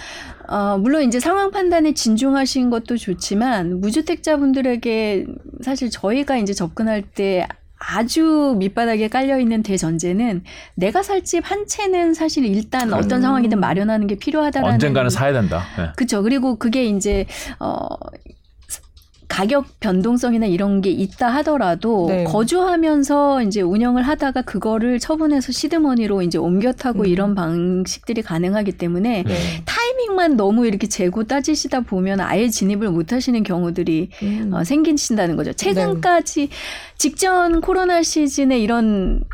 어, 0.48 0.76
물론 0.78 1.02
이제 1.04 1.18
상황 1.20 1.50
판단에 1.50 1.94
진중하신 1.94 2.70
것도 2.70 2.96
좋지만 2.96 3.80
무주택자분들에게 3.80 5.26
사실 5.62 5.90
저희가 5.90 6.36
이제 6.36 6.52
접근할 6.52 7.02
때 7.02 7.46
아주 7.78 8.54
밑바닥에 8.58 9.08
깔려 9.08 9.40
있는 9.40 9.62
대전제는 9.62 10.44
내가 10.76 11.02
살 11.02 11.22
집 11.24 11.42
한 11.44 11.66
채는 11.66 12.14
사실 12.14 12.44
일단 12.44 12.92
어떤 12.92 13.18
음. 13.18 13.22
상황이든 13.22 13.58
마련하는 13.58 14.06
게 14.06 14.14
필요하다라는 14.16 14.74
언젠가는 14.74 15.10
사야 15.10 15.32
된다. 15.32 15.64
예. 15.78 15.88
그렇죠. 15.96 16.22
그리고 16.22 16.56
그게 16.56 16.84
이제 16.84 17.26
어 17.58 17.86
가격 19.32 19.80
변동성이나 19.80 20.44
이런 20.44 20.82
게 20.82 20.90
있다 20.90 21.28
하더라도 21.36 22.06
네. 22.08 22.24
거주하면서 22.24 23.42
이제 23.44 23.62
운영을 23.62 24.02
하다가 24.02 24.42
그거를 24.42 24.98
처분해서 24.98 25.52
시드머니로 25.52 26.20
이제 26.20 26.36
옮겨 26.36 26.70
타고 26.72 27.00
음. 27.00 27.06
이런 27.06 27.34
방식들이 27.34 28.20
가능하기 28.20 28.72
때문에 28.72 29.24
네. 29.26 29.34
타이밍 29.64 30.02
타이밍만 30.12 30.36
너무 30.36 30.66
이렇게 30.66 30.86
재고 30.86 31.24
따지시다 31.24 31.80
보면 31.80 32.20
아예 32.20 32.48
진입을 32.48 32.90
못 32.90 33.12
하시는 33.12 33.42
경우들이 33.42 34.10
음. 34.22 34.50
어, 34.52 34.64
생기신다는 34.64 35.36
거죠. 35.36 35.52
최근까지 35.52 36.48
직전 36.98 37.60
코로나 37.60 38.02
시즌에 38.02 38.58
이런 38.58 39.24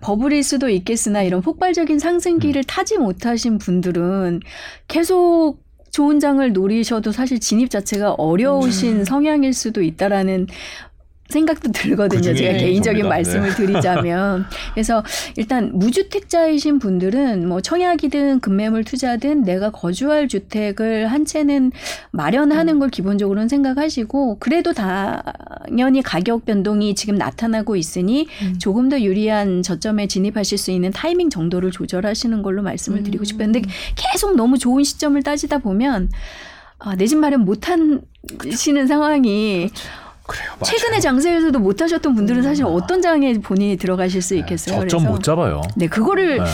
버블일 0.00 0.42
수도 0.42 0.68
있겠으나 0.68 1.22
이런 1.22 1.42
폭발적인 1.42 1.98
상승기를 1.98 2.64
타지 2.64 2.98
못하신 2.98 3.58
분들은 3.58 4.40
계속 4.88 5.65
좋은 5.96 6.20
장을 6.20 6.52
노리셔도 6.52 7.10
사실 7.10 7.40
진입 7.40 7.70
자체가 7.70 8.12
어려우신 8.18 9.06
성향일 9.06 9.54
수도 9.54 9.80
있다라는 9.80 10.46
생각도 11.28 11.72
들거든요. 11.72 12.18
그중에 12.18 12.34
제가 12.36 12.58
개인적인 12.58 13.02
겁니다. 13.02 13.08
말씀을 13.08 13.50
네. 13.50 13.54
드리자면. 13.56 14.46
그래서 14.74 15.02
일단 15.36 15.70
무주택자이신 15.74 16.78
분들은 16.78 17.48
뭐 17.48 17.60
청약이든 17.60 18.40
급매물 18.40 18.84
투자든 18.84 19.42
내가 19.42 19.70
거주할 19.70 20.28
주택을 20.28 21.08
한 21.08 21.24
채는 21.24 21.72
마련하는 22.12 22.78
걸 22.78 22.90
기본적으로는 22.90 23.48
생각하시고 23.48 24.38
그래도 24.38 24.72
당연히 24.72 26.02
가격 26.02 26.44
변동이 26.44 26.94
지금 26.94 27.16
나타나고 27.16 27.76
있으니 27.76 28.28
음. 28.42 28.58
조금 28.58 28.88
더 28.88 29.00
유리한 29.00 29.62
저점에 29.62 30.06
진입하실 30.06 30.58
수 30.58 30.70
있는 30.70 30.90
타이밍 30.90 31.30
정도를 31.30 31.70
조절하시는 31.70 32.42
걸로 32.42 32.62
말씀을 32.62 33.02
드리고 33.02 33.22
음. 33.22 33.24
싶어요. 33.24 33.46
근데 33.52 33.62
계속 33.96 34.36
너무 34.36 34.58
좋은 34.58 34.84
시점을 34.84 35.20
따지다 35.22 35.58
보면 35.58 36.10
아, 36.78 36.94
내 36.94 37.06
집 37.06 37.16
마련 37.18 37.40
못 37.46 37.62
하시는 37.70 38.86
상황이 38.86 39.70
그 39.72 40.05
래요. 40.34 40.50
맞아요. 40.60 40.64
최근에 40.64 41.00
장세에서도 41.00 41.58
못 41.58 41.80
하셨던 41.80 42.14
분들은 42.14 42.42
사실 42.42 42.64
어떤 42.64 43.02
장에 43.02 43.34
본인이 43.34 43.76
들어가실 43.76 44.22
수 44.22 44.34
있겠어요. 44.36 44.80
저점 44.80 45.04
못 45.04 45.22
잡아요. 45.22 45.62
네, 45.76 45.86
그거를 45.86 46.38
네. 46.38 46.44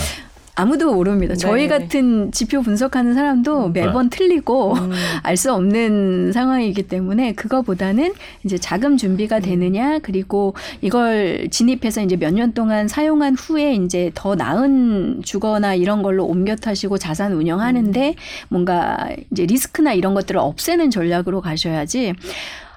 아무도 0.55 0.93
모릅니다. 0.93 1.35
저희 1.35 1.63
네. 1.67 1.69
같은 1.69 2.31
지표 2.31 2.61
분석하는 2.61 3.15
사람도 3.15 3.71
매번 3.71 4.11
틀리고 4.11 4.75
음. 4.75 4.91
알수 5.25 5.51
없는 5.55 6.33
상황이기 6.33 6.83
때문에 6.89 7.33
그거보다는 7.33 8.13
이제 8.45 8.59
자금 8.59 8.99
준비가 8.99 9.41
되느냐 9.41 9.99
그리고 10.01 10.53
이걸 10.83 11.49
진입해서 11.51 12.03
이제 12.03 12.17
몇 12.17 12.35
년 12.35 12.53
동안 12.53 12.87
사용한 12.87 13.35
후에 13.37 13.77
이제 13.77 14.11
더 14.15 14.35
나은 14.35 15.23
주거나 15.25 15.75
이런 15.75 16.03
걸로 16.03 16.27
옮겨 16.27 16.55
타시고 16.55 16.99
자산 16.99 17.33
운영하는데 17.33 18.15
뭔가 18.51 19.09
이제 19.31 19.47
리스크나 19.47 19.95
이런 19.95 20.13
것들을 20.13 20.39
없애는 20.39 20.91
전략으로 20.91 21.41
가셔야지 21.41 22.13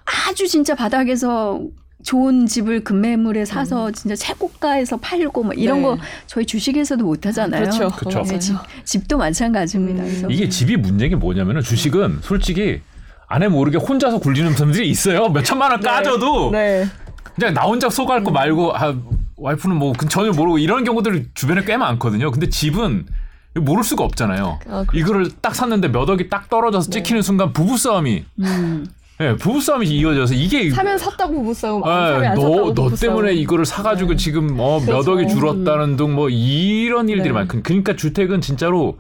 아주 0.05 0.47
진짜 0.47 0.75
바닥에서 0.75 1.61
좋은 2.03 2.45
집을 2.45 2.83
급매물에 2.83 3.45
사서 3.45 3.91
진짜 3.91 4.15
최고가에서 4.15 4.97
팔고 4.97 5.43
뭐 5.43 5.53
이런 5.53 5.77
네. 5.77 5.83
거 5.83 5.97
저희 6.27 6.45
주식에서도 6.45 7.03
못 7.03 7.25
하잖아요. 7.25 7.61
그렇죠. 7.61 7.89
그렇죠. 7.89 8.21
네, 8.23 8.37
집, 8.37 8.55
집도 8.83 9.17
마찬가지입니다. 9.17 10.03
음. 10.03 10.07
그래서 10.07 10.27
이게 10.29 10.47
집이 10.47 10.77
문제인 10.77 11.09
게 11.09 11.15
뭐냐면은 11.15 11.61
주식은 11.61 12.19
솔직히 12.21 12.81
안에 13.27 13.47
모르게 13.47 13.77
혼자서 13.77 14.19
굴리는 14.19 14.53
사람들이 14.53 14.87
있어요. 14.87 15.29
몇 15.29 15.43
천만 15.43 15.71
원 15.71 15.81
까져도 15.81 16.51
네. 16.51 16.85
그냥 17.33 17.55
나 17.55 17.63
혼자 17.63 17.89
속할 17.89 18.23
거 18.23 18.29
말고 18.29 18.75
아 18.75 18.95
와이프는 19.37 19.75
뭐 19.75 19.93
전혀 20.07 20.31
모르고 20.31 20.59
이런 20.59 20.83
경우들 20.83 21.29
주변에 21.33 21.63
꽤 21.63 21.75
많거든요. 21.75 22.29
근데 22.29 22.49
집은 22.49 23.07
모를 23.55 23.83
수가 23.83 24.03
없잖아요. 24.03 24.59
아, 24.67 24.83
그렇죠. 24.83 24.97
이거를 24.97 25.31
딱 25.41 25.55
샀는데 25.55 25.87
몇 25.87 26.07
억이 26.07 26.29
딱 26.29 26.49
떨어져서 26.49 26.91
네. 26.91 26.99
찍히는 26.99 27.23
순간 27.23 27.51
부부 27.51 27.77
싸움이 27.77 28.25
음. 28.39 28.85
예, 29.21 29.33
부부 29.37 29.61
싸움이 29.61 29.87
이어져서 29.87 30.33
이게 30.33 30.69
사면 30.71 30.97
샀다고 30.97 31.33
부부싸움, 31.35 31.83
안 31.85 31.89
예, 32.01 32.13
사면 32.13 32.31
안 32.31 32.73
너. 32.73 32.89
때문에 32.95 33.33
이거를 33.33 33.65
사가지고 33.65 34.11
네. 34.11 34.15
지금 34.17 34.59
어, 34.59 34.79
몇. 34.85 35.07
억이 35.07 35.27
줄었다는 35.29 35.95
등 35.95 36.11
뭐 36.15 36.29
이런 36.29 37.07
일들이 37.09 37.29
네. 37.29 37.33
많고 37.33 37.61
그러니까 37.63 37.95
주택은 37.95 38.41
진짜로 38.41 38.97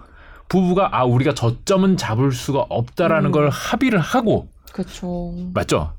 부부가 0.47 0.89
아 0.93 1.03
우리가 1.03 1.33
저점은 1.33 1.97
잡을 1.97 2.31
수가 2.31 2.65
없다라는 2.69 3.29
음. 3.29 3.31
걸 3.31 3.49
합의를 3.49 3.99
하고 3.99 4.47
그렇죠. 4.71 5.33
맞죠? 5.53 5.91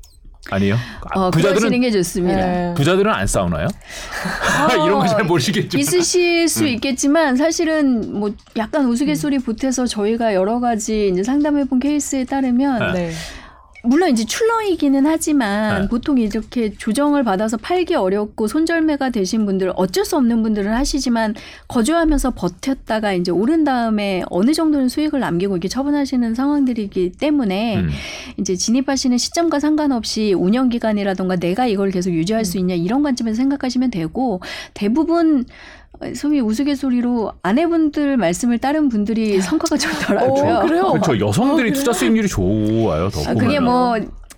아니에요? 0.49 0.75
아, 1.11 1.19
어, 1.19 1.29
부자들은 1.31 1.57
그러시는 1.59 1.81
게 1.81 1.91
좋습니다. 1.91 2.37
네. 2.39 2.73
부자들은 2.75 3.11
안 3.11 3.27
싸우나요? 3.27 3.67
이런 4.85 4.99
거 4.99 5.07
잘 5.07 5.25
모르시겠지만 5.25 5.79
있으실 5.81 6.47
수 6.47 6.63
음. 6.63 6.67
있겠지만 6.69 7.35
사실은 7.35 8.17
뭐 8.19 8.31
약간 8.55 8.85
우스갯소리 8.87 9.39
보태서 9.39 9.85
저희가 9.87 10.33
여러 10.33 10.59
가지 10.59 11.09
이제 11.09 11.21
상담해본 11.23 11.79
케이스에 11.79 12.23
따르면 12.25 12.93
네. 12.93 13.11
네. 13.83 13.89
물론 13.89 14.09
이제 14.09 14.25
출렁이기는 14.25 15.05
하지만 15.05 15.83
네. 15.83 15.87
보통 15.87 16.17
이렇게 16.17 16.73
조정을 16.73 17.23
받아서 17.23 17.57
팔기 17.57 17.95
어렵고 17.95 18.47
손절매가 18.47 19.11
되신 19.11 19.45
분들 19.45 19.73
어쩔 19.75 20.05
수 20.05 20.17
없는 20.17 20.43
분들은 20.43 20.73
하시지만 20.73 21.35
거주하면서 21.67 22.31
버텼다가 22.31 23.13
이제 23.13 23.31
오른 23.31 23.63
다음에 23.63 24.23
어느 24.29 24.53
정도는 24.53 24.89
수익을 24.89 25.19
남기고 25.19 25.55
이렇게 25.55 25.67
처분하시는 25.67 26.35
상황들이기 26.35 27.13
때문에 27.13 27.77
음. 27.77 27.89
이제 28.37 28.55
진입하시는 28.55 29.17
시점과 29.17 29.59
상관없이 29.59 30.33
운영 30.33 30.69
기간이라던가 30.69 31.37
내가 31.37 31.67
이걸 31.67 31.91
계속 31.91 32.11
유지할 32.11 32.45
수 32.45 32.57
있냐 32.57 32.75
이런 32.75 33.03
관점에서 33.03 33.35
생각하시면 33.37 33.91
되고 33.91 34.41
대부분 34.73 35.45
소위 36.15 36.39
우스갯소리로 36.39 37.33
아내분들 37.43 38.17
말씀을 38.17 38.57
따른 38.59 38.89
분들이 38.89 39.41
성과가 39.41 39.77
좋더라고요. 39.77 40.55
어, 40.55 40.61
그래요? 40.65 40.91
그렇죠. 40.91 41.19
여성들이 41.27 41.69
어, 41.71 41.73
투자 41.73 41.93
수익률이 41.93 42.27
좋아요. 42.27 43.09
더 43.09 43.21
아, 43.29 43.33
그게. 43.33 43.59
뭐 43.59 43.95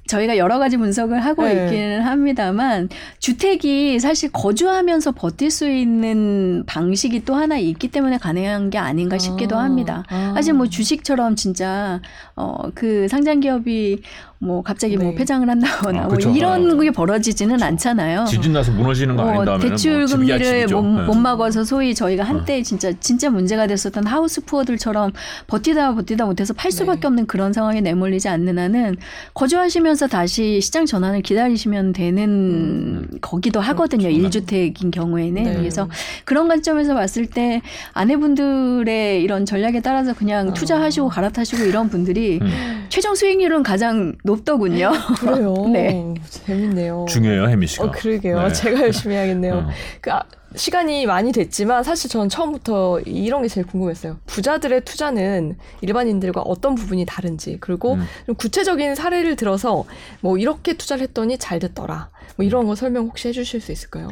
저희가 0.08 0.38
여러 0.38 0.58
가지 0.58 0.76
분석을 0.76 1.24
하고 1.24 1.44
네. 1.44 1.66
있기는 1.66 2.02
합니다만 2.02 2.90
주택이 3.20 4.00
사실 4.00 4.32
거주하면서 4.32 5.12
버틸 5.12 5.52
수 5.52 5.70
있는 5.70 6.64
방식이 6.66 7.26
또 7.26 7.36
하나 7.36 7.58
있기 7.60 7.90
때문에 7.90 8.18
가능한 8.18 8.72
게 8.72 8.80
아닌가 8.80 9.20
싶기도 9.20 9.58
아, 9.60 9.64
합니다. 9.66 10.04
아. 10.10 10.32
사실 10.34 10.54
뭐 10.54 10.66
주식처럼 10.68 11.36
진짜 11.36 12.02
어 12.36 12.70
그 12.74 13.08
상장 13.08 13.40
기업이 13.40 14.02
뭐 14.42 14.62
갑자기 14.62 14.96
뭐 14.96 15.10
네. 15.12 15.16
폐장을 15.16 15.48
한다거나 15.50 16.00
아, 16.00 16.04
뭐 16.06 16.16
그쵸. 16.16 16.30
이런 16.32 16.72
아. 16.72 16.82
게 16.82 16.92
벌어지지는 16.92 17.62
않잖아요. 17.62 18.24
지진 18.24 18.54
나서 18.54 18.72
무너지는 18.72 19.18
거 19.18 19.24
어, 19.24 19.28
아닌다면 19.28 19.60
대출 19.60 19.98
뭐 19.98 20.08
집이야 20.08 20.38
금리를. 20.38 20.68
못, 20.70 20.82
네. 20.82 21.06
못 21.08 21.14
막아서 21.16 21.66
소위 21.66 21.94
저희가 21.94 22.24
한때 22.24 22.64
진짜 22.64 22.94
진짜 23.02 23.30
문제가 23.30 23.68
됐었던 23.68 24.08
하우스 24.08 24.40
푸어들처럼 24.46 25.12
버티다 25.48 25.94
버티다 25.94 26.26
못해서 26.26 26.54
팔 26.54 26.72
수밖에 26.72 27.02
네. 27.02 27.08
없는 27.08 27.26
그런 27.28 27.52
상황에 27.52 27.82
내몰리지 27.82 28.30
않는 28.30 28.58
한은 28.58 28.96
거주하시면서 29.34 30.08
다시 30.08 30.62
시장 30.62 30.86
전환을 30.86 31.22
기다리시면 31.22 31.92
되는 31.92 33.08
거기도 33.20 33.60
하거든요. 33.60 34.08
그렇죠. 34.08 34.18
일 34.18 34.30
1주택인 34.30 34.90
경우에는 34.92 35.44
네. 35.44 35.54
그래서 35.56 35.90
그런 36.24 36.48
관점에서 36.48 36.94
봤을 36.94 37.26
때 37.26 37.62
아내분들의 37.92 39.22
이런 39.22 39.46
전략에 39.46 39.82
따라서 39.82 40.14
그냥 40.14 40.50
어. 40.50 40.54
투자하시고 40.54 41.10
갈아타시고 41.10 41.66
이런 41.66 41.90
분들이 41.90 42.40
음. 42.42 42.86
최종 42.88 43.16
수익률은 43.16 43.64
가장 43.64 44.14
높더군요. 44.30 44.92
그래요. 45.20 45.54
네. 45.74 46.14
재밌네요. 46.30 47.06
중요해요, 47.10 47.48
혜미 47.48 47.68
씨가. 47.68 47.86
어, 47.86 47.92
그러게요. 47.92 48.44
네. 48.44 48.54
제가 48.54 48.82
열심히 48.82 49.16
해야겠네요. 49.16 49.54
어. 49.56 49.68
그, 50.02 50.12
아, 50.12 50.24
시간이 50.56 51.06
많이 51.06 51.32
됐지만 51.32 51.84
사실 51.84 52.10
전 52.10 52.28
처음부터 52.30 53.02
이런 53.02 53.42
게 53.42 53.48
제일 53.48 53.66
궁금했어요. 53.68 54.18
부자들의 54.26 54.82
투자는 54.82 55.58
일반인들과 55.82 56.42
어떤 56.42 56.76
부분이 56.76 57.06
다른지 57.06 57.58
그리고 57.60 57.94
음. 57.94 58.06
좀 58.26 58.36
구체적인 58.36 58.96
사례를 58.96 59.36
들어서 59.36 59.86
뭐 60.22 60.38
이렇게 60.38 60.74
투자를 60.74 61.04
했더니 61.04 61.38
잘 61.38 61.60
됐더라. 61.60 62.10
뭐 62.36 62.46
이런 62.46 62.66
거 62.66 62.76
설명 62.76 63.06
혹시 63.06 63.28
해주실 63.28 63.62
수 63.62 63.72
있을까요? 63.72 64.10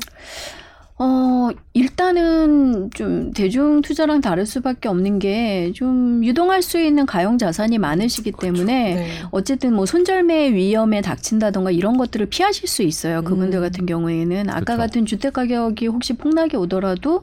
어, 0.99 1.49
일단은 1.73 2.89
좀 2.95 3.31
대중 3.31 3.81
투자랑 3.81 4.19
다를 4.21 4.47
수밖에 4.47 4.89
없는 4.89 5.19
게 5.19 5.71
좀 5.75 6.23
유동할 6.23 6.61
수 6.63 6.79
있는 6.79 7.05
가용 7.05 7.37
자산이 7.37 7.77
많으시기 7.77 8.31
때문에 8.31 8.95
네. 8.95 9.07
어쨌든 9.31 9.73
뭐 9.75 9.85
손절매 9.85 10.53
위험에 10.53 11.01
닥친다던가 11.01 11.69
이런 11.71 11.97
것들을 11.97 12.25
피하실 12.27 12.67
수 12.67 12.81
있어요. 12.83 13.21
그분들 13.23 13.59
음. 13.59 13.61
같은 13.61 13.85
경우에는 13.85 14.49
아까 14.49 14.59
그쵸. 14.61 14.77
같은 14.77 15.05
주택 15.05 15.33
가격이 15.33 15.87
혹시 15.87 16.13
폭락이 16.13 16.55
오더라도 16.57 17.21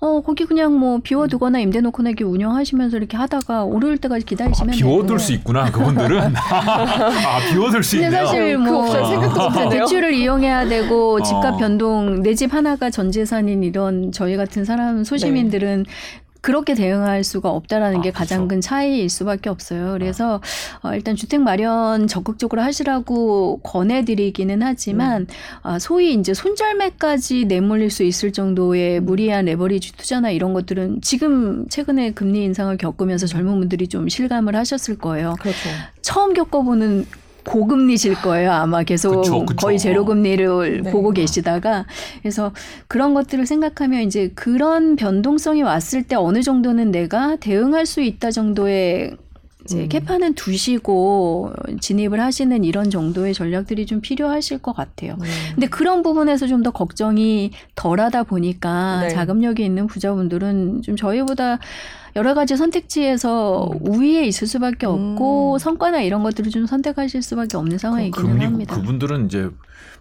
어, 0.00 0.20
거기 0.20 0.44
그냥 0.44 0.78
뭐 0.78 1.00
비워두거나 1.02 1.58
임대 1.58 1.80
놓고 1.80 2.02
내기 2.04 2.22
운영하시면서 2.22 2.98
이렇게 2.98 3.16
하다가 3.16 3.64
오를 3.64 3.98
때까지 3.98 4.22
아, 4.24 4.28
기다리시면 4.28 4.76
비워둘 4.76 5.06
되고. 5.08 5.18
수 5.18 5.32
있구나 5.32 5.70
그분들은. 5.72 6.34
아 6.38 7.40
비워둘 7.50 7.82
수 7.82 7.96
근데 7.96 8.06
있네요. 8.06 8.26
사실 8.26 8.58
그뭐 8.58 8.82
옵션 8.84 9.06
생각도 9.10 9.48
못했네요. 9.50 9.70
대출을 9.70 10.12
이용해야 10.14 10.68
되고 10.68 11.20
집값 11.22 11.54
어. 11.54 11.56
변동 11.56 12.22
내 12.22 12.34
집 12.34 12.54
하나가 12.54 12.90
전 12.90 13.10
재산인 13.10 13.64
이런 13.64 14.12
저희 14.12 14.36
같은 14.36 14.64
사람 14.64 15.02
소시민들은 15.02 15.84
그렇게 16.40 16.74
대응할 16.74 17.24
수가 17.24 17.50
없다라는 17.50 18.02
게 18.02 18.10
아, 18.10 18.12
가장 18.12 18.40
그렇죠. 18.40 18.48
큰 18.48 18.60
차이일 18.60 19.08
수밖에 19.08 19.50
없어요. 19.50 19.92
그래서 19.92 20.40
어, 20.82 20.94
일단 20.94 21.16
주택 21.16 21.40
마련 21.40 22.06
적극적으로 22.06 22.62
하시라고 22.62 23.60
권해드리기는 23.62 24.62
하지만 24.62 25.26
아, 25.62 25.78
소위 25.78 26.14
이제 26.14 26.34
손절매까지 26.34 27.46
내몰릴 27.46 27.90
수 27.90 28.02
있을 28.02 28.32
정도의 28.32 29.00
무리한 29.00 29.46
레버리지 29.46 29.96
투자나 29.96 30.30
이런 30.30 30.52
것들은 30.52 31.00
지금 31.02 31.66
최근에 31.68 32.12
금리 32.12 32.44
인상을 32.44 32.76
겪으면서 32.76 33.26
젊은 33.26 33.58
분들이 33.58 33.88
좀 33.88 34.08
실감을 34.08 34.54
하셨을 34.54 34.98
거예요. 34.98 35.34
그렇죠. 35.40 35.68
처음 36.02 36.34
겪어보는 36.34 37.06
고금리실 37.48 38.16
거예요. 38.16 38.52
아마 38.52 38.82
계속 38.82 39.22
그쵸, 39.22 39.46
그쵸. 39.46 39.56
거의 39.56 39.78
제로 39.78 40.04
금리를 40.04 40.82
네. 40.82 40.90
보고 40.90 41.12
계시다가 41.12 41.86
그래서 42.20 42.52
그런 42.88 43.14
것들을 43.14 43.46
생각하면 43.46 44.02
이제 44.02 44.30
그런 44.34 44.96
변동성이 44.96 45.62
왔을 45.62 46.02
때 46.02 46.14
어느 46.14 46.42
정도는 46.42 46.90
내가 46.90 47.36
대응할 47.36 47.86
수 47.86 48.02
있다 48.02 48.30
정도의 48.30 49.16
이제 49.68 49.82
음. 49.82 49.88
개판은 49.88 50.34
두시고 50.34 51.52
진입을 51.80 52.20
하시는 52.20 52.64
이런 52.64 52.88
정도의 52.88 53.34
전략들이 53.34 53.84
좀 53.84 54.00
필요하실 54.00 54.58
것 54.58 54.74
같아요. 54.74 55.12
음. 55.20 55.24
근데 55.54 55.66
그런 55.66 56.02
부분에서 56.02 56.46
좀 56.46 56.58
더 56.58 56.72
걱정이 56.72 57.52
덜하다 57.76 58.24
보니까 58.24 59.02
네. 59.02 59.08
자금력이 59.10 59.64
있는 59.64 59.86
부자분들은 59.86 60.82
좀 60.82 60.96
저희보다 60.96 61.60
여러 62.16 62.34
가지 62.34 62.56
선택지에서 62.56 63.70
음. 63.70 63.78
우위에 63.82 64.24
있을 64.24 64.48
수밖에 64.48 64.86
없고 64.86 65.52
음. 65.52 65.58
성과나 65.58 66.00
이런 66.00 66.24
것들을 66.24 66.50
좀 66.50 66.66
선택하실 66.66 67.22
수밖에 67.22 67.56
없는 67.56 67.78
상황이기는 67.78 68.28
금리 68.28 68.44
합니다. 68.44 68.74
그분들은 68.74 69.26
이제 69.26 69.50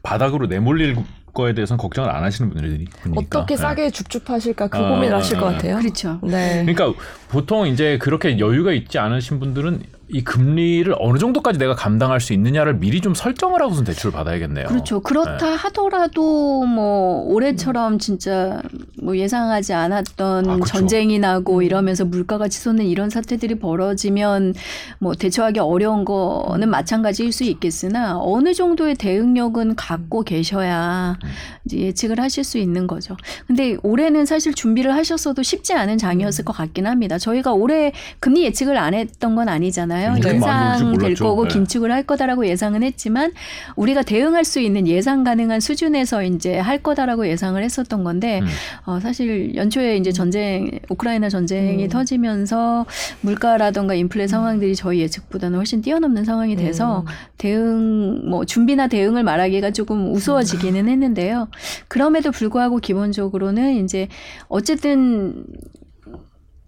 바닥으로 0.01 0.47
내몰릴 0.47 0.95
거에 1.38 1.53
대해서는 1.53 1.77
걱정을 1.77 2.09
안 2.09 2.23
하시는 2.23 2.49
분들이 2.49 2.85
분이니까. 3.03 3.39
어떻게 3.39 3.55
네. 3.55 3.61
싸게 3.61 3.91
줍줍하실까 3.91 4.67
그 4.69 4.77
아, 4.77 4.89
고민을 4.89 5.15
하실 5.15 5.38
아, 5.38 5.39
것 5.41 5.47
아. 5.47 5.51
같아요. 5.51 5.77
그렇죠. 5.77 6.19
네. 6.23 6.65
그러니까 6.65 6.99
보통 7.29 7.67
이제 7.67 7.99
그렇게 7.99 8.39
여유가 8.39 8.71
있지 8.73 8.97
않으신 8.97 9.39
분들은 9.39 9.83
이 10.10 10.24
금리를 10.24 10.95
어느 10.99 11.18
정도까지 11.18 11.60
내가 11.60 11.76
감당할 11.76 12.22
수 12.22 12.32
있느냐를 12.32 12.76
미리 12.76 13.01
좀 13.01 13.14
설정을 13.14 13.62
하고선 13.62 13.84
대출을 13.84 14.14
받아야겠네요. 14.14 14.68
그렇죠. 14.68 15.01
그렇다 15.01 15.49
네. 15.49 15.55
하더라도 15.55 16.64
뭐 16.66 17.24
올해처럼 17.26 17.99
진짜 17.99 18.62
뭐 19.03 19.18
예상하지 19.18 19.74
않았던 19.74 20.49
아, 20.49 20.55
그쵸. 20.55 20.66
전쟁이 20.66 21.20
나고 21.20 21.62
이러면서 21.62 22.05
물가가 22.05 22.47
치솟는 22.47 22.86
이런 22.86 23.10
사태들이 23.10 23.55
벌어지면 23.55 24.53
뭐 24.99 25.14
대처하기 25.14 25.60
어려운 25.60 26.05
거는 26.05 26.70
마찬가지일 26.70 27.34
수 27.34 27.43
있겠으나 27.43 28.18
어느 28.18 28.53
정도의 28.53 28.95
대응력은 28.95 29.76
갖고 29.76 30.24
계셔야 30.24 31.20
이제 31.66 31.80
예측을 31.80 32.22
하실 32.22 32.45
수 32.45 32.58
있는 32.58 32.88
거죠. 32.88 33.18
근데 33.45 33.76
올해는 33.84 34.26
사실 34.26 34.53
준비를 34.53 34.95
하셨어도 34.95 35.43
쉽지 35.43 35.74
않은 35.74 35.97
장이었을 35.97 36.45
것 36.45 36.53
같긴 36.53 36.88
합니다. 36.88 37.18
저희가 37.18 37.51
올해 37.51 37.91
금리 38.22 38.45
예측을 38.45 38.78
안 38.78 38.93
했던 38.93 39.36
건 39.36 39.49
아니잖아요. 39.49 39.97
오를 40.06 40.22
줄 40.22 40.34
인상될. 40.36 41.16
거고 41.16 41.48
네. 41.48 41.54
긴축을 41.54 41.91
할 41.91 42.04
거다라고 42.04 42.48
예상은 42.48 42.84
했지만 42.84 43.32
우리가 43.76 44.04
대응할 44.04 44.45
수 44.45 44.60
있는 44.60 44.88
예상 44.88 45.24
가능한 45.24 45.60
수준에서 45.60 46.24
이제 46.24 46.58
할 46.58 46.78
거다라고 46.84 47.28
예상을 47.28 47.62
했었던 47.62 48.04
건데 48.04 48.39
음. 48.41 48.48
어, 48.86 49.00
사실 49.00 49.56
연초에 49.56 49.98
이제 49.98 50.12
전쟁 50.12 50.80
우크라이나 50.89 51.30
전쟁이 51.30 51.84
음. 51.86 51.89
터지면서 51.89 52.86
물가라던가 53.22 53.93
인플레 53.93 54.28
상황들이 54.28 54.76
저희 54.76 55.00
예측보다는 55.00 55.58
훨씬 55.58 55.82
뛰어넘는 55.82 56.24
상황이 56.26 56.56
돼서 56.56 57.02
음. 57.02 57.06
대응 57.38 58.30
뭐 58.30 58.45
준비나 58.45 58.88
대응을 58.88 59.24
말하기가 59.24 59.72
조금 59.72 60.12
우스워지기는 60.14 60.88
했는데요. 60.88 61.48
그럼에도 61.88 62.32
불구하고 62.32 62.80
기본적으로는 62.80 63.84
이제 63.84 64.08
어쨌든 64.48 65.45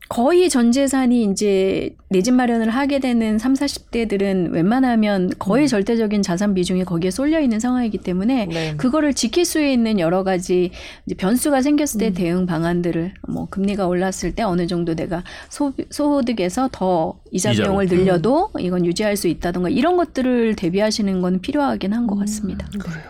거의 0.10 0.50
전 0.50 0.72
재산이 0.72 1.24
이제 1.26 1.96
내 2.10 2.22
집 2.24 2.34
마련을 2.34 2.72
하게 2.72 2.98
되는 3.00 3.38
3, 3.38 3.54
40대들은 3.54 4.52
웬만하면 4.52 5.32
거의 5.38 5.68
절대적인 5.68 6.24
자산 6.24 6.56
비중이 6.56 6.84
거기에 6.84 7.12
쏠려 7.12 7.40
있는 7.40 7.60
상황이기 7.60 8.00
때문에 8.00 8.48
네. 8.48 8.74
그거를 8.78 9.14
지킬 9.14 9.46
수 9.46 9.62
있는 9.64 10.00
여러 10.00 10.24
가지 10.24 10.72
변수가 11.18 11.62
생겼을 11.62 12.00
때 12.00 12.08
음. 12.08 12.14
대응 12.16 12.46
방안들을 12.48 13.14
뭐 13.28 13.48
금리가 13.52 13.86
올랐을 13.86 14.34
때 14.34 14.42
어느 14.42 14.66
정도 14.66 14.96
내가 14.96 15.24
소, 15.50 15.74
소득에서 15.92 16.70
더 16.72 17.20
이자. 17.32 17.52
비용을 17.52 17.86
늘려도 17.86 18.50
이건 18.60 18.88
유지할 18.88 19.16
수 19.16 19.28
있다던가 19.28 19.70
이런 19.70 19.96
것들을 19.98 20.56
대비하시는 20.56 21.22
건 21.22 21.40
필요하긴 21.42 21.94
한 21.94 22.08
것 22.08 22.16
같습니다. 22.16 22.68
그래요. 22.80 23.04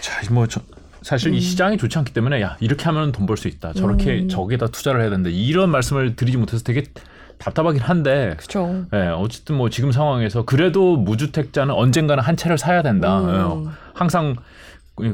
자, 0.00 0.32
뭐 0.32 0.46
저, 0.46 0.60
사실 1.06 1.32
이 1.32 1.36
음. 1.36 1.40
시장이 1.40 1.78
좋지 1.78 1.96
않기 1.98 2.12
때문에 2.12 2.42
야 2.42 2.56
이렇게 2.58 2.84
하면 2.86 3.12
돈 3.12 3.26
벌 3.26 3.36
수 3.36 3.46
있다. 3.46 3.72
저렇게 3.74 4.22
음. 4.22 4.28
저기다 4.28 4.66
투자를 4.66 5.02
해야 5.02 5.08
된다. 5.08 5.30
이런 5.32 5.70
말씀을 5.70 6.16
드리지 6.16 6.36
못해서 6.36 6.64
되게 6.64 6.82
답답하긴 7.38 7.80
한데 7.80 8.34
그렇죠. 8.36 8.86
예, 8.92 9.06
어쨌든 9.16 9.54
뭐 9.56 9.70
지금 9.70 9.92
상황에서 9.92 10.44
그래도 10.44 10.96
무주택자는 10.96 11.72
언젠가는 11.72 12.20
한 12.24 12.36
채를 12.36 12.58
사야 12.58 12.82
된다. 12.82 13.20
음. 13.20 13.66
예, 13.66 13.70
항상 13.94 14.34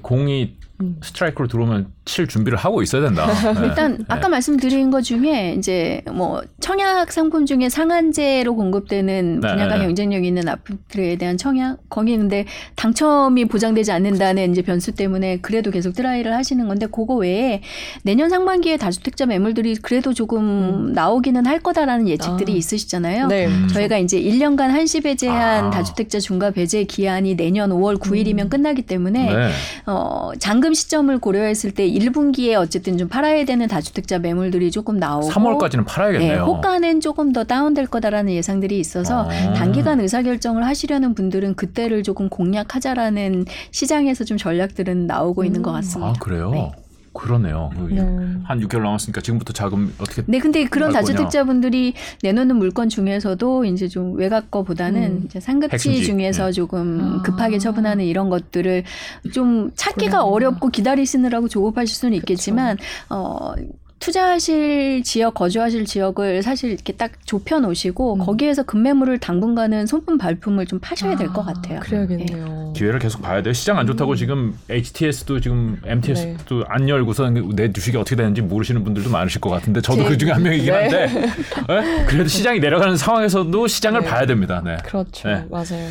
공이 0.00 0.54
음. 0.82 0.96
스트라이크로 1.02 1.48
들어오면 1.48 1.92
칠 2.04 2.26
준비를 2.26 2.58
하고 2.58 2.82
있어야 2.82 3.02
된다. 3.02 3.26
예. 3.28 3.62
일단 3.66 3.98
예. 4.00 4.04
아까 4.08 4.28
말씀드린 4.28 4.90
것 4.90 5.02
중에 5.02 5.54
이제 5.56 6.02
뭐 6.12 6.42
청약 6.60 7.12
상품 7.12 7.46
중에 7.46 7.68
상한제로 7.68 8.56
공급되는 8.56 9.40
네, 9.40 9.48
분야가 9.48 9.74
네, 9.74 9.78
네. 9.78 9.86
경쟁력 9.86 10.24
있는 10.24 10.48
아파트에 10.48 11.16
대한 11.16 11.36
청약 11.36 11.78
거기 11.88 12.16
근데 12.16 12.44
당첨이 12.76 13.44
보장되지 13.46 13.92
않는다는 13.92 14.50
이제 14.50 14.62
변수 14.62 14.92
때문에 14.92 15.38
그래도 15.38 15.70
계속 15.70 15.92
try를 15.92 16.34
하시는 16.34 16.66
건데 16.66 16.86
그거 16.86 17.14
외에 17.14 17.62
내년 18.02 18.30
상반기에 18.30 18.76
다주택자 18.76 19.26
매물들이 19.26 19.76
그래도 19.76 20.12
조금 20.12 20.40
음. 20.42 20.92
나오기는 20.92 21.46
할 21.46 21.60
거다라는 21.60 22.08
예측들이 22.08 22.52
아. 22.52 22.56
있으시잖아요. 22.56 23.28
네. 23.28 23.46
음. 23.46 23.68
저희가 23.72 23.98
이제 23.98 24.20
1년간 24.20 24.68
한시 24.68 25.00
배제한 25.00 25.66
아. 25.66 25.70
다주택자 25.70 26.18
중과 26.18 26.50
배제 26.50 26.84
기한이 26.84 27.36
내년 27.36 27.70
5월 27.70 27.98
9일이면 27.98 28.40
음. 28.42 28.48
끝나기 28.48 28.82
때문에 28.82 29.32
네. 29.32 29.50
어, 29.86 30.30
잔금 30.38 30.71
시점을 30.74 31.16
고려했을 31.18 31.72
때 31.72 31.88
1분기에 31.88 32.54
어쨌든 32.54 32.98
좀 32.98 33.08
팔아야 33.08 33.44
되는 33.44 33.66
다주택자 33.68 34.18
매물들이 34.18 34.70
조금 34.70 34.96
나오고 34.96 35.30
3월까지는 35.30 35.86
팔아야겠네요. 35.86 36.32
네, 36.32 36.38
호가는 36.38 37.00
조금 37.00 37.32
더 37.32 37.44
다운될 37.44 37.86
거다라는 37.86 38.32
예상들이 38.32 38.78
있어서 38.78 39.28
아. 39.28 39.52
단기간 39.54 40.00
의사결정을 40.00 40.64
하시려는 40.64 41.14
분들은 41.14 41.54
그때를 41.54 42.02
조금 42.02 42.28
공략하자라는 42.28 43.46
시장에서 43.70 44.24
좀 44.24 44.36
전략들은 44.36 45.06
나오고 45.06 45.44
있는 45.44 45.60
음. 45.60 45.62
것 45.62 45.72
같습니다. 45.72 46.10
아 46.10 46.12
그래요? 46.18 46.50
네. 46.50 46.72
그러네요. 47.12 47.70
네. 47.90 48.00
한 48.44 48.60
6개월 48.60 48.82
남았으니까 48.82 49.20
지금부터 49.20 49.52
자금 49.52 49.92
어떻게 49.98 50.22
네, 50.26 50.38
근데 50.38 50.64
그런. 50.64 50.92
다주택자분들이 50.92 51.94
내놓는 52.22 52.56
물건 52.56 52.88
중에서도 52.88 53.64
이제 53.64 53.88
좀 53.88 54.14
외곽 54.16 54.50
거보다는 54.50 55.02
음. 55.02 55.22
이제 55.24 55.40
상급지 55.40 55.74
핵심지. 55.74 56.04
중에서 56.04 56.46
네. 56.46 56.52
조금 56.52 57.18
아. 57.20 57.22
급하게 57.22 57.58
처분하는 57.58 58.04
이런 58.04 58.28
것들을 58.30 58.84
좀 59.32 59.70
찾기가 59.74 60.10
그렇구나. 60.10 60.24
어렵고 60.24 60.68
기다리시느라고 60.68 61.48
조급하실 61.48 61.94
수는 61.94 62.16
있겠지만 62.18 62.76
어 63.10 63.54
투자하실 64.02 65.04
지역, 65.04 65.34
거주하실 65.34 65.84
지역을 65.84 66.42
사실 66.42 66.72
이렇게 66.72 66.92
딱 66.92 67.12
좁혀 67.24 67.60
놓으시고 67.60 68.14
음. 68.14 68.18
거기에서 68.18 68.64
급매물을 68.64 69.18
당분간은 69.18 69.86
손품 69.86 70.18
발품을 70.18 70.66
좀 70.66 70.80
파셔야 70.80 71.14
될것 71.16 71.38
아, 71.48 71.52
같아요. 71.52 71.78
그래야겠네요. 71.78 72.72
기회를 72.76 72.98
계속 72.98 73.22
봐야 73.22 73.40
돼요. 73.42 73.52
시장 73.52 73.78
안 73.78 73.86
좋다고 73.86 74.16
지금 74.16 74.58
HTS도 74.68 75.40
지금 75.40 75.80
MTS도 75.86 76.64
안 76.66 76.88
열고서 76.88 77.30
내 77.30 77.72
주식이 77.72 77.96
어떻게 77.96 78.16
되는지 78.16 78.42
모르시는 78.42 78.82
분들도 78.82 79.08
많으실 79.08 79.40
것 79.40 79.50
같은데 79.50 79.80
저도 79.80 80.02
제- 80.02 80.08
그 80.08 80.18
중에 80.18 80.32
한 80.32 80.42
명이긴 80.42 80.66
네. 80.66 80.80
한데 80.80 81.32
예? 81.70 82.04
그래도 82.06 82.28
시장이 82.28 82.58
내려가는 82.58 82.96
상황에서도 82.96 83.66
시장을 83.68 84.00
네. 84.00 84.06
봐야 84.08 84.26
됩니다. 84.26 84.60
네. 84.64 84.78
그렇죠. 84.84 85.28
네. 85.28 85.44
맞아요. 85.48 85.88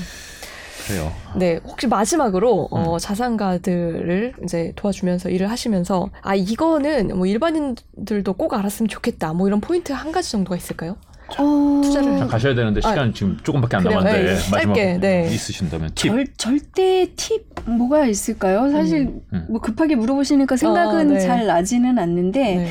그래요. 0.88 1.12
네, 1.36 1.60
혹시 1.64 1.88
마지막으로 1.88 2.68
어, 2.72 2.94
음. 2.94 2.98
자산가들을 3.00 4.34
이제 4.44 4.74
도와주면서 4.76 5.30
일을 5.30 5.50
하시면서 5.50 6.10
아 6.22 6.36
이거는 6.36 7.18
뭐 7.18 7.26
일반인들도 7.26 8.34
꼭 8.34 8.54
알았으면 8.54 8.90
좋겠다. 8.90 9.34
뭐 9.34 9.48
이런 9.48 9.62
포인트 9.62 9.92
한 9.92 10.12
가지 10.12 10.32
정도가 10.32 10.56
있을까요? 10.56 10.98
어, 11.38 11.82
투자를 11.82 12.18
자, 12.18 12.28
가셔야 12.28 12.54
되는데 12.56 12.82
시간 12.82 13.14
지금 13.14 13.38
조금밖에 13.42 13.78
안 13.78 13.84
그래요. 13.84 14.00
남았는데 14.00 14.34
네, 14.34 14.40
마지막 14.52 14.76
짧게, 14.76 14.98
네. 15.00 15.30
있으신다면 15.32 15.92
팁. 15.96 16.10
절, 16.10 16.28
절대 16.36 17.08
팁 17.16 17.46
뭐가 17.66 18.06
있을까요? 18.06 18.70
사실 18.72 19.02
음, 19.04 19.22
음. 19.32 19.46
뭐 19.50 19.62
급하게 19.62 19.96
물어보시니까 19.96 20.58
생각은 20.58 21.12
어, 21.12 21.14
네. 21.14 21.20
잘 21.22 21.46
나지는 21.46 22.00
않는데 22.00 22.56
네. 22.56 22.70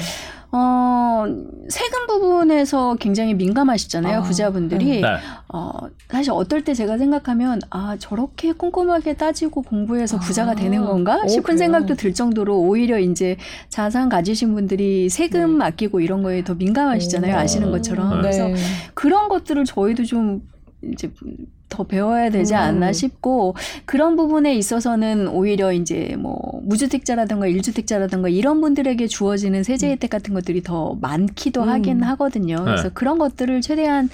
어, 0.53 1.25
세금 1.69 2.07
부분에서 2.09 2.97
굉장히 2.99 3.35
민감하시잖아요, 3.35 4.19
아, 4.19 4.23
부자분들이. 4.23 5.01
네. 5.01 5.09
어, 5.49 5.71
사실 6.09 6.33
어떨 6.33 6.65
때 6.65 6.75
제가 6.75 6.99
생각하면, 6.99 7.61
아, 7.71 7.97
저렇게 7.99 8.53
꼼꼼하게 8.53 9.15
따지고 9.15 9.63
공부해서 9.63 10.19
부자가 10.19 10.53
아, 10.53 10.55
되는 10.55 10.85
건가? 10.85 11.21
오, 11.25 11.29
싶은 11.29 11.43
그래요? 11.43 11.59
생각도 11.59 11.95
들 11.95 12.15
정도로 12.15 12.59
오히려 12.59 12.99
이제 12.99 13.37
자산 13.69 14.09
가지신 14.09 14.55
분들이 14.55 15.09
세금 15.09 15.59
네. 15.59 15.67
아끼고 15.67 16.01
이런 16.01 16.23
거에 16.23 16.43
더 16.43 16.55
민감하시잖아요, 16.55 17.35
오. 17.35 17.39
아시는 17.39 17.71
것처럼. 17.71 18.11
네. 18.11 18.17
그래서 18.21 18.49
네. 18.49 18.57
그런 18.95 19.29
것들을 19.29 19.65
저희도 19.65 20.05
좀 20.05 20.43
이제 20.83 21.11
더 21.71 21.85
배워야 21.85 22.31
되지 22.31 22.55
음. 22.55 22.59
않나 22.59 22.93
싶고 22.93 23.55
그런 23.87 24.17
부분에 24.17 24.55
있어서는 24.55 25.29
오히려 25.29 25.73
이제 25.73 26.17
뭐 26.19 26.61
무주택자라든가 26.65 27.47
일주택자라든가 27.47 28.29
이런 28.29 28.61
분들에게 28.61 29.07
주어지는 29.07 29.63
세제 29.63 29.87
음. 29.87 29.93
혜택 29.93 30.11
같은 30.11 30.35
것들이 30.35 30.63
더 30.63 30.97
많기도 31.01 31.63
음. 31.63 31.69
하긴 31.69 32.03
하거든요. 32.03 32.57
그래서 32.65 32.85
네. 32.85 32.91
그런 32.93 33.19
것들을 33.19 33.61
최대한 33.61 34.11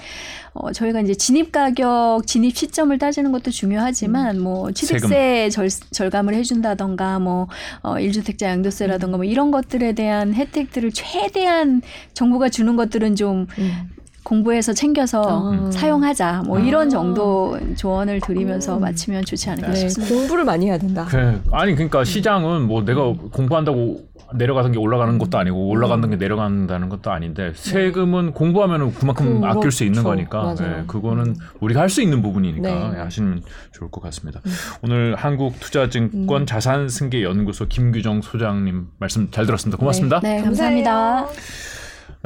어 0.53 0.71
저희가 0.71 1.01
이제 1.01 1.13
진입 1.13 1.51
가격, 1.51 2.25
진입 2.25 2.55
시점을 2.55 2.97
따지는 2.97 3.31
것도 3.31 3.51
중요하지만 3.51 4.39
뭐 4.39 4.71
취득세 4.71 5.49
절, 5.49 5.69
절감을 5.69 6.33
해준다던가 6.35 7.19
뭐 7.19 7.47
어, 7.81 7.99
일주택자 7.99 8.47
양도세라던가 8.49 9.17
뭐 9.17 9.25
이런 9.25 9.51
것들에 9.51 9.93
대한 9.93 10.33
혜택들을 10.33 10.91
최대한 10.93 11.81
정부가 12.13 12.49
주는 12.49 12.75
것들은 12.75 13.15
좀 13.15 13.47
음. 13.57 13.89
공부해서 14.27 14.73
챙겨서 14.73 15.23
아. 15.25 15.71
사용하자 15.71 16.43
뭐 16.45 16.59
아. 16.59 16.61
이런 16.61 16.89
정도 16.89 17.57
조언을 17.77 18.19
드리면서 18.19 18.75
음. 18.75 18.81
마치면 18.81 19.23
좋지 19.23 19.49
않을까 19.51 19.69
네, 19.69 19.75
싶습니다. 19.75 20.13
공부를 20.13 20.43
많이 20.43 20.65
해야 20.65 20.77
된다. 20.77 21.05
그래. 21.07 21.39
아니 21.53 21.73
그러니까 21.75 22.03
시장은 22.03 22.67
뭐 22.67 22.83
내가 22.83 23.13
공부한다고 23.31 24.05
내려가는 24.35 24.73
게 24.73 24.79
올라가는 24.79 25.17
것도 25.17 25.37
아니고 25.37 25.69
올라가는 25.69 26.09
게 26.09 26.17
내려간다는 26.17 26.89
것도 26.89 27.09
아닌데 27.09 27.53
세금은 27.55 28.33
공부하면 28.33 28.93
그만큼. 28.95 29.41
아낄 29.45 29.71
수 29.71 29.85
있는 29.85 30.03
거니까. 30.03 30.55
예, 30.59 30.83
그거는 30.87 31.35
우리가 31.61 31.79
할 31.81 31.87
수 31.87 32.01
있는 32.01 32.21
부분이니까 32.21 32.69
네. 32.69 32.97
예, 32.97 32.99
하시면 32.99 33.43
좋을 33.71 33.89
것 33.89 34.01
같습니다. 34.03 34.41
음. 34.45 34.51
오늘 34.83 35.15
한국투자증권 35.15 36.41
음. 36.41 36.45
자산승계연구소 36.45 37.67
김규정 37.69 38.21
소장님 38.21 38.87
말씀 38.99 39.31
잘 39.31 39.45
들었습니다. 39.45 39.77
고맙습니다. 39.77 40.19
네, 40.19 40.41
감사해요. 40.41 40.83
감사합니다. 40.83 41.27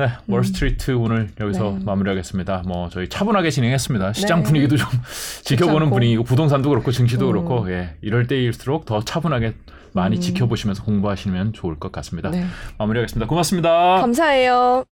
네, 0.07 0.33
월스트리트 0.33 0.91
오늘 0.91 1.29
여기서 1.39 1.75
네. 1.77 1.85
마무리하겠습니다. 1.85 2.63
뭐 2.65 2.89
저희 2.89 3.07
차분하게 3.07 3.49
진행했습니다. 3.51 4.13
시장 4.13 4.39
네. 4.39 4.43
분위기도 4.45 4.77
좀 4.77 4.87
지켜보는. 5.43 5.89
분위기고 5.91 6.23
부동산도 6.23 6.69
그렇고 6.69 6.91
증시도 6.91 7.27
음. 7.27 7.31
그렇고 7.31 7.71
예, 7.71 7.95
이럴 8.01 8.27
때일수록 8.27 8.85
더 8.85 9.03
차분하게 9.03 9.53
많이 9.93 10.15
음. 10.15 10.21
지켜보시면서 10.21 10.83
공부하시면 10.83 11.53
좋을 11.53 11.75
것 11.77 11.91
같습니다. 11.91 12.29
네. 12.29 12.45
마무리하겠습니다. 12.77 13.27
고맙습니다. 13.27 13.99
감사해요. 13.99 14.85